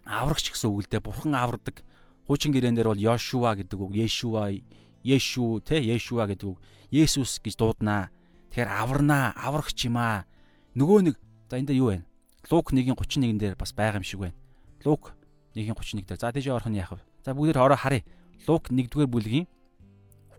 аврагч 0.06 0.54
гэсэн 0.54 0.70
үг 0.70 0.86
л 0.86 0.90
дээ 0.94 1.02
бурхан 1.02 1.34
авардаг. 1.34 1.82
Хуучин 2.30 2.54
гэрээн 2.54 2.78
дээр 2.78 2.94
бол 2.94 3.02
Йошуа 3.02 3.58
гэдэг 3.58 3.80
үг 3.82 3.98
Йешуа 3.98 4.54
Йешу 5.02 5.58
те 5.66 5.82
Йешуа 5.82 6.30
гэдэг 6.30 6.46
үг. 6.46 6.62
Есүс 6.94 7.42
гэж 7.42 7.58
дууднаа 7.58 8.14
тэгэхээр 8.54 8.70
аварнаа 8.70 9.34
аврагч 9.42 9.90
юм 9.90 9.98
аа 9.98 10.30
нөгөө 10.78 11.00
нэг 11.02 11.16
за 11.50 11.58
энэ 11.58 11.74
дээр 11.74 11.82
юу 11.82 11.90
вэ? 11.98 12.06
Лук 12.54 12.70
1:31 12.74 13.42
дээр 13.42 13.58
бас 13.58 13.74
байгаа 13.74 13.98
юм 13.98 14.06
шиг 14.06 14.22
байна. 14.22 14.38
Лук 14.86 15.18
1:31 15.58 16.06
дээр. 16.06 16.22
За 16.22 16.30
тийш 16.30 16.46
орох 16.46 16.70
нь 16.70 16.78
яах 16.78 16.94
вэ? 16.94 17.02
За 17.26 17.34
бүгдээр 17.34 17.58
ороо 17.58 17.78
харъя. 17.78 18.06
Лук 18.46 18.70
1-р 18.70 19.10
бүлгийн 19.10 19.50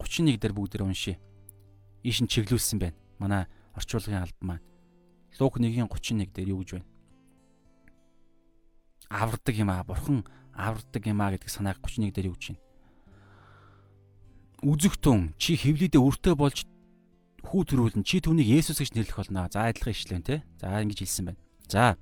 31 0.00 0.40
дээр 0.40 0.56
бүгдээр 0.56 0.88
уншия. 0.88 1.20
Ийш 2.02 2.24
нь 2.24 2.30
чиглүүлсэн 2.32 2.80
байна. 2.80 2.96
Манай 3.20 3.44
орчуулгын 3.76 4.24
албан 4.24 4.46
маань. 4.58 4.66
Лук 5.38 5.60
1:31 5.60 6.32
дээр 6.32 6.48
юу 6.56 6.64
гэж 6.64 6.80
байна? 6.80 6.88
Авардаг 9.12 9.54
юм 9.54 9.70
аа. 9.70 9.84
Бурхан 9.84 10.24
авардаг 10.56 11.04
юм 11.04 11.20
аа 11.20 11.36
гэдэг 11.36 11.50
санааг 11.52 11.78
31 11.84 12.16
дээр 12.16 12.32
юу 12.32 12.36
гэж 12.40 12.56
байна? 12.56 12.64
Үзэгтэн 14.64 15.36
чи 15.36 15.56
хевлидээ 15.56 16.00
өртөө 16.00 16.34
болж 16.36 16.64
хүү 17.44 17.62
төрүүлэн 17.64 18.04
чи 18.04 18.20
түүнийг 18.20 18.48
Есүс 18.60 18.80
гэж 18.80 18.92
нэрлэх 18.92 19.16
болно. 19.16 19.48
За 19.52 19.68
адилхан 19.68 19.92
ишлэн 19.92 20.24
те. 20.24 20.44
За 20.60 20.80
ингэж 20.80 21.04
хэлсэн 21.04 21.32
байна. 21.32 21.40
За 21.68 21.96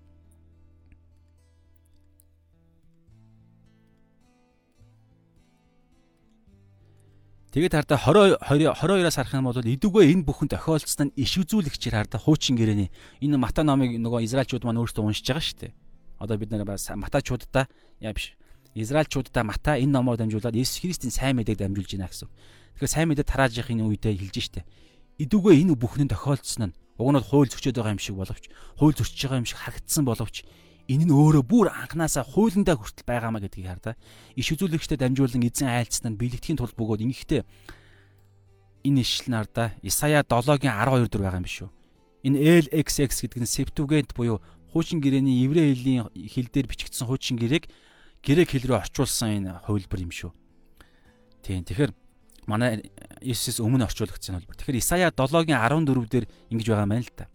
Тэгээд 7.49 7.81
хардаа 7.81 7.97
20 7.97 8.45
22-аас 8.45 9.17
харах 9.17 9.41
юм 9.41 9.49
бол 9.49 9.57
эдүгээ 9.57 10.13
энэ 10.13 10.29
бүхэн 10.29 10.53
тохиолдсон 10.53 11.09
нь 11.09 11.17
иш 11.17 11.41
үзүүлэгчээр 11.41 11.97
хардаа 11.97 12.21
хуучин 12.21 12.61
гэрээний 12.61 12.93
энэ 13.25 13.41
Мата 13.41 13.65
номыг 13.65 13.97
нөгөө 13.97 14.21
Израильчууд 14.29 14.69
маань 14.69 14.85
өөрсдөө 14.85 15.09
уншиж 15.09 15.25
байгаа 15.25 15.41
шүү 15.41 15.59
дээ. 15.65 15.73
Одоо 16.21 16.37
бид 16.37 16.53
нар 16.53 16.69
Матачуудаа 16.69 17.65
яа 18.05 18.13
биш. 18.13 18.37
Израильчуудаа 18.77 19.49
Мата 19.49 19.81
энэ 19.81 19.97
номоор 19.97 20.21
дамжуулаад 20.21 20.61
Иесус 20.61 20.85
Христийн 20.85 21.09
сайн 21.09 21.41
мэдээг 21.41 21.57
дамжуулж 21.65 21.89
байна 21.97 22.13
гэсэн. 22.13 22.29
Тэгэхээр 22.77 22.93
сайн 22.93 23.09
мэдээ 23.17 23.25
тарааж 23.25 23.57
яхахын 23.57 23.81
үедээ 23.81 24.13
хэлж 24.13 24.37
штэ. 24.45 24.69
Эдүгээ 25.17 25.65
энэ 25.65 25.73
бүхэн 25.73 26.13
тохиолдсон 26.13 26.69
нь 26.69 26.77
уг 27.01 27.09
нь 27.17 27.25
хууль 27.25 27.49
зөрчөөд 27.49 27.81
байгаа 27.81 27.97
юм 27.97 28.03
шиг 28.05 28.21
боловч 28.21 28.45
хууль 28.77 28.93
зөрчиж 28.93 29.25
байгаа 29.25 29.41
юм 29.41 29.49
шиг 29.49 29.57
харагдсан 29.57 30.05
боловч 30.05 30.45
энэ 30.89 31.05
нь 31.05 31.13
өөрөө 31.13 31.45
бүр 31.45 31.69
анханасаа 31.69 32.25
хуулиндаа 32.25 32.81
хүртэл 32.81 33.05
байгаамаа 33.05 33.45
гэдгийг 33.45 33.69
хардаа. 33.69 33.95
Иш 34.33 34.49
үзүүлэгчтэй 34.57 34.97
дамжуулан 34.97 35.45
эзэн 35.45 35.69
айлцсан 35.69 36.17
нь 36.17 36.21
бэлэгдэхийн 36.21 36.57
тулд 36.57 36.73
бөгөөд 36.73 37.05
ингэхдээ 37.05 37.43
энэ 38.89 39.05
ишлэн 39.05 39.37
ардаа 39.37 39.77
Исая 39.85 40.25
7-гийн 40.25 40.73
12 40.73 41.13
дээр 41.13 41.23
байгаа 41.29 41.41
юм 41.41 41.45
биш 41.45 41.61
үү? 41.61 41.71
Энэ 42.25 42.41
LXX 42.73 43.11
гэдэг 43.21 43.41
нь 43.45 43.53
Septuagint 43.53 44.17
буюу 44.17 44.41
хуучин 44.73 45.05
гэрээний 45.05 45.45
еврей 45.45 45.77
хэлний 45.77 46.01
хэл 46.33 46.49
дээр 46.49 46.67
бичигдсэн 46.73 47.05
хуучин 47.05 47.37
гэрээг 47.37 47.69
грек 48.25 48.49
хэл 48.49 48.67
рүү 48.73 48.81
орчуулсан 48.81 49.45
энэ 49.45 49.61
хувилбар 49.69 50.01
юм 50.01 50.13
шүү. 50.13 50.33
Тийм. 51.45 51.69
Тэгэхээр 51.69 51.93
манай 52.49 52.81
Иесус 53.21 53.61
өмнө 53.61 53.85
орчуулагдсан 53.87 54.41
хувилбар. 54.41 54.57
Тэгэхээр 54.57 54.81
Исая 54.81 55.13
7-гийн 55.13 55.61
14 55.61 56.09
дээр 56.09 56.27
ингэж 56.49 56.67
байгаа 56.73 56.87
юм 56.89 56.93
байна 56.97 57.05
л 57.05 57.13
та. 57.13 57.29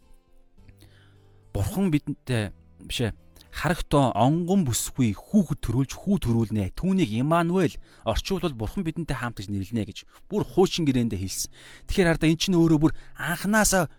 Бурхан 1.54 1.94
бидэнтэй 1.94 2.52
бишээ 2.82 3.14
харагтоо 3.54 4.10
онгон 4.18 4.66
бүсгүй 4.66 5.14
хүүхэд 5.14 5.60
төрүүлж 5.62 5.92
хүү 5.94 6.18
төрүүлнэ. 6.26 6.74
Түүнийг 6.74 7.14
Имануэль 7.22 7.78
орчуулбал 8.02 8.58
бурхан 8.58 8.82
бидэнтэй 8.82 9.14
хамт 9.14 9.46
гэж 9.46 9.54
нэрлэнэ 9.54 9.86
гэж 9.86 9.98
бүр 10.26 10.42
хуучин 10.42 10.90
гэрээндээ 10.90 11.22
хэлсэн. 11.22 11.54
Тэгэхээр 11.86 12.10
хараа 12.18 12.30
эн 12.34 12.40
чинь 12.42 12.58
өөрөө 12.58 12.80
бүр 12.82 12.94
анханасаа 13.14 13.94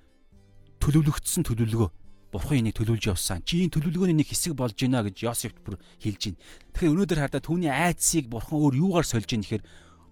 төлөвлөгдсөн 0.83 1.47
төлөвлөгөө. 1.47 1.91
Бурхан 2.35 2.67
энийг 2.67 2.75
төлөвлөж 2.75 3.15
явсан. 3.15 3.47
Чи 3.47 3.63
энэ 3.63 3.79
төлөвлөгөөний 3.79 4.19
нэг 4.19 4.29
хэсэг 4.35 4.59
болж 4.59 4.75
гинэ 4.75 5.07
гэж 5.07 5.23
Йосефт 5.23 5.63
бүр 5.63 5.79
хэлж 6.03 6.35
байна. 6.35 6.43
Тэгэхээр 6.75 6.93
өнөөдөр 6.99 7.19
хараа 7.23 7.39
түүний 7.39 7.71
айдсыг 7.71 8.27
бурхан 8.27 8.59
өөр 8.59 8.75
юугаар 8.75 9.07
сольж 9.07 9.31
гин 9.31 9.47
гэхээр 9.47 9.63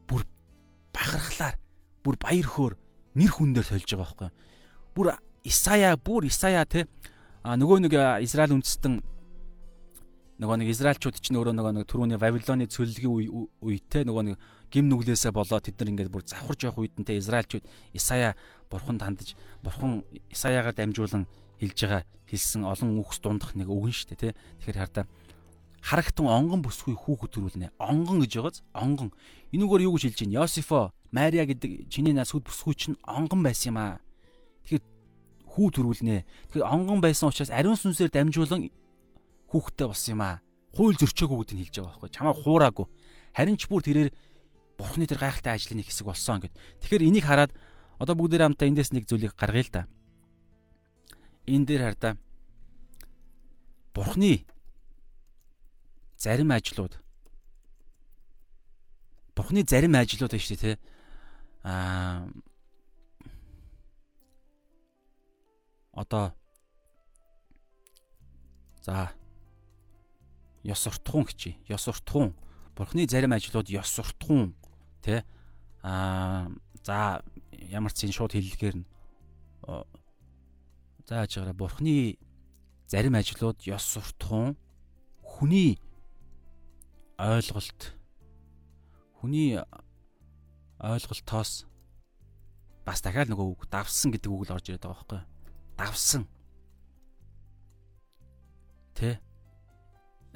бүр 0.07 0.22
бахархлаар 0.95 1.59
бүр 2.07 2.14
баяр 2.14 2.47
хөөр 2.47 2.72
нэр 3.18 3.30
хүндээр 3.34 3.66
сольж 3.66 3.90
байгаа 3.90 4.07
байхгүй. 4.07 4.30
Бүр 4.95 5.07
Исая 5.43 5.99
бүр 5.99 6.30
Исая 6.30 6.62
те 6.62 6.86
а 7.43 7.59
нөгөө 7.59 7.90
нэг 7.90 7.95
Израиль 8.22 8.55
үндэстэн 8.55 9.03
нөгөө 10.43 10.59
нэг 10.59 10.68
Израильчууд 10.74 11.22
ч 11.22 11.30
нөгөө 11.30 11.55
нэг 11.55 11.86
түрүүний 11.86 12.18
Вавилоны 12.18 12.66
цөллөгийн 12.66 13.30
үедээ 13.62 14.03
нөгөө 14.11 14.24
нэг 14.34 14.36
гим 14.74 14.90
нүглээсээ 14.90 15.30
болоод 15.30 15.62
тэд 15.62 15.78
нар 15.78 15.90
ингээд 15.95 16.11
бүр 16.11 16.26
завхарж 16.26 16.66
явах 16.66 16.82
үед 16.82 16.99
нь 16.99 17.07
те 17.07 17.14
Израильчууд 17.14 17.62
Исая 17.95 18.34
бурхан 18.66 18.99
тандж 18.99 19.38
бурхан 19.62 20.03
Исаягаар 20.34 20.74
дамжуулан 20.74 21.30
хэлж 21.62 21.78
байгаа 21.78 22.03
хэлсэн 22.26 22.66
олон 22.66 22.99
үгс 22.99 23.22
дундах 23.22 23.55
нэг 23.55 23.70
нь 23.70 23.95
шүү 23.95 24.18
дээ 24.18 24.34
те. 24.34 24.34
Тэгэхээр 24.64 24.80
хардаа 24.82 25.07
харагтун 25.82 26.26
онгон 26.26 26.62
бүсгүй 26.62 26.95
хүүхэд 26.97 27.30
төрүүлнэ. 27.36 27.70
Онгон 27.78 28.22
гэж 28.22 28.32
байгааз? 28.38 28.62
Онгон. 28.72 29.11
Энүүгээр 29.53 29.86
юу 29.86 29.95
гэж 29.95 30.03
хэлж 30.11 30.18
байна? 30.26 30.36
Йосифо 30.43 30.90
Мария 31.11 31.45
гэдэг 31.45 31.93
чиний 31.93 32.14
нас 32.14 32.32
хүд 32.32 32.47
бүсгүй 32.47 32.74
чинь 32.74 32.97
онгон 33.05 33.43
байсан 33.43 33.74
юм 33.74 33.78
аа. 33.78 34.01
Тэгэхээр 34.64 34.82
хүү 35.53 35.68
төрүүлнэ. 35.76 36.24
Тэгэхээр 36.55 36.70
онгон 36.70 37.03
байсан 37.03 37.28
учраас 37.28 37.51
ариун 37.51 37.76
сүнсээр 37.76 38.14
дамжуулан 38.14 38.70
хүүхдтэй 39.53 39.86
болсон 39.86 40.12
юм 40.16 40.22
аа. 40.24 40.40
Хууль 40.72 40.96
зөрчөөгүй 40.96 41.36
гэдгийг 41.44 41.61
хэлж 41.68 41.76
байгаа 41.76 41.92
байхгүй. 41.92 42.11
Чамаа 42.16 42.32
хуураагүй. 42.32 42.86
Харин 43.36 43.61
ч 43.61 43.68
бүр 43.68 43.84
тэрээр 43.84 44.11
бурхны 44.80 45.05
тэр 45.05 45.20
гайхалтай 45.20 45.53
ажлын 45.53 45.84
нэг 45.84 45.92
хэсэг 45.92 46.09
болсон 46.09 46.40
гэд. 46.40 46.57
Тэгэхээр 46.80 47.07
энийг 47.12 47.28
хараад 47.28 47.53
одоо 48.00 48.16
бүгдээр 48.16 48.48
хамтаа 48.48 48.68
эндээс 48.72 48.96
нэг 48.96 49.05
зүйлийг 49.05 49.36
гаргая 49.36 49.62
л 49.62 49.72
да. 49.72 49.82
Энэ 51.44 51.68
дээр 51.68 51.82
хардаа 51.92 52.16
бурхны 53.92 54.48
зарим 56.16 56.50
ажлууд 56.50 56.96
бурхны 59.36 59.61
зарим 59.68 59.92
ажлууд 59.92 60.32
байна 60.32 60.40
шүү 60.40 60.57
дээ, 60.57 60.76
тэ. 60.76 60.80
Аа 61.68 62.24
одоо 65.92 66.32
за 68.80 69.12
ёс 70.65 70.79
суртахуун 70.83 71.27
хичээ. 71.27 71.59
Ёс 71.69 71.83
суртахуун. 71.83 72.35
Бурхны 72.77 73.07
зарим 73.09 73.33
ажлууд 73.33 73.69
ёс 73.69 73.89
суртахуун 73.89 74.55
тий 75.03 75.23
аа 75.83 76.49
за 76.85 77.23
ямар 77.53 77.93
ч 77.93 78.07
зин 78.07 78.13
шууд 78.15 78.33
хэллэгээр 78.33 78.77
нь 78.79 78.87
зааж 81.07 81.31
байгаараа 81.35 81.59
бурхны 81.59 82.19
зарим 82.87 83.15
ажлууд 83.19 83.59
ёс 83.67 83.83
суртахуун 83.83 84.57
хүний 85.23 85.79
ойлголт 87.19 87.95
хүний 89.19 89.59
ойлголтоос 90.79 91.67
бас 92.87 92.99
дахиад 93.03 93.31
нөгөө 93.31 93.47
үг 93.55 93.63
давсан 93.71 94.11
гэдэг 94.11 94.31
үг 94.31 94.43
л 94.47 94.55
орж 94.59 94.67
ирээд 94.71 94.87
байгаа 94.87 94.99
байхгүй 95.07 95.23
давсан 95.79 96.23
тэ 98.99 99.23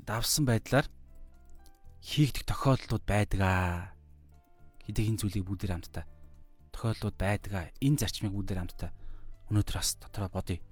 давсан 0.06 0.46
байдлаар 0.46 0.86
хийгдэх 2.00 2.46
тохиолдлууд 2.46 3.04
байдаг 3.04 3.40
аа 3.42 3.90
гэдэг 4.86 5.04
энэ 5.10 5.20
зүйлийг 5.20 5.44
бүгдээр 5.46 5.74
хамтдаа 5.74 6.04
тохиолдлууд 6.70 7.16
байдаг 7.18 7.52
аа 7.52 7.66
энэ 7.82 7.98
зарчмыг 7.98 8.30
бүгдээр 8.30 8.60
хамтдаа 8.62 8.90
өнөөдөр 9.50 9.76
бас 9.76 9.98
дотроо 9.98 10.30
бодъё 10.30 10.62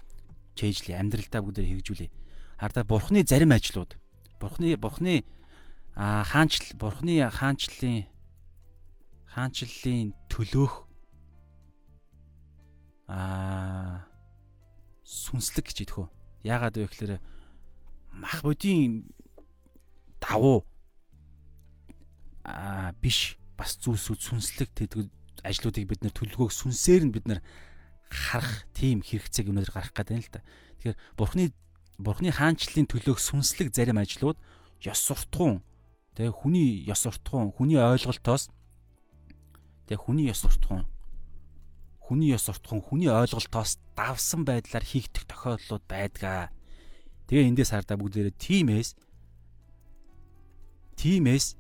чэйжли 0.55 0.95
амьдралдаа 0.95 1.43
бүгдээр 1.43 1.69
хэрэгжүүлээ 1.75 2.11
хардаа 2.63 2.85
бурхны 2.87 3.27
зарим 3.27 3.51
ажлууд 3.51 3.99
бурхны 4.39 4.79
бурхны 4.79 5.27
хаанчл 5.99 6.79
бурхны 6.79 7.27
хаанчлалын 7.27 8.07
хаанчлалын 9.35 10.15
төлөөх 10.31 10.75
а 13.11 14.07
сүнслэг 15.03 15.67
гэж 15.69 15.79
идэх 15.85 15.99
үү 16.03 16.09
яагаад 16.47 16.79
вэ 16.79 16.87
гэхээр 16.87 17.13
мах 18.15 18.39
бодийн 18.47 19.11
давуу 20.25 20.65
а 22.45 22.93
биш 23.05 23.37
бас 23.57 23.77
зүйлсүүд 23.85 24.21
сүнслэг 24.21 24.69
тэтгэл 24.73 25.13
ажлуудыг 25.45 25.85
бид 25.85 26.01
нэр 26.01 26.17
төлөвлөгөөг 26.17 26.53
сүнсээр 26.53 27.03
нь 27.09 27.15
бид 27.15 27.29
нэр 27.29 27.41
харах 28.09 28.65
тийм 28.73 29.05
хэрэгцээг 29.05 29.53
өнөөдөр 29.53 29.73
гарах 29.73 29.93
гэдэг 29.93 30.17
юм 30.17 30.25
л 30.25 30.33
да. 30.33 30.41
Тэгэхээр 30.81 30.97
бурхны 31.17 31.45
бурхны 32.01 32.31
хаанчлалын 32.33 32.89
төлөөх 32.89 33.21
сүнслэг 33.21 33.69
зарим 33.73 34.01
ажлууд 34.01 34.41
ёс 34.85 35.01
суртахуун 35.05 35.61
тэгээ 36.17 36.33
хүний 36.33 36.85
ёс 36.89 37.05
суртахуун 37.05 37.53
хүний 37.53 37.79
ойлголтоос 37.81 38.49
тэгээ 39.89 40.01
хүний 40.01 40.29
ёс 40.33 40.41
суртахуун 40.41 40.89
хүний 42.05 42.37
ёс 42.37 42.45
суртахуун 42.45 42.85
хүний 42.85 43.09
ойлголтоос 43.09 43.81
давсан 43.97 44.45
байдлаар 44.45 44.85
хийгдэх 44.85 45.25
тохиолдлууд 45.25 45.85
байдгаа. 45.89 46.53
Тэгээ 47.31 47.49
эндээс 47.49 47.73
хардаа 47.73 47.97
бүгдээрээ 47.97 48.37
тимээс 48.37 48.93
тимээс 50.97 51.57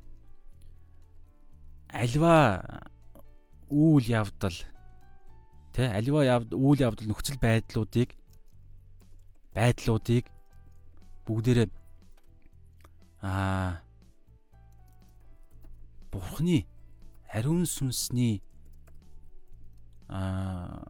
альва 1.90 2.36
үйл 3.70 4.06
явдал 4.10 4.58
тэ 5.74 5.90
альва 5.98 6.20
үйл 6.50 6.80
явдал 6.80 7.06
нөхцөл 7.08 7.38
байдлуудыг 7.38 8.10
байдлуудыг 9.54 10.24
бүгдээрээ 11.26 11.68
аа 13.22 13.80
бурхны 16.12 16.66
ариун 17.30 17.66
сүнсний 17.66 18.42
аа 20.08 20.82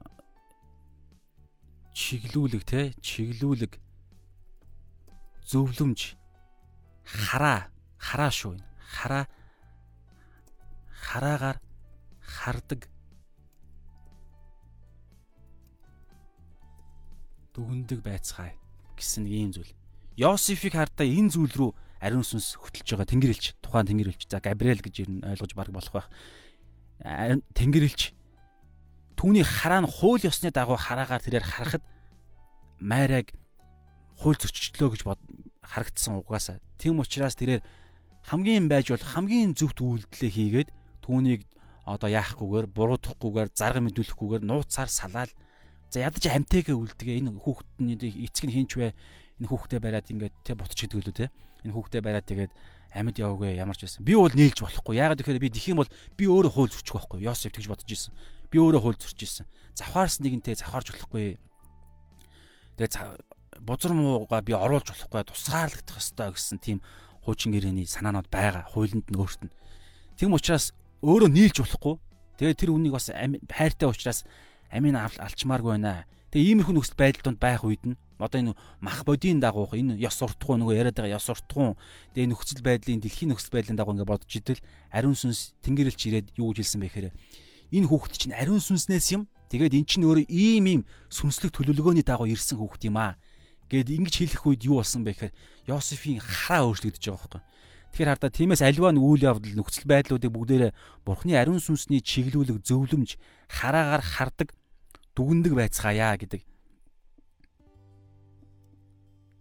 чиглүүлэг 1.95 2.63
те 2.67 2.81
чиглүүлэг 3.01 3.79
зөвлөмж 5.47 6.01
хараа 7.05 7.74
хараа 8.05 8.29
шүү 8.29 8.61
энэ. 8.61 8.67
Хараа 8.77 9.25
хараагаар 10.93 11.59
хардаг 12.21 12.81
дүгндэг 17.57 18.01
байцгаая 18.05 18.53
гэсэн 18.99 19.25
нэг 19.25 19.33
юм 19.33 19.53
зүйл. 19.57 19.73
Йосефийг 20.21 20.77
хардаа 20.77 21.07
энэ 21.07 21.33
зүйл 21.33 21.55
рүү 21.55 21.71
ариун 22.05 22.27
сүнс 22.27 22.61
хөтлөж 22.61 22.85
байгаа 22.85 23.09
Тэнгэрлэгч 23.09 23.45
тухайн 23.65 23.89
Тэнгэрлэгч 23.89 24.29
за 24.29 24.43
Габриэл 24.45 24.85
гэж 24.85 24.95
ер 25.07 25.11
нь 25.11 25.25
ойлгож 25.25 25.53
баг 25.57 25.71
болох 25.73 25.93
байх. 25.95 26.09
Тэнгэрлэгч 27.57 28.13
түүний 29.17 29.47
хараа 29.47 29.81
нь 29.83 29.89
хууль 29.89 30.27
ёсны 30.27 30.53
дагуу 30.53 30.77
хараагаар 30.77 31.23
тэрээр 31.23 31.47
харахад 31.47 31.85
Майраг 32.83 33.33
хууль 34.19 34.37
зөрчлөө 34.37 34.99
гэж 34.99 35.03
харагдсан 35.63 36.21
угаасаа. 36.21 36.61
Тийм 36.77 37.01
учраас 37.01 37.39
тэрээр 37.39 37.63
хамгийн 38.25 38.69
байж 38.69 38.91
бол 38.93 39.05
хамгийн 39.05 39.53
зөвхт 39.53 39.81
үйлдэлээ 39.81 40.33
хийгээд 40.33 40.69
түүнийг 41.05 41.45
одоо 41.85 42.09
яахгүйгээр 42.09 42.67
буруудахгүйгээр 42.73 43.49
зарга 43.53 43.81
мэдүүлэхгүйгээр 43.85 44.43
нууцаар 44.49 44.89
салаал. 44.89 45.33
За 45.93 46.01
ядаж 46.01 46.25
амтайгээ 46.25 46.73
үлдэгээ 46.73 47.21
энэ 47.21 47.37
хүүхдний 47.45 48.01
эцэг 48.25 48.49
нь 48.49 48.57
хинч 48.57 48.73
вэ? 48.81 48.97
Энэ 49.39 49.49
хүүхдээ 49.53 49.81
бариад 49.85 50.09
ингээд 50.09 50.35
тэ 50.41 50.57
бутч 50.57 50.89
гэдэг 50.89 51.01
лүү 51.05 51.15
тэ 51.15 51.29
энэ 51.69 51.75
хүүхдээ 51.77 52.01
бариад 52.01 52.25
тэгээд 52.25 52.53
амьд 52.97 53.19
яваагүй 53.21 53.59
ямар 53.61 53.77
ч 53.77 53.85
байсан. 53.85 54.07
Би 54.07 54.17
бол 54.17 54.33
нээлж 54.33 54.65
болохгүй. 54.65 54.95
Ягаад 54.97 55.21
гэхээр 55.21 55.43
би 55.43 55.51
дих 55.53 55.67
юм 55.69 55.83
бол 55.83 55.91
би 56.17 56.25
өөрөө 56.25 56.53
хууль 56.55 56.73
зөрчих 56.73 56.95
байхгүй. 56.95 57.27
Йосеф 57.27 57.53
тэгж 57.53 57.69
бодож 57.69 57.91
исэн 57.91 58.15
би 58.49 58.57
өөрөө 58.63 58.81
хууль 58.81 58.99
зөрчих 59.03 59.29
исэн 59.29 59.47
завхаарс 59.75 60.23
нэгэнтэй 60.23 60.55
завхаарч 60.55 60.95
болохгүй. 60.95 61.37
Тэгээд 62.79 62.95
бузар 63.67 63.93
мууга 63.93 64.39
би 64.43 64.55
оруулж 64.55 64.87
болохгүй. 64.87 65.27
Тусгаарлагдах 65.27 65.99
ёстой 65.99 66.31
гэсэн 66.31 66.59
тийм 66.63 66.79
хуучин 67.25 67.57
гэрээний 67.57 67.89
санаанууд 67.89 68.29
байгаа. 68.29 68.69
Хуулинд 68.71 69.09
нь 69.09 69.19
өөрт 69.19 69.49
нь. 69.49 69.53
Тийм 70.21 70.37
учраас 70.37 70.77
өөрөө 71.03 71.33
нийлж 71.33 71.65
болохгүй. 71.65 71.97
Тэгээ 72.39 72.61
тэр 72.61 72.71
үнийг 72.77 72.95
бас 72.95 73.09
хайртай 73.11 73.89
учраас 73.89 74.29
амийн 74.71 75.01
алчмааргүй 75.01 75.81
байна. 75.81 76.05
Тэгээ 76.31 76.55
иймэрхүү 76.55 76.75
нөхцөл 76.77 77.01
байдал 77.01 77.33
донд 77.33 77.41
байх 77.41 77.65
үед 77.65 77.83
нь 77.89 77.97
Одоо 78.19 78.39
энэ 78.41 78.55
мах 78.81 79.03
бодийн 79.05 79.43
дагуух 79.43 79.75
энэ 79.75 79.99
ёс 79.99 80.15
суртахуун 80.15 80.63
нөгөө 80.63 80.79
яриад 80.79 80.95
байгаа 80.95 81.19
ёс 81.19 81.27
суртахуун 81.27 81.75
тэгээ 82.15 82.31
нөхцөл 82.31 82.63
байдлын 82.63 83.03
дэлхийн 83.03 83.35
нөхцөл 83.35 83.51
байдлын 83.59 83.75
дагуу 83.75 83.99
ингээд 83.99 84.07
бодож 84.07 84.31
идэл 84.31 84.63
ариун 84.95 85.19
сүнс 85.19 85.59
тэнгэрэлч 85.67 86.01
ирээд 86.07 86.27
юу 86.39 86.55
гэж 86.55 86.63
хэлсэн 86.63 86.81
бэ 86.81 86.89
гэхээр 86.95 87.09
энэ 87.75 87.89
хүүхэд 87.91 88.15
чинь 88.15 88.39
ариун 88.39 88.63
сүнснээс 88.63 89.19
юм. 89.19 89.27
Тэгээд 89.51 89.75
эн 89.75 89.85
чинь 89.85 90.07
өөрөө 90.07 90.31
ийм 90.31 90.65
ийм 90.71 90.83
сүнслэг 91.11 91.51
төлөвлөгөөний 91.59 92.07
дагуу 92.07 92.31
ирсэн 92.31 92.55
хүүхэд 92.55 92.87
юм 92.87 93.03
аа. 93.03 93.19
Гэт 93.71 93.89
ингэж 93.89 94.15
хэлэх 94.21 94.43
үед 94.45 94.63
юу 94.69 94.81
болсон 94.81 95.05
бэ 95.05 95.17
гэхээр 95.17 95.35
Йосефийн 95.69 96.21
хараа 96.21 96.69
өөрчлөгдөж 96.69 97.05
байгаа 97.05 97.21
байхгүй. 97.25 97.43
Тэгэхээр 97.95 98.11
хардаа 98.11 98.31
тиймээс 98.35 98.63
альва 98.67 98.91
нь 98.93 99.01
үйл 99.01 99.23
явдал 99.23 99.55
нөхцөл 99.55 99.87
байдлуудыг 99.87 100.31
бүгдээрээ 100.35 100.73
Бурхны 101.07 101.39
ариун 101.39 101.63
сүнсний 101.63 102.03
чиглүүлэг 102.03 102.61
зөвлөмж 102.67 103.17
хараагаар 103.49 104.03
хардаг 104.03 104.49
дүгндэг 105.15 105.55
байцгаая 105.55 106.19
гэдэг 106.19 106.43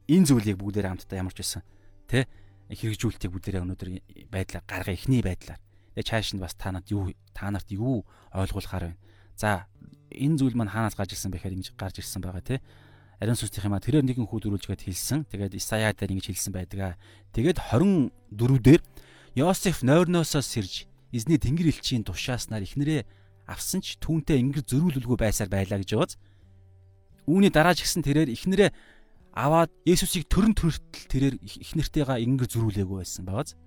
энэ 0.07 0.27
зүйлийг 0.27 0.57
бүгдээр 0.59 0.87
хамтдаа 0.93 1.17
ямарч 1.17 1.37
байсан 1.39 1.65
тэ 2.05 2.27
хэрэгжүүлэлтийг 2.69 3.31
бүгдээрээ 3.31 3.63
өнөөдөр 3.63 3.89
байдлаар 4.29 4.63
гаргая 4.67 4.95
эхний 4.95 5.25
байдлаар. 5.25 5.59
Тэгээ 5.97 6.09
чааш 6.09 6.37
нь 6.37 6.43
бас 6.43 6.53
та 6.53 6.69
нарт 6.69 6.91
юу 6.91 7.13
та 7.33 7.49
нарт 7.49 7.69
юу 7.71 8.05
ойлгуулахаар 8.35 8.93
байна. 8.93 9.01
За 9.33 9.65
энэ 10.11 10.37
зүйл 10.37 10.57
маань 10.57 10.73
хаанаас 10.73 10.97
гарч 10.97 11.15
ирсэн 11.15 11.31
бэхээр 11.31 11.55
ингэж 11.57 11.73
гарч 11.73 12.01
ирсэн 12.03 12.21
байгаа 12.21 12.43
тэ. 12.43 12.61
Ариун 13.21 13.37
сүнсийн 13.37 13.69
юм 13.69 13.75
а 13.77 13.83
тэрээр 13.83 14.05
нэгэн 14.05 14.27
хүүд 14.29 14.47
өрүүлжгээд 14.49 14.85
хэлсэн. 14.87 15.25
Тэгээд 15.29 15.57
Исая 15.57 15.93
дээр 15.93 16.17
ингэж 16.17 16.33
хэлсэн 16.33 16.53
байдаг. 16.53 16.97
Тэгээд 17.33 17.59
24 17.73 18.09
дээр 18.61 18.81
Йосеф 19.33 19.81
нойрноосоо 19.81 20.41
сэрж 20.45 20.85
эзний 21.13 21.37
тэнгэр 21.37 21.73
элчийн 21.73 22.05
тушааснаар 22.05 22.65
ихнэрээ 22.65 23.05
авсан 23.45 23.81
ч 23.81 23.97
түүнтэй 24.01 24.37
ингэр 24.41 24.65
зөрүүлэлгүй 24.65 25.17
байсаар 25.17 25.49
байлаа 25.49 25.81
гэж 25.81 25.89
байгааз. 25.93 26.17
Үүний 27.29 27.51
дараа 27.53 27.73
ч 27.77 27.85
гэсэн 27.85 28.03
тэрээр 28.05 28.29
ихнэрээ 28.33 28.69
аваад 29.33 29.73
Есүсийг 29.85 30.29
төрөн 30.29 30.53
төрөлтөл 30.53 31.09
тэрээр 31.09 31.35
их 31.41 31.73
нэртэйгээ 31.73 32.21
ингэр 32.21 32.47
зөрүүлээгүй 32.49 32.97
байсан 33.01 33.25
байгааз. 33.25 33.57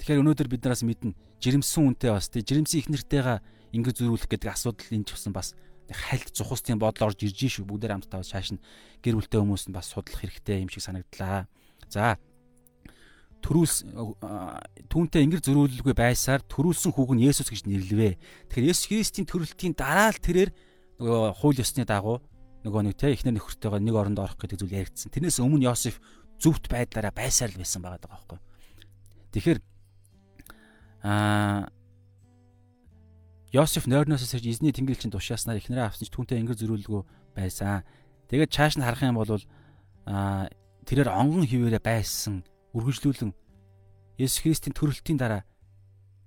Тэгэхээр 0.00 0.20
өнөөдөр 0.20 0.48
бид 0.48 0.62
нараас 0.64 0.84
мэднэ 0.84 1.16
жирэмсэн 1.40 1.96
үнтэй 1.96 2.10
бас 2.12 2.28
тий 2.28 2.44
жирэмсэн 2.44 2.80
их 2.84 2.88
нэртэйгээ 2.92 3.38
ингэр 3.72 3.94
зөрүүлэх 3.96 4.28
гэдэг 4.28 4.50
асуудал 4.52 4.92
энэ 4.92 5.08
ч 5.08 5.16
гэсэн 5.16 5.32
бас 5.32 5.56
хальт 5.92 6.30
зухустын 6.34 6.78
бодол 6.78 7.10
орж 7.10 7.22
ирж 7.26 7.60
шүү 7.60 7.66
бүгдээр 7.66 7.98
хамтдаа 7.98 8.22
шааш 8.22 8.54
нь 8.54 8.62
гэр 9.02 9.18
бүлтэй 9.18 9.40
хүмүүс 9.42 9.68
нь 9.68 9.76
бас 9.76 9.90
судлах 9.90 10.22
хэрэгтэй 10.22 10.62
юм 10.62 10.70
шиг 10.70 10.86
санагдлаа. 10.86 11.50
За 11.90 12.18
төрүүлс 13.42 13.88
түүнтэй 14.92 15.24
ингэр 15.24 15.40
зөрүүлэлгүй 15.42 15.94
байсаар 15.96 16.44
төрүүлсэн 16.44 16.92
хүүг 16.92 17.16
нь 17.16 17.24
Есүс 17.24 17.48
гэж 17.48 17.64
нэрлэвэ. 17.66 18.20
Тэгэхээр 18.52 18.70
Есүс 18.70 18.86
Христийн 18.86 19.26
төрөлтийн 19.26 19.74
дараа 19.74 20.12
л 20.12 20.20
тэрээр 20.20 20.50
нөгөө 21.00 21.40
хууль 21.40 21.60
ёсны 21.60 21.88
дагуу 21.88 22.20
нөгөө 22.68 22.92
нэг 22.92 22.94
те 23.00 23.16
ихнэр 23.16 23.40
нөхөртэйгээ 23.40 23.80
нэг 23.80 23.96
оронд 23.96 24.20
орох 24.20 24.36
гэдэг 24.36 24.60
зүйл 24.60 24.78
яригдсан. 24.84 25.08
Тэрнээс 25.08 25.40
өмнө 25.40 25.72
Йосеф 25.72 25.96
зөвхт 26.36 26.68
байдлаараа 26.68 27.12
байсаар 27.16 27.56
л 27.56 27.60
байсан 27.60 27.80
байгаа 27.80 28.04
байхгүй. 28.04 28.38
Тэгэхээр 29.32 29.58
аа 31.08 31.72
Йосеф 33.50 33.90
нойрноос 33.90 34.22
сэрж 34.22 34.46
эзний 34.46 34.70
тэнгэрлэгчийн 34.70 35.10
тушааснаар 35.10 35.58
ихнэрээ 35.58 35.90
авсан 35.90 36.06
ч 36.06 36.14
түүнтэй 36.14 36.38
ингэр 36.38 36.54
зөрүүлгүй 36.54 37.02
байсан. 37.34 37.82
Тэгээд 38.30 38.54
чааш 38.54 38.78
нь 38.78 38.86
харах 38.86 39.02
юм 39.02 39.18
бол 39.18 39.42
аа 40.06 40.46
тэрээр 40.86 41.10
онгон 41.10 41.42
хിവэрэ 41.50 41.82
байсан 41.82 42.46
үргэлжлүүлэн 42.78 43.34
Есүс 44.22 44.46
Христийн 44.46 44.70
төрөлтийн 44.70 45.18
дараа 45.18 45.42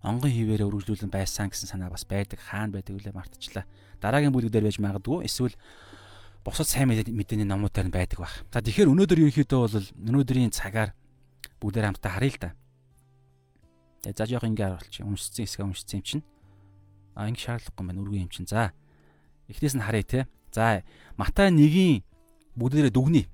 онгон 0.03 0.36
хിവэрэ 0.36 0.67
үргэлжлүүлэн 0.67 1.07
байсан 1.07 1.47
гэсэн 1.47 1.71
санаа 1.71 1.88
бас 1.88 2.03
байдаг. 2.03 2.43
Хаана 2.43 2.76
байдаг 2.76 2.99
үлээ 2.99 3.15
мартчихлаа. 3.15 3.63
Дараагийн 4.03 4.36
бүлэг 4.36 4.51
дээр 4.51 4.67
байж 4.67 4.84
магадгүй 4.84 5.24
эсвэл 5.24 5.55
бусад 6.43 6.67
сайн 6.67 6.91
мэдээний 6.91 7.47
номуудаар 7.47 7.88
нь 7.88 7.95
байдаг 7.95 8.19
баг. 8.19 8.36
За 8.51 8.59
тэгэхээр 8.59 8.91
өнөөдөр 8.91 9.19
ерөнхийдөө 9.24 9.59
бол 9.63 9.88
өнөөдрийн 9.95 10.51
цагаар 10.51 10.91
бүгдээр 11.63 11.88
хамтдаа 11.88 12.11
харъя 12.11 12.36
л 12.36 12.39
да. 12.43 12.49
Тэгээ 14.03 14.19
за 14.19 14.26
жоох 14.28 14.43
ингээ 14.43 14.76
оруулчих. 14.76 15.07
Уншицсан 15.07 15.47
хэсгээ 15.47 15.63
уншицсан 15.63 15.97
юм 16.03 16.03
чинь. 16.03 16.24
А 17.16 17.30
ингээ 17.30 17.45
шаардлагагүй 17.45 17.86
байна. 17.88 18.01
Үргүй 18.01 18.20
юм 18.26 18.30
чинь. 18.30 18.49
За. 18.49 18.74
Эхнээс 19.49 19.76
нь 19.78 19.86
харъя 19.86 20.03
те. 20.03 20.20
За 20.51 20.84
Матай 21.18 21.49
1-ийн 21.49 22.03
бүгдээрээ 22.57 22.93
дүгнэе. 22.93 23.26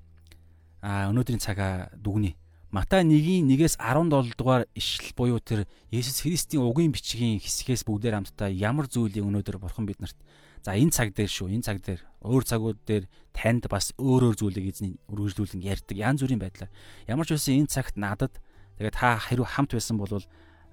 А 0.80 1.08
өнөөдрийн 1.12 1.40
цагаа 1.40 1.92
дүгнэе. 1.96 2.36
Матай 2.70 3.02
1-ийн 3.02 3.50
1-ээс 3.50 3.76
17 3.82 4.38
дугаар 4.38 4.68
ишлэл 4.78 5.16
буюу 5.16 5.40
тэр 5.42 5.66
Есүс 5.90 6.22
Христийн 6.22 6.62
угийн 6.62 6.94
бичгийн 6.94 7.42
хэсгээс 7.42 7.82
бүгдээр 7.82 8.14
хамтдаа 8.14 8.46
ямар 8.46 8.86
зүйлийг 8.86 9.26
өнөөдөр 9.26 9.58
бурхан 9.58 9.90
биднэрт 9.90 10.16
За 10.62 10.76
энэ 10.76 10.92
цаг 10.92 11.16
дээр 11.16 11.28
шүү. 11.28 11.48
Энэ 11.56 11.64
цаг 11.64 11.80
дээр 11.80 12.04
өөр 12.20 12.44
цагууд 12.44 12.78
дээр 12.84 13.08
танд 13.32 13.64
бас 13.72 13.96
өөр 13.96 14.28
өөр 14.28 14.36
зүйлийг 14.36 14.66
эзний 14.68 15.00
үргэлжлүүлэн 15.08 15.64
ярьдаг. 15.64 15.96
Янз 15.96 16.20
бүрийн 16.20 16.36
байдлаар. 16.40 16.68
Ямар 17.08 17.24
ч 17.24 17.32
байсан 17.32 17.64
энэ 17.64 17.72
цагт 17.72 17.96
надад 17.96 18.36
тэгээд 18.76 18.92
та 18.92 19.16
хэрүү 19.16 19.46
хамт 19.56 19.72
байсан 19.72 19.96
бол 19.96 20.20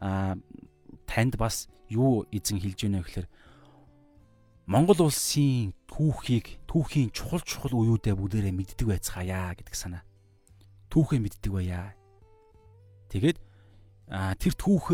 а 0.04 0.36
танд 1.08 1.40
бас 1.40 1.72
юу 1.90 2.28
эзэн 2.36 2.60
хэлж 2.60 2.80
байна 2.86 3.02
гэхээр 3.02 3.28
Монгол 4.68 5.08
улсын 5.08 5.72
түүхийг 5.88 6.60
түүхийн 6.68 7.16
чухал 7.16 7.40
чухал 7.48 7.72
үеүдээ 7.72 8.20
бүгдээрээ 8.20 8.52
мэддэг 8.52 8.88
байцгаая 8.92 9.56
гэдэг 9.56 9.72
санаа. 9.72 10.04
Түүхээ 10.92 11.24
мэддэг 11.24 11.52
байя. 11.56 11.96
Тэгээд 13.08 13.40
тэр 14.12 14.54
түүх 14.60 14.92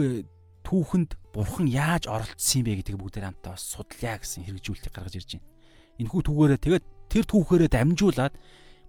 түүхэнд 0.62 1.12
бурхан 1.34 1.68
яаж 1.68 2.08
оролцсон 2.08 2.62
юм 2.62 2.66
бэ 2.70 2.74
гэдгийг 2.86 3.02
бүгдээр 3.02 3.28
хамтаа 3.34 3.58
судлаа 3.58 4.22
гэсэн 4.22 4.46
хэрэгжүүлэлтийг 4.48 4.94
гаргаж 4.94 5.16
ирж 5.18 5.30
байна. 5.36 5.50
Энэхүү 6.00 6.22
түүгээрээ 6.24 6.60
тэгээд 6.62 6.86
тэр 7.10 7.26
түүхээрээ 7.28 7.70
дамжуулаад 7.74 8.34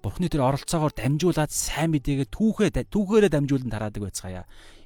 бурханы 0.04 0.28
тэр 0.28 0.44
оролцоогоор 0.44 0.92
дамжуулаад 0.92 1.50
сайн 1.50 1.96
мэдээгээ 1.96 2.28
түүхээ 2.28 2.88
түүхээрээ 2.92 3.30
дамжуулан 3.32 3.72
тараадаг 3.72 4.02
байцгаая. 4.04 4.44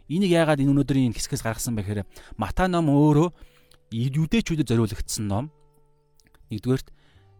Энийг 0.08 0.32
яагаад 0.32 0.64
энэ 0.64 0.72
өнөөдрийн 0.72 1.12
хэсгээс 1.12 1.44
гаргасан 1.44 1.76
бэ 1.76 1.84
гэхээр 1.84 2.08
Мата 2.40 2.64
ном 2.68 2.88
өөрөө 2.88 3.28
юдэчүүдэд 3.92 4.68
зориулагдсан 4.68 5.24
ном. 5.28 5.52
Нэгдүгээрт 6.48 6.88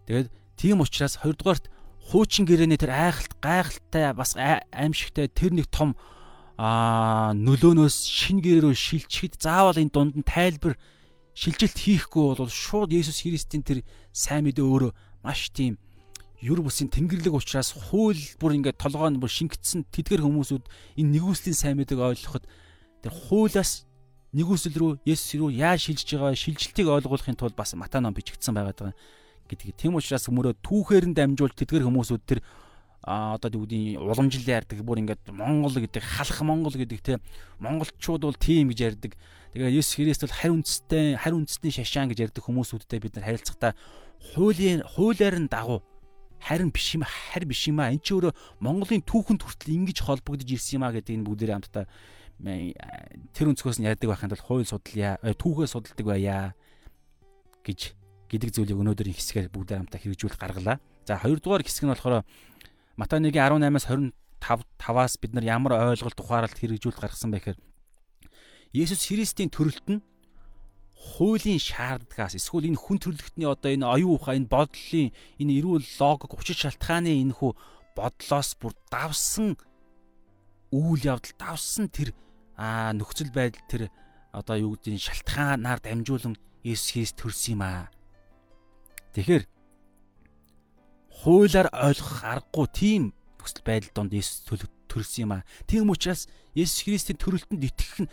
тэгээд 0.05 0.29
тийм 0.61 0.85
учраас 0.85 1.17
хоёрдугаарт 1.21 1.73
хуучин 2.13 2.45
гэрээний 2.45 2.77
тэр 2.77 2.93
айхалт 2.93 3.33
гайхалтай 3.41 4.13
бас 4.13 4.37
аимшигтай 4.37 5.29
тэр 5.33 5.57
нэг 5.57 5.69
том 5.73 5.97
аа 6.61 7.33
нөлөөнөөс 7.33 7.97
шин 8.05 8.45
гэрээрөө 8.45 8.75
шилжихэд 8.75 9.41
заавал 9.41 9.81
энэ 9.81 9.93
дунд 9.93 10.15
нь 10.21 10.27
тайлбар 10.27 10.77
шилжилт 11.33 11.79
хийхгүй 11.79 12.35
бол 12.35 12.51
шууд 12.51 12.91
Есүс 12.91 13.23
Христийн 13.23 13.63
тэр 13.63 13.87
сайн 14.11 14.49
мэдээ 14.49 14.67
өөрөө 14.67 14.93
маш 15.23 15.55
тийм 15.55 15.79
юр 16.41 16.63
бусын 16.63 16.87
тэнгэрлэг 16.87 17.35
учраас 17.35 17.75
хууль 17.75 18.21
бүр 18.39 18.55
ингээд 18.59 18.79
толгой 18.79 19.11
нь 19.11 19.19
бүр 19.19 19.31
шингэцсэн 19.31 19.91
тэдгэр 19.91 20.23
хүмүүсүүд 20.23 20.65
энэ 21.03 21.13
нэгүслийн 21.19 21.57
сайн 21.59 21.77
мэдээг 21.83 21.99
ойлгоход 21.99 22.47
тэр 23.03 23.13
хуулиас 23.13 23.89
нэгүсэл 24.37 24.77
рүү 24.79 24.93
Есүс 25.03 25.35
рүү 25.35 25.51
яаж 25.59 25.91
шилжиж 25.91 26.15
байгаа 26.15 26.39
шилжилтийг 26.39 26.87
ойлгуулахын 26.87 27.35
тулд 27.35 27.59
бас 27.59 27.75
Матай 27.75 27.99
ном 27.99 28.15
бичигдсэн 28.15 28.55
байгаа 28.55 28.95
гэдэг. 29.49 29.75
Тийм 29.75 29.97
учраас 29.97 30.29
хүмүүрээ 30.29 30.61
түүхээр 30.63 31.05
нь 31.11 31.17
дамжуул 31.17 31.51
тэдгэр 31.57 31.89
хүмүүсүүд 31.89 32.23
тэр 32.29 32.41
а 33.03 33.35
одоо 33.41 33.65
юудын 33.65 33.97
уламжлал 33.97 34.63
ярьдаг 34.63 34.85
бүр 34.85 35.01
ингээд 35.01 35.33
Монгол 35.33 35.73
гэдэг 35.73 36.03
халах 36.05 36.45
Монгол 36.45 36.77
гэдэг 36.77 37.01
те 37.01 37.19
монголчууд 37.59 38.23
бол 38.29 38.37
тийм 38.37 38.69
гэж 38.69 38.79
ярьдаг. 38.85 39.17
Тэгээ 39.57 39.81
Есүс 39.81 39.97
Христ 39.97 40.23
бол 40.29 40.37
харь 40.37 40.53
үндэстэй 40.53 41.17
харь 41.17 41.35
үндэсний 41.41 41.73
шашаан 41.73 42.13
гэж 42.13 42.29
ярьдаг 42.29 42.45
хүмүүсүүдтэй 42.45 43.01
бид 43.01 43.17
нар 43.17 43.33
харилцахдаа 43.33 43.73
хуулийн 44.37 44.85
хуулиар 44.85 45.41
нь 45.41 45.49
дагуу 45.49 45.81
харин 46.41 46.71
биш 46.71 46.95
юм 46.95 47.05
харь 47.05 47.47
биш 47.47 47.69
юм 47.69 47.83
а 47.83 47.91
эн 47.91 48.01
чи 48.03 48.15
өөрөө 48.15 48.33
Монголын 48.63 49.03
түүхэнд 49.03 49.43
хүртэл 49.43 49.75
ингэж 49.75 49.99
холбогдож 50.07 50.49
ирсэн 50.49 50.79
юм 50.79 50.85
а 50.87 50.95
гэдэг 50.95 51.15
энэ 51.19 51.27
бүгдээ 51.27 51.55
хамтдаа 51.55 51.85
тэр 53.35 53.47
өнцгөөс 53.51 53.83
нь 53.83 53.89
ярьдаг 53.91 54.09
байханд 54.09 54.33
бол 54.39 54.47
хууль 54.47 54.69
судлаа 54.69 55.19
түүхээ 55.19 55.69
судалдаг 55.69 56.07
байя 56.07 56.55
гэж 57.67 57.99
гэдэг 58.31 58.51
зүйлийг 58.55 58.79
өнөөдрийн 58.79 59.17
хэсгээр 59.19 59.51
бүгдээ 59.51 59.77
хамтдаа 59.83 60.01
хэрэгжүүлэх 60.01 60.39
гаргалаа. 60.39 60.79
За 61.09 61.19
хоёрдугаар 61.19 61.65
хэсэг 61.67 61.89
нь 61.89 61.93
болохоор 61.93 62.23
Матай 62.95 63.19
1:18-аас 63.19 63.91
25 63.91 64.15
5-аас 64.79 65.15
бид 65.19 65.33
нар 65.35 65.45
ямар 65.45 65.73
ойлголт 65.95 66.19
ухаарлалт 66.21 66.59
хэрэгжүүлэлт 66.59 67.03
гаргасан 67.03 67.35
бэ 67.35 67.43
гэхээр 67.43 67.59
Есүс 68.77 69.09
Христийн 69.09 69.51
төрөлт 69.51 69.87
нь 69.89 70.03
хуулийн 70.99 71.63
шаардлагаас 71.63 72.35
эсвэл 72.35 72.75
энэ 72.75 72.83
хүн 72.83 72.99
төрлөختний 72.99 73.47
одоо 73.47 73.71
энэ 73.71 73.87
оюун 73.87 74.19
ухаан 74.19 74.43
энэ 74.43 74.51
бодлын 74.51 75.15
энэ 75.39 75.55
эрүүл 75.63 75.87
логик 76.03 76.35
учир 76.35 76.59
шалтгааны 76.59 77.15
энэ 77.23 77.39
хүү 77.39 77.55
бодлоос 77.95 78.51
бүр 78.59 78.75
давсан 78.91 79.55
үйл 80.75 81.03
явдал 81.07 81.35
давсан 81.39 81.87
тэр 81.87 82.11
нөхцөл 82.59 83.31
байдал 83.31 83.63
тэр 83.71 83.83
одоо 84.35 84.57
юу 84.59 84.75
гэдэг 84.75 84.95
нь 84.99 85.07
шалтгаанаар 85.07 85.79
дамжуулан 85.79 86.35
Есүс 86.67 86.91
Христ 86.93 87.17
төрсөн 87.23 87.55
юм 87.55 87.63
аа. 87.63 87.87
Тэгэхээр 89.15 89.47
хуулиар 91.23 91.71
ойлгох 91.71 92.27
аргагүй 92.27 92.67
тийм 92.75 93.03
нөхцөл 93.39 93.65
байдал 93.65 93.95
донд 93.95 94.13
Есүс 94.13 94.43
төрсөн 94.91 95.23
юм 95.25 95.33
аа. 95.39 95.47
Тийм 95.71 95.89
учраас 95.89 96.27
Есүс 96.59 96.83
Христийн 96.85 97.17
төрөлтөнд 97.17 97.63
итгэх 97.63 97.97
нь 98.05 98.11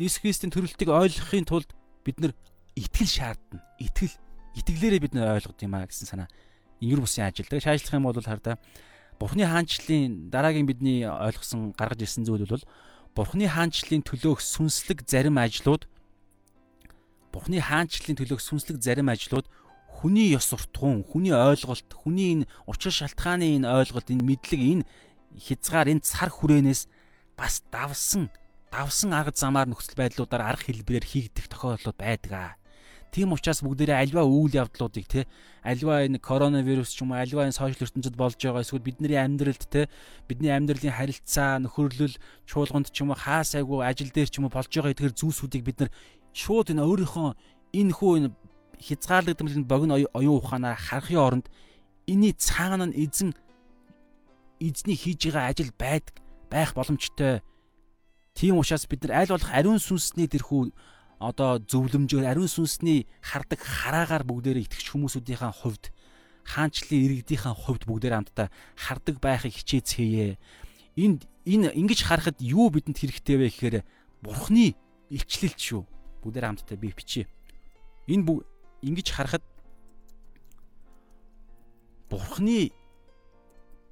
Есүс 0.00 0.24
Христийн 0.24 0.50
төрөлтийг 0.50 0.88
ойлгохын 0.88 1.46
тулд 1.46 1.70
бид 2.04 2.20
нар 2.20 2.32
итгэл 2.76 3.08
шаардна. 3.08 3.60
Итгэл 3.78 4.14
итгэлээрээ 4.56 5.00
бид 5.00 5.14
нар 5.14 5.36
ойлгох 5.36 5.58
юм 5.60 5.74
аа 5.74 5.86
гэсэн 5.86 6.06
санаа. 6.08 6.28
Юр 6.80 7.04
бусын 7.04 7.28
ажил. 7.28 7.46
Тэгээ 7.46 7.66
шаашлах 7.66 7.94
юм 7.94 8.08
бол 8.08 8.16
хардаа 8.16 8.56
Бурхны 9.20 9.44
хаанчлалын 9.44 10.32
дараагийн 10.32 10.64
бидний 10.64 11.04
ойлгосон 11.04 11.76
гаргаж 11.76 12.00
ирсэн 12.08 12.24
зүйл 12.24 12.48
бол 12.48 12.64
Бурхны 13.12 13.44
хаанчлалын 13.52 14.00
төлөөх 14.00 14.40
сүнслэг 14.40 15.04
зарим 15.04 15.36
ажлууд 15.36 15.84
Бурхны 17.28 17.60
хаанчлалын 17.60 18.16
төлөөх 18.16 18.40
сүнслэг 18.40 18.80
зарим 18.80 19.12
ажлууд 19.12 19.44
хүний 20.00 20.32
ёс 20.32 20.48
суртахуун, 20.48 21.04
хүний 21.04 21.36
ойлголт, 21.36 21.84
хүний 21.92 22.32
энэ 22.32 22.48
учир 22.64 22.88
шалтгааны 22.96 23.60
энэ 23.60 23.68
ойлголт, 23.68 24.08
энэ 24.08 24.24
мэдлэг, 24.24 24.60
энэ 24.80 24.84
хязгаар, 25.36 25.92
энэ 25.92 26.00
цар 26.00 26.32
хүрээнээс 26.32 26.88
бас 27.36 27.60
давсан, 27.68 28.32
давсан 28.70 29.12
арга 29.12 29.34
замаар 29.34 29.68
нөхцөл 29.68 29.98
байдлуудаар 29.98 30.54
арга 30.54 30.64
хэлбэрээр 30.70 31.06
хийгдэх 31.06 31.50
тохиолдлууд 31.50 31.98
байдаг. 31.98 32.56
Тийм 33.10 33.34
учраас 33.34 33.66
бүгдээрээ 33.66 33.98
альва 34.06 34.22
үйл 34.22 34.54
явдлуудыг 34.54 35.06
те 35.10 35.26
альва 35.66 36.06
энэ 36.06 36.22
коронавирус 36.22 36.94
ч 36.94 37.02
юм 37.02 37.10
уу 37.10 37.18
альва 37.18 37.42
энэ 37.42 37.58
сошиал 37.58 37.82
ертөнцид 37.82 38.14
болж 38.14 38.38
байгаа 38.38 38.62
эсвэл 38.62 38.86
бидний 38.86 39.18
амьдралд 39.18 39.66
те 39.66 39.90
бидний 40.30 40.54
амьдралын 40.54 40.94
харилцаа 40.94 41.58
нөхөрлөл 41.58 42.14
чуулганд 42.46 42.94
ч 42.94 43.02
юм 43.02 43.10
уу 43.10 43.18
хаасайгу 43.18 43.82
ажил 43.82 44.14
дээр 44.14 44.30
ч 44.30 44.38
юм 44.38 44.46
уу 44.46 44.54
болж 44.54 44.70
байгаа 44.70 44.94
тэр 44.94 45.10
зүйлсүүдийг 45.18 45.66
бид 45.66 45.78
нар 45.82 45.90
шууд 46.30 46.70
энэ 46.70 46.86
өөрийнхөө 46.86 47.28
энэ 47.74 47.92
хүү 47.98 48.12
энэ 48.22 48.30
хязгаарлагдмал 48.78 49.66
богино 49.66 49.94
оюун 50.14 50.38
ухаанаар 50.38 50.78
харахын 50.78 51.18
оронд 51.18 51.46
энэний 52.06 52.38
цаана 52.38 52.86
нь 52.86 52.94
эзэн 52.94 53.34
эзний 54.62 54.94
хийж 54.94 55.34
байгаа 55.34 55.50
ажил 55.50 55.74
байдаг 55.74 56.14
байх 56.46 56.78
боломжтой. 56.78 57.42
Тийм 58.34 58.58
учраас 58.58 58.86
бид 58.86 59.04
нар 59.04 59.24
аль 59.24 59.32
болох 59.34 59.50
ариун 59.52 59.80
сүнсний 59.82 60.28
тэрхүү 60.30 60.70
одоо 61.20 61.60
зөвлөмжөөр 61.60 62.24
ариун 62.24 62.48
сүнсний 62.48 63.04
хардаг 63.20 63.60
хараагаар 63.60 64.24
бүгдээрээ 64.24 64.64
итгэж 64.64 64.86
хүмүүсүүдийн 64.96 65.52
хувьд 65.52 65.92
хаанчлалын 66.48 67.04
иргэдийн 67.04 67.54
хувьд 67.54 67.84
бүгдээр 67.84 68.14
хамтдаа 68.16 68.48
хардаг 68.74 69.20
байхыг 69.20 69.52
хичээцгээе. 69.52 70.40
Энд 70.96 71.28
энэ 71.44 71.76
ингэж 71.76 72.00
харахад 72.08 72.40
юу 72.40 72.72
бидэнд 72.72 72.98
хэрэгтэй 72.98 73.36
вэ 73.36 73.46
гэхээр 73.52 73.76
бурхны 74.24 74.74
илчлэлт 75.12 75.60
шүү. 75.60 75.82
Бүгдээр 76.24 76.46
хамтдаа 76.48 76.76
би 76.80 76.90
бичье. 76.96 77.28
Энэ 78.08 78.24
бүх 78.24 78.42
ингэж 78.82 79.08
харахад 79.12 79.44
бурхны 82.10 82.72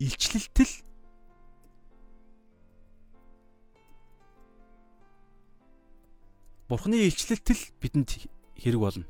илчлэлтэл 0.00 0.72
Бурхны 6.68 7.00
илчлэлт 7.08 7.48
л 7.48 7.62
бидэнд 7.80 8.28
хэрэг 8.60 8.80
болно. 8.80 9.06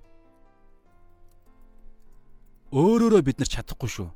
Өөрөөрөө 2.70 3.22
бид 3.26 3.42
нар 3.42 3.50
чадахгүй 3.50 3.90
шүү. 3.90 4.08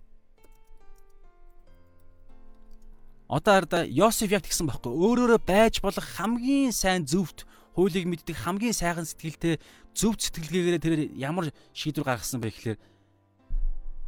Одоо 3.33 3.53
арда 3.59 3.83
Йосеф 3.89 4.31
яг 4.31 4.47
тэгсэн 4.47 4.71
байхгүй. 4.71 4.95
Өөрөөрөө 4.95 5.41
байж 5.43 5.83
болох 5.83 6.05
хамгийн 6.05 6.71
сайн 6.71 7.03
зөвхт 7.03 7.49
хуулийг 7.75 8.07
мэддэг 8.07 8.37
хамгийн 8.37 8.77
сайхан 8.77 9.09
сэтгэлтэй 9.09 9.57
зөв 9.97 10.21
сэтгэлгээгээр 10.21 10.79
тэр 10.79 10.95
ямар 11.17 11.49
шийдвэр 11.73 12.05
гаргасан 12.05 12.45
бэ 12.45 12.53
гэхээр 12.53 12.79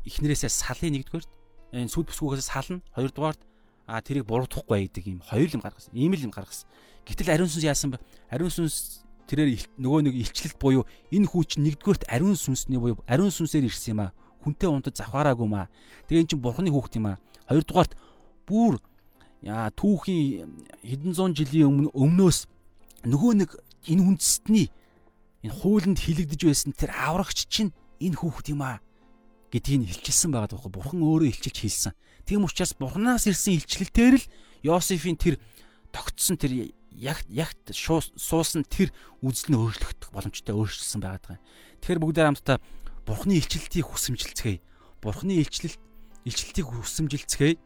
эхнэрээсээ 0.05 0.53
салын 0.53 1.01
нэгдүгээр 1.01 1.24
энэ 1.72 1.89
сүд 1.89 2.12
бүсгүйгээс 2.12 2.53
сална 2.53 2.85
хоёрдугаарт 2.93 3.41
а 3.89 4.05
тэрийг 4.05 4.28
буруутгахгүй 4.28 4.85
байдаг 4.85 5.05
юм 5.09 5.20
хоёр 5.24 5.49
юм 5.49 5.64
гаргасан. 5.64 5.97
Ийм 5.97 6.12
л 6.12 6.28
юм 6.28 6.32
гаргасан. 6.32 6.68
Гэтэл 7.09 7.32
ариун 7.32 7.49
сүнс 7.49 7.64
яасан 7.64 7.97
бэ? 7.97 8.05
Ариун 8.28 8.53
сүнс 8.53 9.03
тэрээр 9.29 9.61
нөгөө 9.81 10.01
нэг 10.09 10.14
илчлэлт 10.20 10.59
буюу 10.61 10.85
энэ 11.12 11.29
хүүч 11.29 11.57
нэгдүгээрт 11.61 12.09
ариун 12.09 12.37
сүнсний 12.37 12.79
буюу 12.79 13.01
ариун 13.09 13.33
сүнсээр 13.33 13.68
ирсэн 13.68 13.97
юм 13.97 14.01
а. 14.09 14.14
Хүнтэй 14.45 14.68
унтад 14.68 14.97
завхаараагүй 15.01 15.49
маа. 15.49 15.72
Тэгээ 16.09 16.22
эн 16.25 16.29
чинь 16.29 16.45
бурхны 16.45 16.68
хүүхд 16.68 17.01
юм 17.01 17.16
а. 17.16 17.20
Хоёрдугаарт 17.49 17.97
бүр 18.45 18.81
түүхийн 19.45 20.49
хэдэн 20.85 21.12
зуун 21.12 21.33
жилийн 21.37 21.68
өмнө 21.68 21.89
өмнөөс 21.93 22.39
нөгөө 23.05 23.33
нэг 23.45 23.51
энэ 23.93 24.05
үндэстний 24.05 24.72
энэ 25.45 25.53
хуулинд 25.61 26.01
хилэгдэж 26.01 26.41
байсан 26.49 26.72
тэр 26.72 26.93
аврагч 26.97 27.45
чинь 27.53 27.77
энэ 28.01 28.16
хүүхд 28.16 28.57
юм 28.57 28.64
а 28.64 28.81
гэдгийг 29.53 29.85
хэлчихсэн 29.85 30.33
байгаа 30.33 30.57
байхгүй 30.57 30.72
бурхан 30.72 31.01
өөрөө 31.05 31.29
хэлчилж 31.29 31.59
хэлсэн. 31.61 31.93
Тийм 32.25 32.49
учраас 32.49 32.72
бурханаас 32.72 33.29
ирсэн 33.29 33.61
илчлэлтээр 33.61 34.16
л 34.16 34.25
Йосефийн 34.64 35.20
тэр 35.20 35.37
тогтсон 35.93 36.41
тэр 36.41 36.72
ягт 36.95 37.26
ягт 37.28 37.74
суусан 37.74 38.62
тэр 38.64 38.95
үзэл 39.20 39.51
нь 39.51 39.59
өөрчлөгдөх 39.59 40.11
боломжтой 40.14 40.55
өөрчлөсөн 40.55 41.01
байгаа. 41.03 41.38
Тэгэхээр 41.82 42.03
бүгдээ 42.03 42.24
хамтдаа 42.30 42.59
Бурхны 43.05 43.36
илчлэлтийг 43.36 43.84
хүсэмжилцгээе. 43.84 44.64
Бурхны 45.05 45.36
илчлэлт 45.42 45.76
илчлэлтийг 46.24 46.66
хүсэмжилцгээе. 46.72 47.61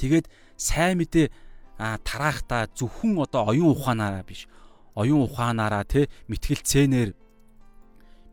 Тэгээд 0.00 0.26
сайн 0.58 0.98
мэдээ 0.98 1.30
тараахта 1.78 2.66
зөвхөн 2.74 3.20
одоо 3.22 3.52
оюун 3.52 3.76
ухаанаараа 3.76 4.24
биш. 4.26 4.48
Оюун 4.98 5.28
ухаанаараа 5.28 5.84
те 5.84 6.08
мэтгэлцээнээр 6.26 7.14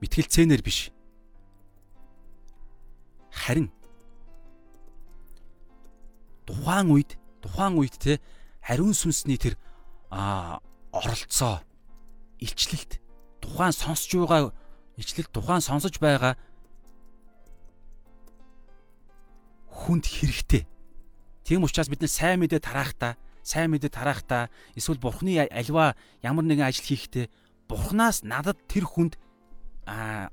мэтгэлцээнээр 0.01 0.61
биш. 0.63 0.89
Харин 3.29 3.69
тухайн 6.47 6.87
үед 6.89 7.19
тухайн 7.43 7.77
үед 7.77 7.95
те 7.99 8.19
хариун 8.63 8.95
сүнсний 8.95 9.37
тэр 9.37 9.59
а 10.13 10.61
оролцоо 10.93 11.65
илчлэлт 12.37 13.01
тухайн 13.41 13.73
сонсож 13.73 14.13
байгаа 14.13 14.53
илчлэлт 15.01 15.33
тухайн 15.33 15.65
сонсож 15.65 15.97
байгаа 15.97 16.37
хүнд 19.73 20.05
хэрэгтэй. 20.05 20.69
Тийм 21.41 21.65
учраас 21.65 21.89
бид 21.89 22.05
нэ 22.05 22.07
сайн 22.07 22.45
мэдээ 22.45 22.61
тараахта, 22.61 23.17
сайн 23.41 23.73
мэдээ 23.73 23.89
тараахта 23.89 24.53
эсвэл 24.77 25.01
бурхны 25.01 25.49
альва 25.49 25.97
ямар 26.21 26.45
нэгэн 26.45 26.69
ажил 26.69 26.85
хийхдээ 26.85 27.25
бурхнаас 27.65 28.21
надад 28.21 28.61
тэр 28.69 28.85
хүнд 28.85 29.17
а 29.89 30.29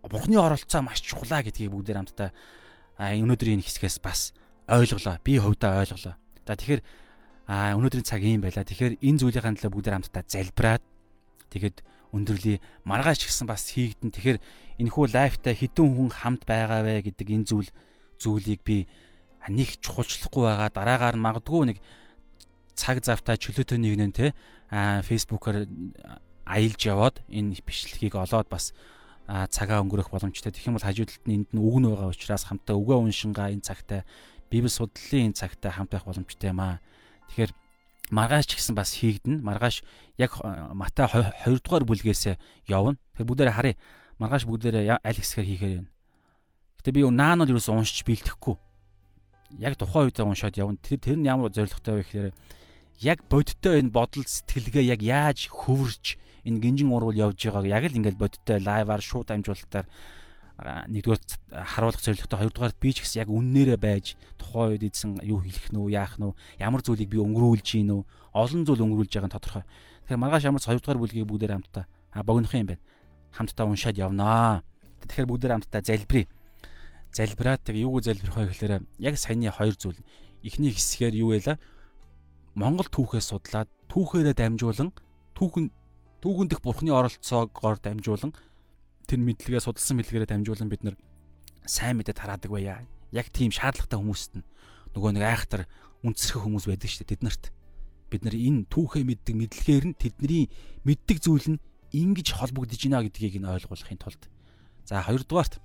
бурхны 0.00 0.40
оролцоо 0.40 0.80
маш 0.80 1.04
чухлаа 1.04 1.44
гэдгийг 1.44 1.70
бүгдээр 1.70 2.00
хамтдаа 2.00 2.32
өнөөдрийн 2.96 3.60
хэсгээс 3.60 4.00
бас 4.00 4.32
ойлголоо. 4.64 5.20
Би 5.20 5.36
хувьдаа 5.36 5.84
ойлголоо. 5.84 6.16
За 6.16 6.56
тэгэхээр 6.56 6.82
Аа 7.50 7.74
өнөөдрийн 7.74 8.06
цаг 8.06 8.22
ийм 8.22 8.46
байла. 8.46 8.62
Тэгэхээр 8.62 9.02
энэ 9.02 9.18
зүйлийн 9.18 9.58
талаар 9.58 9.74
бүгд 9.74 9.90
хамтдаа 9.90 10.22
залбираад 10.22 10.84
тэгэхэд 11.50 11.82
өндөрлөе. 12.14 12.62
Маргааш 12.86 13.26
гисэн 13.26 13.50
бас 13.50 13.74
хийгдэн. 13.74 14.14
Тэгэхээр 14.14 14.38
энэхүү 14.78 15.04
лайфтай 15.10 15.58
хідэн 15.58 15.90
хүн 15.98 16.10
хамт 16.14 16.46
байгаа 16.46 16.86
вэ 16.86 17.10
гэдэг 17.10 17.26
энэ 17.26 17.48
зүйл 17.50 17.70
зүйлийг 18.22 18.62
би 18.62 18.86
нэг 19.50 19.82
чухалчлахгүй 19.82 20.46
байгаа. 20.46 20.70
Дараагаар 20.70 21.18
магадгүй 21.18 21.74
нэг 21.74 21.78
цаг 22.78 23.02
завтаа 23.02 23.34
чөлөөтэй 23.34 23.82
нэгнэн 23.82 24.14
те 24.14 24.30
аа 24.70 25.02
фейсбુકаар 25.02 25.66
аялж 26.46 26.80
яваад 26.86 27.18
энэ 27.26 27.58
бичлэгийг 27.66 28.14
олоод 28.14 28.46
бас 28.46 28.70
цагаа 29.26 29.82
өнгөрөх 29.82 30.10
боломжтой. 30.10 30.54
Тэгэх 30.54 30.70
юм 30.70 30.78
бол 30.78 30.86
хажуудалд 30.86 31.24
нь 31.26 31.34
энд 31.42 31.48
нь 31.50 31.58
үг 31.58 31.76
нь 31.82 31.86
байгаа 31.90 32.14
учраас 32.14 32.46
хамтаа 32.46 32.78
үгээ 32.78 32.98
уншингаа 32.98 33.50
энэ 33.54 33.66
цагтаа 33.66 34.02
библи 34.50 34.70
судлалын 34.70 35.30
энэ 35.30 35.38
цагтаа 35.38 35.70
хамт 35.70 35.90
байх 35.94 36.06
боломжтой 36.06 36.50
юм 36.50 36.60
аа. 36.62 36.82
Тэгэхээр 37.30 37.52
маргааш 38.10 38.46
ч 38.46 38.52
гэсэн 38.58 38.74
бас 38.74 38.98
хийгдэн. 38.98 39.40
Маргааш 39.40 39.86
яг 40.18 40.34
э, 40.42 40.74
Матай 40.74 41.06
2 41.06 41.62
дугаар 41.62 41.86
бүлгээс 41.86 42.34
явна. 42.66 42.98
Тэгэхээр 43.14 43.28
бүгдээрээ 43.30 43.54
харъя. 43.54 43.76
Маргааш 44.18 44.44
бүгдээрээ 44.50 44.98
аль 44.98 45.18
хэсгээр 45.22 45.48
хийхээр 45.48 45.74
байна. 45.78 45.90
Гэтэ 46.82 46.90
би 46.90 47.06
наанууд 47.06 47.54
юу 47.54 47.62
ч 47.62 47.70
уншиж 47.70 48.02
бэлдэхгүй. 48.02 48.58
Яг 49.62 49.78
тухайн 49.78 50.10
үедээ 50.10 50.26
уншаад 50.26 50.58
явна. 50.58 50.82
Тэр 50.82 50.98
тэр 50.98 51.16
нь 51.16 51.30
ямар 51.30 51.54
зоригтой 51.54 52.02
вэ 52.02 52.04
гэхээр 52.04 52.34
яг 53.00 53.18
бодиттой 53.30 53.80
энэ 53.80 53.94
бодол 53.94 54.26
сэтгэлгээ 54.26 54.84
яг 54.90 55.00
яаж 55.00 55.48
хөвөрж 55.48 56.20
энэ 56.44 56.60
гинжин 56.60 56.92
урвал 56.92 57.16
явж 57.16 57.36
байгааг 57.36 57.66
яг 57.68 57.84
л 57.88 57.96
ингээд 57.96 58.20
бодиттой 58.20 58.58
лайваар 58.60 59.00
шууд 59.00 59.32
амжуулалтаар 59.32 59.86
нэгдүгээр 60.60 61.20
харуулах 61.64 62.02
зорилготой 62.04 62.38
хоёрдугаар 62.38 62.74
би 62.76 62.90
ч 62.92 63.00
гэсэн 63.00 63.24
яг 63.24 63.30
үннээрээ 63.32 63.78
байж 63.80 64.16
тухайн 64.36 64.76
үед 64.76 64.84
эзэн 64.92 65.24
юу 65.24 65.40
хэлэх 65.40 65.72
нү 65.72 65.88
яах 65.88 66.20
нү 66.20 66.36
ямар 66.60 66.84
зүйлийг 66.84 67.08
би 67.08 67.16
өнгөрүүлж 67.16 67.80
гин 67.80 67.88
нү 67.88 67.98
олон 68.36 68.62
зүйл 68.68 68.84
өнгөрүүлж 68.84 69.12
байгаа 69.16 69.28
нь 69.32 69.36
тодорхой. 69.40 69.64
Тэгэхээр 70.04 70.20
маргааш 70.20 70.44
ямар 70.44 70.60
ч 70.60 70.68
хоёрдугаар 70.68 71.00
бүлгийг 71.00 71.24
бүгдээр 71.24 71.54
хамтдаа 71.56 71.84
а 72.12 72.22
богинох 72.22 72.52
юм 72.52 72.68
байна. 72.68 72.82
Хамтдаа 73.32 73.66
уншаад 73.66 73.96
явнаа. 73.96 74.62
Тэгэхээр 75.08 75.30
бүгдээр 75.32 75.54
хамтдаа 75.56 75.80
залбирая. 75.80 76.28
Залбираад 77.14 77.60
тэг 77.64 77.76
юуг 77.80 78.04
залбирх 78.04 78.36
вэ 78.36 78.52
гэхээр 78.52 78.84
яг 79.00 79.14
саяны 79.16 79.48
хоёр 79.48 79.74
зүйл. 79.74 79.98
Эхний 80.44 80.70
хэсгээр 80.74 81.14
юу 81.16 81.32
байла? 81.32 81.56
Монгол 82.54 82.86
түүхээ 82.90 83.22
судлаад 83.22 83.68
түүхээрээ 83.88 84.34
дамжуулан 84.34 84.90
түүхэн 85.38 85.70
түүхэн 86.20 86.48
дэх 86.50 86.60
бурхны 86.60 86.90
оролцоогоор 86.92 87.78
дамжуулан 87.80 88.34
тэр 89.10 89.20
мэдлэгээ 89.26 89.62
судалсан 89.66 89.98
мэдлэгээрээ 89.98 90.30
дамжуулан 90.30 90.70
бид 90.70 90.82
нар 90.86 90.96
сайн 91.66 91.98
мэдээ 91.98 92.14
тараадаг 92.14 92.50
байя. 92.50 92.86
Яг 93.10 93.34
тийм 93.34 93.50
шаардлагатай 93.50 93.98
хүмүүст 93.98 94.32
нь 94.38 94.46
нөгөө 94.94 95.10
нэг 95.18 95.24
айхтар 95.26 95.66
үндэсрэх 96.06 96.46
хүмүүс 96.46 96.70
байдаг 96.70 96.86
шүү 96.86 97.02
дээ 97.02 97.12
тэд 97.18 97.22
нарт. 97.26 97.44
Бид 98.06 98.22
нар 98.22 98.38
энэ 98.38 98.70
түүхээ 98.70 99.02
мэддэг 99.02 99.34
мэдлэгээр 99.34 99.86
нь 99.90 99.98
тэдний 99.98 100.44
мэддэг 100.86 101.18
зүйл 101.18 101.58
нь 101.58 101.62
ингэж 101.90 102.38
холбогдож 102.38 102.78
байна 102.78 103.02
гэдгийг 103.02 103.42
нь 103.42 103.50
ойлгуулахын 103.50 103.98
тулд. 103.98 104.22
За 104.86 105.02
хоёрдугаарт 105.02 105.58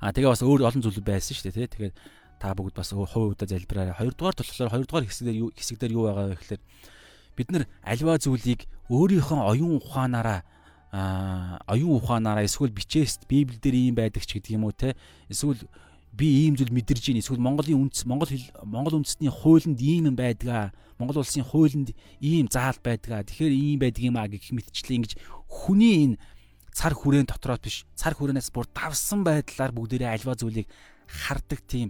а 0.00 0.10
тэгээ 0.10 0.32
бас 0.32 0.42
өөр 0.42 0.66
олон 0.66 0.82
зүйл 0.82 1.04
байсан 1.04 1.36
шүү 1.36 1.52
дээ 1.52 1.68
тий. 1.68 1.92
Тэгээд 1.92 1.96
та 2.42 2.56
бүгд 2.56 2.74
бас 2.74 2.90
хувь 2.90 3.06
хувьдаа 3.06 3.46
залбираарай. 3.46 3.94
Хоёрдугаар 3.94 4.34
болохоор 4.34 4.72
хоёрдугаар 4.72 5.06
хэсгээр 5.06 5.40
юу 5.46 5.50
хэсэгдэр 5.54 5.94
юу 5.94 6.10
байгаа 6.10 6.26
вэ 6.32 6.36
гэхээр 6.42 6.62
бид 7.38 7.48
нар 7.54 7.64
альва 7.86 8.18
зүйлийг 8.18 8.66
өөрийнхөө 8.90 9.40
оюун 9.46 9.78
ухаанаараа 9.78 10.42
оюун 10.92 11.96
ухаанаараа 11.96 12.44
эсвэл 12.44 12.68
бичээс 12.68 13.24
библиэлд 13.24 13.64
ийм 13.64 13.96
байдаг 13.96 14.28
ч 14.28 14.36
гэдэг 14.36 14.52
юм 14.60 14.68
уу 14.68 14.76
те 14.76 14.92
эсвэл 15.32 15.56
би 16.12 16.44
ийм 16.44 16.54
зүйл 16.60 16.68
мэдэрж 16.68 17.08
байна 17.08 17.24
эсвэл 17.24 17.40
Монголын 17.40 17.88
үндэс 17.88 18.04
Монгол 18.04 18.28
Монгол 18.68 19.00
үндэстний 19.00 19.32
хуулинд 19.32 19.80
ийм 19.80 20.12
юм 20.12 20.16
байдгаа 20.20 20.76
Монгол 21.00 21.24
улсын 21.24 21.48
хуулинд 21.48 21.96
ийм 22.20 22.52
заал 22.52 22.76
байдгаа 22.76 23.24
тэгэхээр 23.24 23.52
ийм 23.56 23.78
байдаг 23.80 24.02
юм 24.04 24.20
а 24.20 24.28
гэх 24.28 24.52
мэтчлээ 24.52 24.96
ингэж 25.00 25.12
хүний 25.48 26.12
энэ 26.12 26.16
цар 26.76 26.92
хүрээн 26.92 27.24
дотроос 27.24 27.64
биш 27.64 27.76
цар 27.96 28.12
хүрээнээс 28.12 28.52
бүр 28.52 28.68
давсан 28.76 29.24
байдлаар 29.24 29.72
бүгдээрээ 29.72 30.12
альва 30.12 30.36
зүйлийг 30.36 30.68
хардаг 31.08 31.64
тийм 31.64 31.88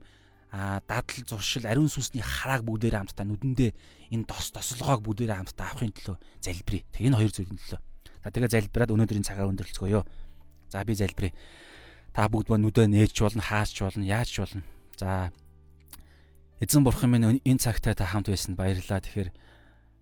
дадал 0.52 1.26
зуршил 1.26 1.66
ариун 1.66 1.90
сүнсний 1.90 2.22
харааг 2.22 2.62
бүгдээрээ 2.62 3.00
хамтдаа 3.02 3.26
нүдэндээ 3.26 3.70
энэ 4.14 4.26
дос 4.30 4.52
тослогоог 4.52 5.00
бүгдээрээ 5.02 5.38
хамтдаа 5.42 5.66
авахын 5.72 5.96
төлөө 5.96 6.16
залбирая. 6.44 6.84
Тэг 6.92 7.02
энэ 7.08 7.16
хоёр 7.16 7.32
зүйлийн 7.32 7.58
төлөө. 7.58 7.80
За 8.22 8.30
тэгээ 8.30 8.54
залбираад 8.54 8.94
өнөөдрийн 8.94 9.26
цагаа 9.26 9.50
өндөрлцгөөё. 9.50 10.00
За 10.70 10.84
би 10.86 10.94
залбирая 10.94 11.34
та 12.14 12.28
бүгд 12.28 12.48
ба 12.48 12.56
нүдэ 12.56 12.86
нээж 12.86 13.18
болно, 13.18 13.42
хаасч 13.42 13.82
болно, 13.82 14.04
яаж 14.06 14.30
болно. 14.38 14.62
За 14.96 15.32
эзэн 16.62 16.84
бурхан 16.86 17.10
минь 17.10 17.42
энэ 17.42 17.58
цагтаа 17.58 17.94
та 17.98 18.06
хамт 18.06 18.30
байсан 18.30 18.54
баярлалаа. 18.54 19.00
Тэгэхээр 19.00 19.30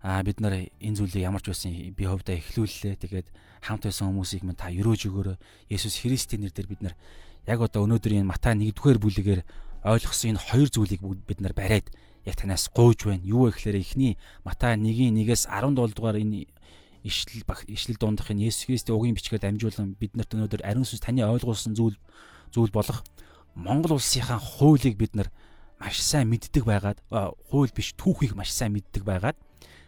аа 0.02 0.22
бид 0.26 0.40
нар 0.44 0.68
энэ 0.82 0.96
зүйлийг 0.98 1.24
ямар 1.24 1.40
ч 1.40 1.54
байсан 1.54 1.72
би 1.72 2.04
хувьдаа 2.04 2.36
эхлүүллээ. 2.36 3.00
Тэгээд 3.00 3.28
хамт 3.64 3.86
байсан 3.86 4.10
хүмүүсийг 4.10 4.42
минь 4.44 4.58
та 4.58 4.68
өрөөж 4.68 5.08
өгөөрэй. 5.08 5.38
Есүс 5.70 6.02
Христийн 6.02 6.44
нэрээр 6.44 6.68
бид 6.68 6.82
нар 6.82 6.94
яг 7.46 7.60
одоо 7.62 7.86
өнөөдрийн 7.86 8.26
Матай 8.26 8.58
1-р 8.58 8.98
бүлэгээр 9.00 9.40
ойлгосон 9.86 10.36
энэ 10.36 10.44
хоёр 10.44 10.68
зүйлийг 10.68 11.00
бид 11.00 11.40
нар 11.40 11.54
бариад 11.56 11.88
яг 12.26 12.36
танаас 12.36 12.68
гуйж 12.68 13.08
байна. 13.08 13.24
Юу 13.24 13.48
вэ 13.48 13.56
гэхээр 13.56 13.80
эхний 13.80 14.18
Матай 14.44 14.76
1-ийн 14.76 15.16
1-ээс 15.16 15.48
17 15.48 15.96
дугаар 15.96 16.20
энэ 16.20 16.50
ишлэл 17.04 17.44
ишлэл 17.66 17.98
дундах 18.00 18.30
энэ 18.30 18.48
Есүс 18.50 18.66
Христийн 18.68 18.96
угийн 18.96 19.16
бичгээр 19.16 19.44
дамжуулан 19.44 19.96
биднэрт 19.96 20.34
өнөөдөр 20.36 20.62
ариун 20.64 20.86
сүнс 20.86 21.04
таны 21.04 21.24
ойлгуулсан 21.24 21.74
зүйл 21.74 21.96
зүйл 22.52 22.72
болох 22.72 23.04
Монгол 23.54 23.96
улсынхаа 23.96 24.38
хуулийг 24.38 24.96
бид 25.00 25.16
нар 25.16 25.28
маш 25.80 26.00
сайн 26.00 26.28
мэддэг 26.28 26.64
байгаад 26.64 26.98
хууль 27.48 27.72
биш 27.72 27.96
түүхийг 27.96 28.36
маш 28.36 28.52
сайн 28.52 28.76
мэддэг 28.76 29.02
байгаад 29.02 29.38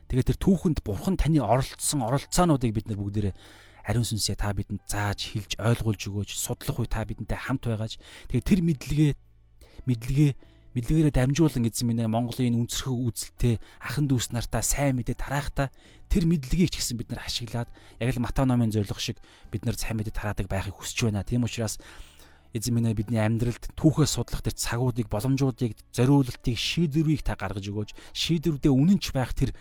тэгээд 0.09 0.29
тэр 0.33 0.39
түүхэнд 0.41 0.81
бурхан 0.81 1.21
таны 1.21 1.41
оролцсон 1.45 2.01
оролцоонуудыг 2.03 2.73
бид 2.73 2.87
нар 2.89 2.97
бүгдээрээ 2.97 3.35
ариун 3.83 4.07
сүнсээ 4.07 4.39
та 4.39 4.55
бидэнд 4.55 4.87
зааж 4.87 5.35
хэлж 5.35 5.59
ойлгуулж 5.59 6.03
өгөөж 6.07 6.31
судлах 6.31 6.79
үе 6.79 6.87
та 6.87 7.03
бидэнтэй 7.03 7.35
хамт 7.35 7.67
байгаач. 7.67 7.99
Тэгээд 8.31 8.47
тэр 8.47 8.61
мэдлэгээ 8.63 9.13
мэдлэгээ 9.91 10.31
мэдлэгээрээ 10.73 11.13
дамжуулан 11.13 11.69
эзэн 11.69 11.87
минь 11.89 12.05
Монголын 12.09 12.57
үнцэрхэг 12.65 12.97
үзэлтэй 12.97 13.55
ахан 13.81 14.09
дүүс 14.09 14.33
нартаа 14.33 14.65
сайн 14.65 14.97
мэдээ 14.97 15.21
тараахта 15.21 15.69
тэр 16.09 16.25
мэдлэгийг 16.25 16.73
ч 16.73 16.81
гэсэн 16.81 16.97
бид 16.97 17.13
нар 17.13 17.25
ашиглаад 17.29 17.69
яг 18.01 18.09
л 18.17 18.25
Матай 18.25 18.49
номын 18.49 18.73
зорилго 18.73 18.97
шиг 18.97 19.21
бид 19.53 19.69
нар 19.69 19.77
сайн 19.77 20.01
мэдээ 20.01 20.17
тараадаг 20.17 20.49
байхыг 20.49 20.73
хүсэж 20.73 21.13
байна. 21.13 21.29
Тийм 21.29 21.45
учраас 21.45 21.77
эзэн 22.57 22.73
минь 22.73 22.93
бидний 22.97 23.21
амьдралд 23.21 23.73
түүхээс 23.77 24.17
судлах 24.17 24.41
тэр 24.41 24.57
цагуудыг 24.57 25.09
боломжуудыг 25.13 25.77
зориулалтыг 25.93 26.57
шийдвэрийг 26.57 27.25
та 27.25 27.37
гаргаж 27.37 27.65
өгөөж 27.69 27.91
шийдвэрдээ 28.13 28.73
үнэнч 28.73 29.13
байх 29.13 29.33
тэр 29.33 29.57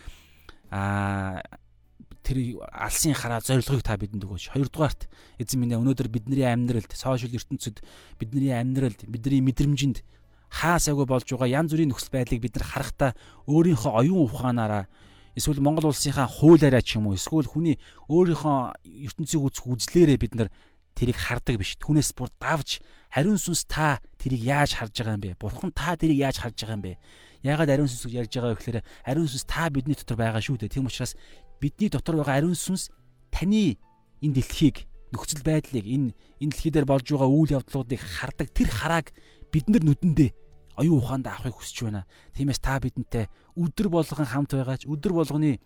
аа 0.72 1.44
тэр 2.24 2.62
алсын 2.72 3.16
хараа 3.18 3.42
зорилгыг 3.42 3.82
та 3.82 3.98
бидэнд 3.98 4.24
өгөөч. 4.24 4.54
Хоёрдугаарт 4.54 5.10
эзэн 5.42 5.60
минь 5.60 5.76
өнөөдөр 5.76 6.08
бидний 6.08 6.46
амьдралд, 6.46 6.94
сошиал 6.94 7.34
ертөнцид 7.34 7.82
бидний 8.22 8.54
амьдралд, 8.54 9.10
бидний 9.10 9.42
мэдрэмжинд 9.42 10.06
хаасаагүй 10.52 11.08
болж 11.08 11.26
байгаа 11.32 11.64
янз 11.64 11.72
бүрийн 11.72 11.96
нөхцөл 11.96 12.12
байдлыг 12.12 12.44
бид 12.44 12.56
нар 12.60 12.68
харахтаа 12.68 13.12
өөрийнхөө 13.48 13.92
оюун 14.04 14.28
ухаанаараа 14.28 14.86
эсвэл 15.36 15.64
Монгол 15.64 15.90
улсынхаа 15.96 16.28
хуулиараа 16.28 16.84
ч 16.84 17.00
юм 17.00 17.08
уу 17.08 17.16
эсвэл 17.16 17.48
хүний 17.48 17.80
өөрийнхөө 18.12 18.76
ертөнцийг 19.08 19.42
үзэх 19.48 19.66
үзлээрээ 19.72 20.20
бид 20.20 20.36
нар 20.36 20.50
тэрийг 20.92 21.16
хардаг 21.16 21.56
биш. 21.56 21.80
Түүнээс 21.80 22.12
бүр 22.12 22.28
давж 22.36 22.84
хариун 23.16 23.40
сүнс 23.40 23.64
та 23.64 24.04
тэрийг 24.20 24.44
яаж 24.44 24.76
харж 24.76 24.92
байгаа 24.92 25.16
юм 25.16 25.24
бэ? 25.24 25.40
Бурхан 25.40 25.72
та 25.72 25.96
тэрийг 25.96 26.20
яаж 26.20 26.44
харж 26.44 26.60
байгаа 26.60 26.76
юм 26.76 26.84
бэ? 26.84 27.00
Яагаад 27.48 27.72
ариун 27.72 27.88
сүнс 27.88 28.12
ярьж 28.12 28.32
байгаа 28.36 28.52
вэ 28.52 28.60
гэхээр 28.60 28.80
ариун 29.08 29.30
сүнс 29.32 29.48
та 29.48 29.72
бидний 29.72 29.96
дотор 29.96 30.20
байгаа 30.20 30.44
шүү 30.44 30.60
дээ. 30.68 30.76
Тийм 30.76 30.92
учраас 30.92 31.16
бидний 31.64 31.88
дотор 31.88 32.20
байгаа 32.20 32.44
ариун 32.44 32.60
сүнс 32.60 32.92
таны 33.32 33.80
энэ 34.20 34.36
дэлхийг 34.36 34.84
нөхцөл 35.16 35.44
байдлыг 35.48 35.88
энэ 35.88 36.12
энэ 36.44 36.52
дэлхий 36.52 36.72
дээр 36.76 36.86
болж 36.86 37.08
байгаа 37.08 37.32
үйл 37.32 37.56
явдлуудыг 37.56 38.00
хардаг 38.04 38.48
тэр 38.52 38.68
харааг 38.68 39.08
бид 39.52 39.68
нар 39.68 39.84
нүдэндээ 39.84 40.30
оюун 40.82 41.00
ухаанд 41.00 41.30
авахыг 41.30 41.56
хүсэж 41.62 41.78
байна. 41.86 42.10
Тиймээс 42.34 42.60
та 42.60 42.82
бидэнтэй 42.82 43.30
өдөр 43.54 43.88
болгон 43.94 44.26
хамт 44.26 44.58
байгаач 44.58 44.90
өдөр 44.90 45.14
болгоны 45.14 45.62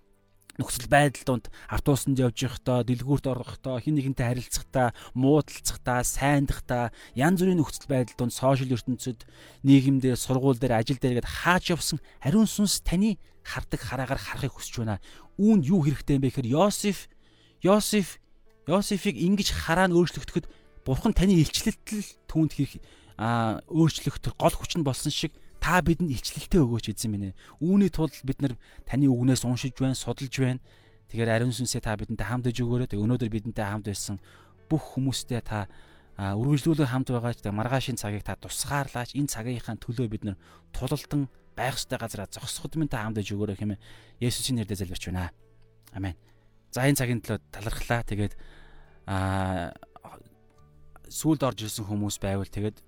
нөхцөл 0.59 0.88
байдал 0.88 1.24
донд 1.36 1.45
автобусанд 1.68 2.20
явж 2.20 2.47
байхдаа, 2.47 2.88
дэлгүүрт 2.88 3.28
орохдоо, 3.28 3.76
хин 3.80 3.99
нэгэнтэй 3.99 4.24
харилцахдаа, 4.24 4.95
муудалцахдаа, 5.11 5.99
сайндахтаа, 6.03 6.95
янз 7.11 7.43
бүрийн 7.43 7.59
нөхцөл 7.59 7.91
байдал 7.91 8.16
донд 8.16 8.32
сошиал 8.32 8.72
ертөнцид, 8.72 9.28
нийгэмдэр, 9.68 10.16
сургууль 10.16 10.55
дээр, 10.55 10.80
ажил 10.80 10.99
дээр 10.99 11.20
гээд 11.20 11.28
хаач 11.43 11.76
явсан 11.76 11.99
хариун 12.24 12.47
сүнс 12.47 12.80
таны 12.88 13.20
хардаг 13.43 13.84
хараагаар 13.84 14.22
харахыг 14.22 14.55
хүсэж 14.55 14.76
байна. 14.80 15.03
Үүнд 15.36 15.68
юу 15.68 15.84
хэрэгтэй 15.84 16.16
юм 16.18 16.24
бэ 16.24 16.32
гэхээр 16.32 16.53
Йосеф 16.55 17.11
Йосеф 17.59 18.24
Йосефийг 18.66 19.20
ингэж 19.20 19.51
хараа 19.51 19.91
нь 19.91 19.95
өөрчлөгдөхөд 19.95 20.47
Бурхан 20.88 21.13
таны 21.13 21.38
илчлэлтэл 21.38 22.07
түүнд 22.26 22.55
а 22.55 22.66
өөрчлөх 23.18 24.20
тэр 24.20 24.34
гол 24.36 24.55
хүч 24.55 24.76
нь 24.76 24.84
болсон 24.84 25.11
шиг 25.11 25.32
та 25.63 25.82
бидэнд 25.82 26.11
илчлэлтэй 26.11 26.61
өгөөч 26.61 26.93
эзэн 26.93 27.11
минь 27.11 27.28
ээ. 27.32 27.38
Үүний 27.63 27.89
тулд 27.89 28.13
бид 28.28 28.39
нар 28.43 28.53
таны 28.86 29.07
үгнээс 29.07 29.47
уншиж 29.47 29.74
байна, 29.80 29.95
судалж 29.95 30.36
байна. 30.36 30.61
Тэгэхээр 31.09 31.32
ариун 31.32 31.55
сүнсээ 31.55 31.82
та 31.82 31.95
бидэнтэй 31.95 32.28
хамт 32.28 32.51
иж 32.51 32.59
өгөөрэй. 32.61 32.93
Өнөөдөр 32.93 33.32
бидэнтэй 33.32 33.66
хамт 33.66 33.88
байсан 33.88 34.20
бүх 34.70 34.99
хүмүүстэй 34.99 35.41
та 35.41 35.66
үргэлжлүүлэн 36.20 36.91
хамт 36.91 37.09
байгаач. 37.09 37.39
Тэг 37.41 37.55
маргаашийн 37.55 37.97
цагийг 37.97 38.28
та 38.28 38.36
тусгаарлаач. 38.36 39.16
Энэ 39.16 39.32
цагийнхаа 39.32 39.80
төлөө 39.80 40.07
бид 40.11 40.24
нар 40.28 40.38
тулалдан 40.76 41.32
байх 41.55 41.80
ёстой 41.80 41.97
газараа 41.97 42.28
зогсоход 42.28 42.76
минь 42.76 42.91
та 42.91 43.01
хамт 43.01 43.24
иж 43.24 43.32
өгөөрэй 43.32 43.57
хэмээн 43.57 43.82
Есүсийн 44.20 44.59
нэрээр 44.59 44.86
залбирч 44.86 45.07
байна. 45.07 45.32
Амен. 45.95 46.13
За 46.70 46.84
энэ 46.84 46.99
цагийн 46.99 47.24
төлөө 47.24 47.39
талархлаа. 47.49 48.03
Тэгээд 48.03 48.34
аа 49.07 49.72
сүулд 51.09 51.41
орж 51.45 51.59
ирсэн 51.65 51.85
хүмүүс 51.85 52.17
байвал 52.21 52.49
тэгээд 52.49 52.81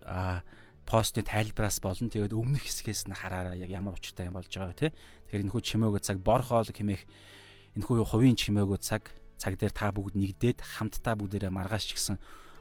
постны 0.88 1.22
тайлбараас 1.22 1.84
болон 1.84 2.08
тэгээд 2.08 2.32
өмнөх 2.32 2.64
хэсгээс 2.64 3.12
нь 3.12 3.20
хараараа 3.20 3.60
яг 3.60 3.68
ямар 3.68 4.00
учиртай 4.00 4.32
юм 4.32 4.40
болж 4.40 4.48
байгаа 4.48 4.72
тий. 4.72 4.92
Тэгэхээр 5.28 5.44
энэхүү 5.52 5.62
чимээгөө 5.68 6.02
цаг 6.02 6.18
бор 6.24 6.42
хоол 6.48 6.64
хэмээх 6.64 7.04
энэхүү 7.76 8.08
хувийн 8.08 8.40
чимээгөө 8.40 8.80
цаг 8.80 9.12
цаг 9.36 9.60
дээр 9.60 9.76
та 9.76 9.92
бүгд 9.92 10.16
нэгдээд 10.16 10.64
хамтдаа 10.64 11.20
бүгдээрээ 11.20 11.52
маргааш 11.52 11.92
гисэн 11.92 12.18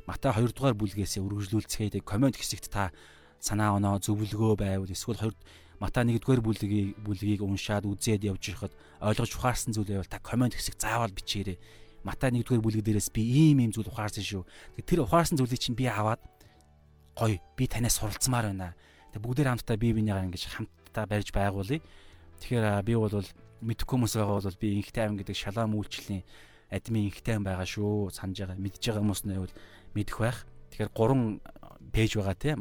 Матай 0.07 0.31
2 0.31 0.55
дугаар 0.55 0.79
бүлгээс 0.79 1.19
үргэлжлүүлцгээе 1.19 2.03
комент 2.07 2.39
хэсэгт 2.39 2.71
та 2.71 2.95
санаа 3.43 3.75
оноо 3.75 3.99
зөвлөгөө 3.99 4.55
байвал 4.55 4.91
эсвэл 4.91 5.19
2 5.19 5.35
Матай 5.83 6.05
1 6.07 6.21
дугаар 6.23 6.43
бүлгийг 6.43 6.95
бүлгийг 7.03 7.41
уншаад 7.43 7.87
үзээд 7.91 8.27
явж 8.27 8.43
байхад 8.55 8.73
ойлгож 9.03 9.31
ухаарсан 9.35 9.75
зүйл 9.75 9.99
байвал 9.99 10.11
та 10.11 10.23
комент 10.23 10.55
хэсэг 10.55 10.79
заавал 10.79 11.11
бичээрэй 11.11 11.59
Матай 12.07 12.31
1-р 12.31 12.63
бүлэг 12.63 12.87
дээрээс 12.87 13.11
би 13.11 13.27
ийм 13.27 13.59
ийм 13.67 13.75
зүйл 13.75 13.91
ухаарсан 13.91 14.23
шүү. 14.23 14.47
Тэр 14.87 15.03
ухаарсан 15.03 15.35
зүйлийг 15.35 15.59
чинь 15.59 15.75
би 15.75 15.91
аваад 15.91 16.23
гоё 17.19 17.43
би 17.59 17.67
танаас 17.67 17.99
суралцмаар 17.99 18.55
байна. 18.55 18.79
Тэг 19.11 19.27
бүгдээр 19.27 19.51
хамтдаа 19.51 19.75
бие 19.75 19.91
бинийгаа 19.91 20.23
ингэж 20.31 20.47
хамтдаа 20.55 21.05
барьж 21.11 21.35
байгуулъя. 21.35 21.83
Тэгэхээр 22.39 22.87
би 22.87 22.95
бол 22.95 23.11
мэдхгүй 23.67 23.95
хүмүүс 23.99 24.15
байгаа 24.15 24.39
бол 24.39 24.63
би 24.63 24.69
инхтэй 24.79 25.03
ам 25.03 25.19
гэдэг 25.19 25.35
шалаам 25.35 25.75
үйлчлэлийн 25.75 26.23
админ 26.71 27.11
инхтэй 27.11 27.35
ам 27.35 27.43
байгаа 27.43 27.67
шүү. 27.67 28.15
Санаж 28.15 28.39
байгаа 28.39 28.61
мэдж 28.61 28.79
байгаа 28.87 29.03
хүмүүс 29.03 29.23
нь 29.27 29.35
бол 29.35 29.55
мэдэх 29.99 30.17
байх. 30.23 30.39
Тэгэхээр 30.71 30.91
гурван 30.95 31.43
пэйж 31.91 32.21
байгаа 32.21 32.37
тийм 32.39 32.61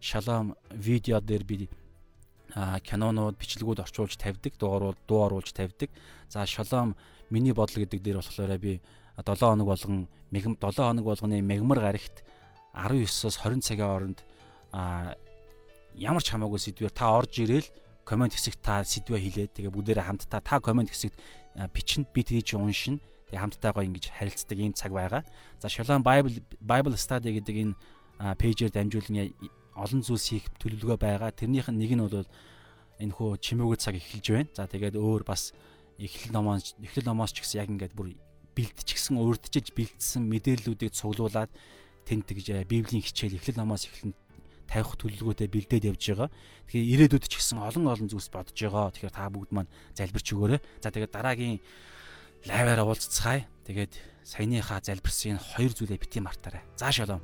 шалаам 0.00 0.56
видео 0.70 1.20
дээр 1.20 1.44
би 1.44 1.68
кинонууд 2.56 3.36
бичлэгүүд 3.36 3.82
орчуулж 3.84 4.16
тавьдаг, 4.16 4.54
дуу 4.56 4.96
оруулж 5.10 5.50
тавьдаг. 5.52 5.90
За 6.30 6.46
шалаам 6.46 6.96
миний 7.30 7.52
бодол 7.52 7.82
гэдэг 7.82 8.00
дээр 8.02 8.18
болохоор 8.20 8.58
би 8.58 8.80
7 9.16 9.36
хоног 9.40 9.66
болгон 9.66 10.08
7 10.32 10.56
хоног 10.60 11.04
болгоны 11.04 11.40
мегмар 11.42 11.80
гарагт 11.80 12.24
19-оос 12.74 13.36
20 13.40 13.64
цагийн 13.64 13.88
хооронд 13.88 14.18
ямар 15.96 16.22
ч 16.22 16.28
хамаагүй 16.30 16.60
сэдвээр 16.60 16.92
та 16.92 17.16
орж 17.16 17.40
ирээл 17.40 17.68
комент 18.04 18.36
хэсэгт 18.36 18.60
та 18.60 18.84
сэдвээ 18.84 19.20
хэлээд 19.20 19.52
тэгээ 19.56 19.72
бүгдээрээ 19.72 20.06
хамтдаа 20.06 20.40
та 20.44 20.60
комент 20.60 20.92
хэсэгт 20.92 21.16
бичнэ 21.72 22.04
би 22.12 22.20
тэрийг 22.22 22.52
уншина 22.52 23.00
тэгээ 23.32 23.42
хамтдаагаа 23.42 23.84
ингэж 23.88 24.12
харилцдаг 24.12 24.58
ийм 24.60 24.76
цаг 24.76 24.92
байгаа. 24.92 25.24
За 25.58 25.66
Shalom 25.72 26.04
Bible 26.04 26.44
Bible 26.62 26.94
Study 26.94 27.34
гэдэг 27.34 27.56
энэ 27.56 27.74
пэйжээр 28.38 28.70
дамжуулан 28.70 29.34
олон 29.74 30.00
зүйлс 30.04 30.26
хийх 30.30 30.46
төлөвлөгөө 30.60 30.98
байгаа. 31.00 31.34
Тэрнийх 31.34 31.66
нь 31.72 31.80
нэг 31.80 31.92
нь 31.96 32.04
бол 32.04 32.28
энэ 33.02 33.12
хөө 33.12 33.40
чимээгөө 33.42 33.78
цаг 33.80 33.98
эхэлж 33.98 34.26
байна. 34.30 34.52
За 34.54 34.70
тэгээд 34.70 34.94
өөр 34.94 35.26
бас 35.26 35.50
эхлэл 35.98 36.32
номоос 36.32 36.76
эхлэл 36.80 37.08
номоос 37.08 37.32
ч 37.32 37.44
гэсэн 37.44 37.60
яг 37.60 37.70
ингээд 37.72 37.94
бүр 37.96 38.16
бэлтчихсэн 38.56 39.16
урдчилж 39.20 39.72
бэлдсэн 39.76 40.22
мэдээллүүдийг 40.24 40.92
цуглуулад 40.92 41.52
тэнд 42.08 42.24
тэгж 42.28 42.64
библийн 42.68 43.04
хичээл 43.04 43.36
эхлэл 43.36 43.60
номоос 43.60 43.88
эхлэн 43.88 44.14
тавих 44.66 44.98
төлөвлөгөөтэй 44.98 45.48
бэлдээд 45.48 45.88
явж 45.94 46.02
байгаа. 46.10 46.30
Тэгэхээр 46.66 46.90
ирээдүйд 47.06 47.24
ч 47.30 47.38
гэсэн 47.38 47.62
олон 47.62 47.86
олон 47.86 48.08
зүйлс 48.10 48.30
бодож 48.34 48.58
байгаа. 48.58 48.90
Тэгэхээр 48.90 49.14
та 49.14 49.30
бүгд 49.30 49.50
маань 49.54 49.70
залбирч 49.94 50.26
өгөөрэй. 50.34 50.60
За 50.82 50.90
тэгээд 50.90 51.14
дараагийн 51.14 51.62
лайваар 52.50 52.82
уулзцгаая. 52.82 53.46
Тэгээд 53.62 53.94
саяныхаа 54.26 54.82
залбирсан 54.82 55.38
хоёр 55.38 55.70
зүйлээ 55.70 56.02
бити 56.02 56.18
мартаарай. 56.18 56.66
За 56.74 56.90
шалом. 56.90 57.22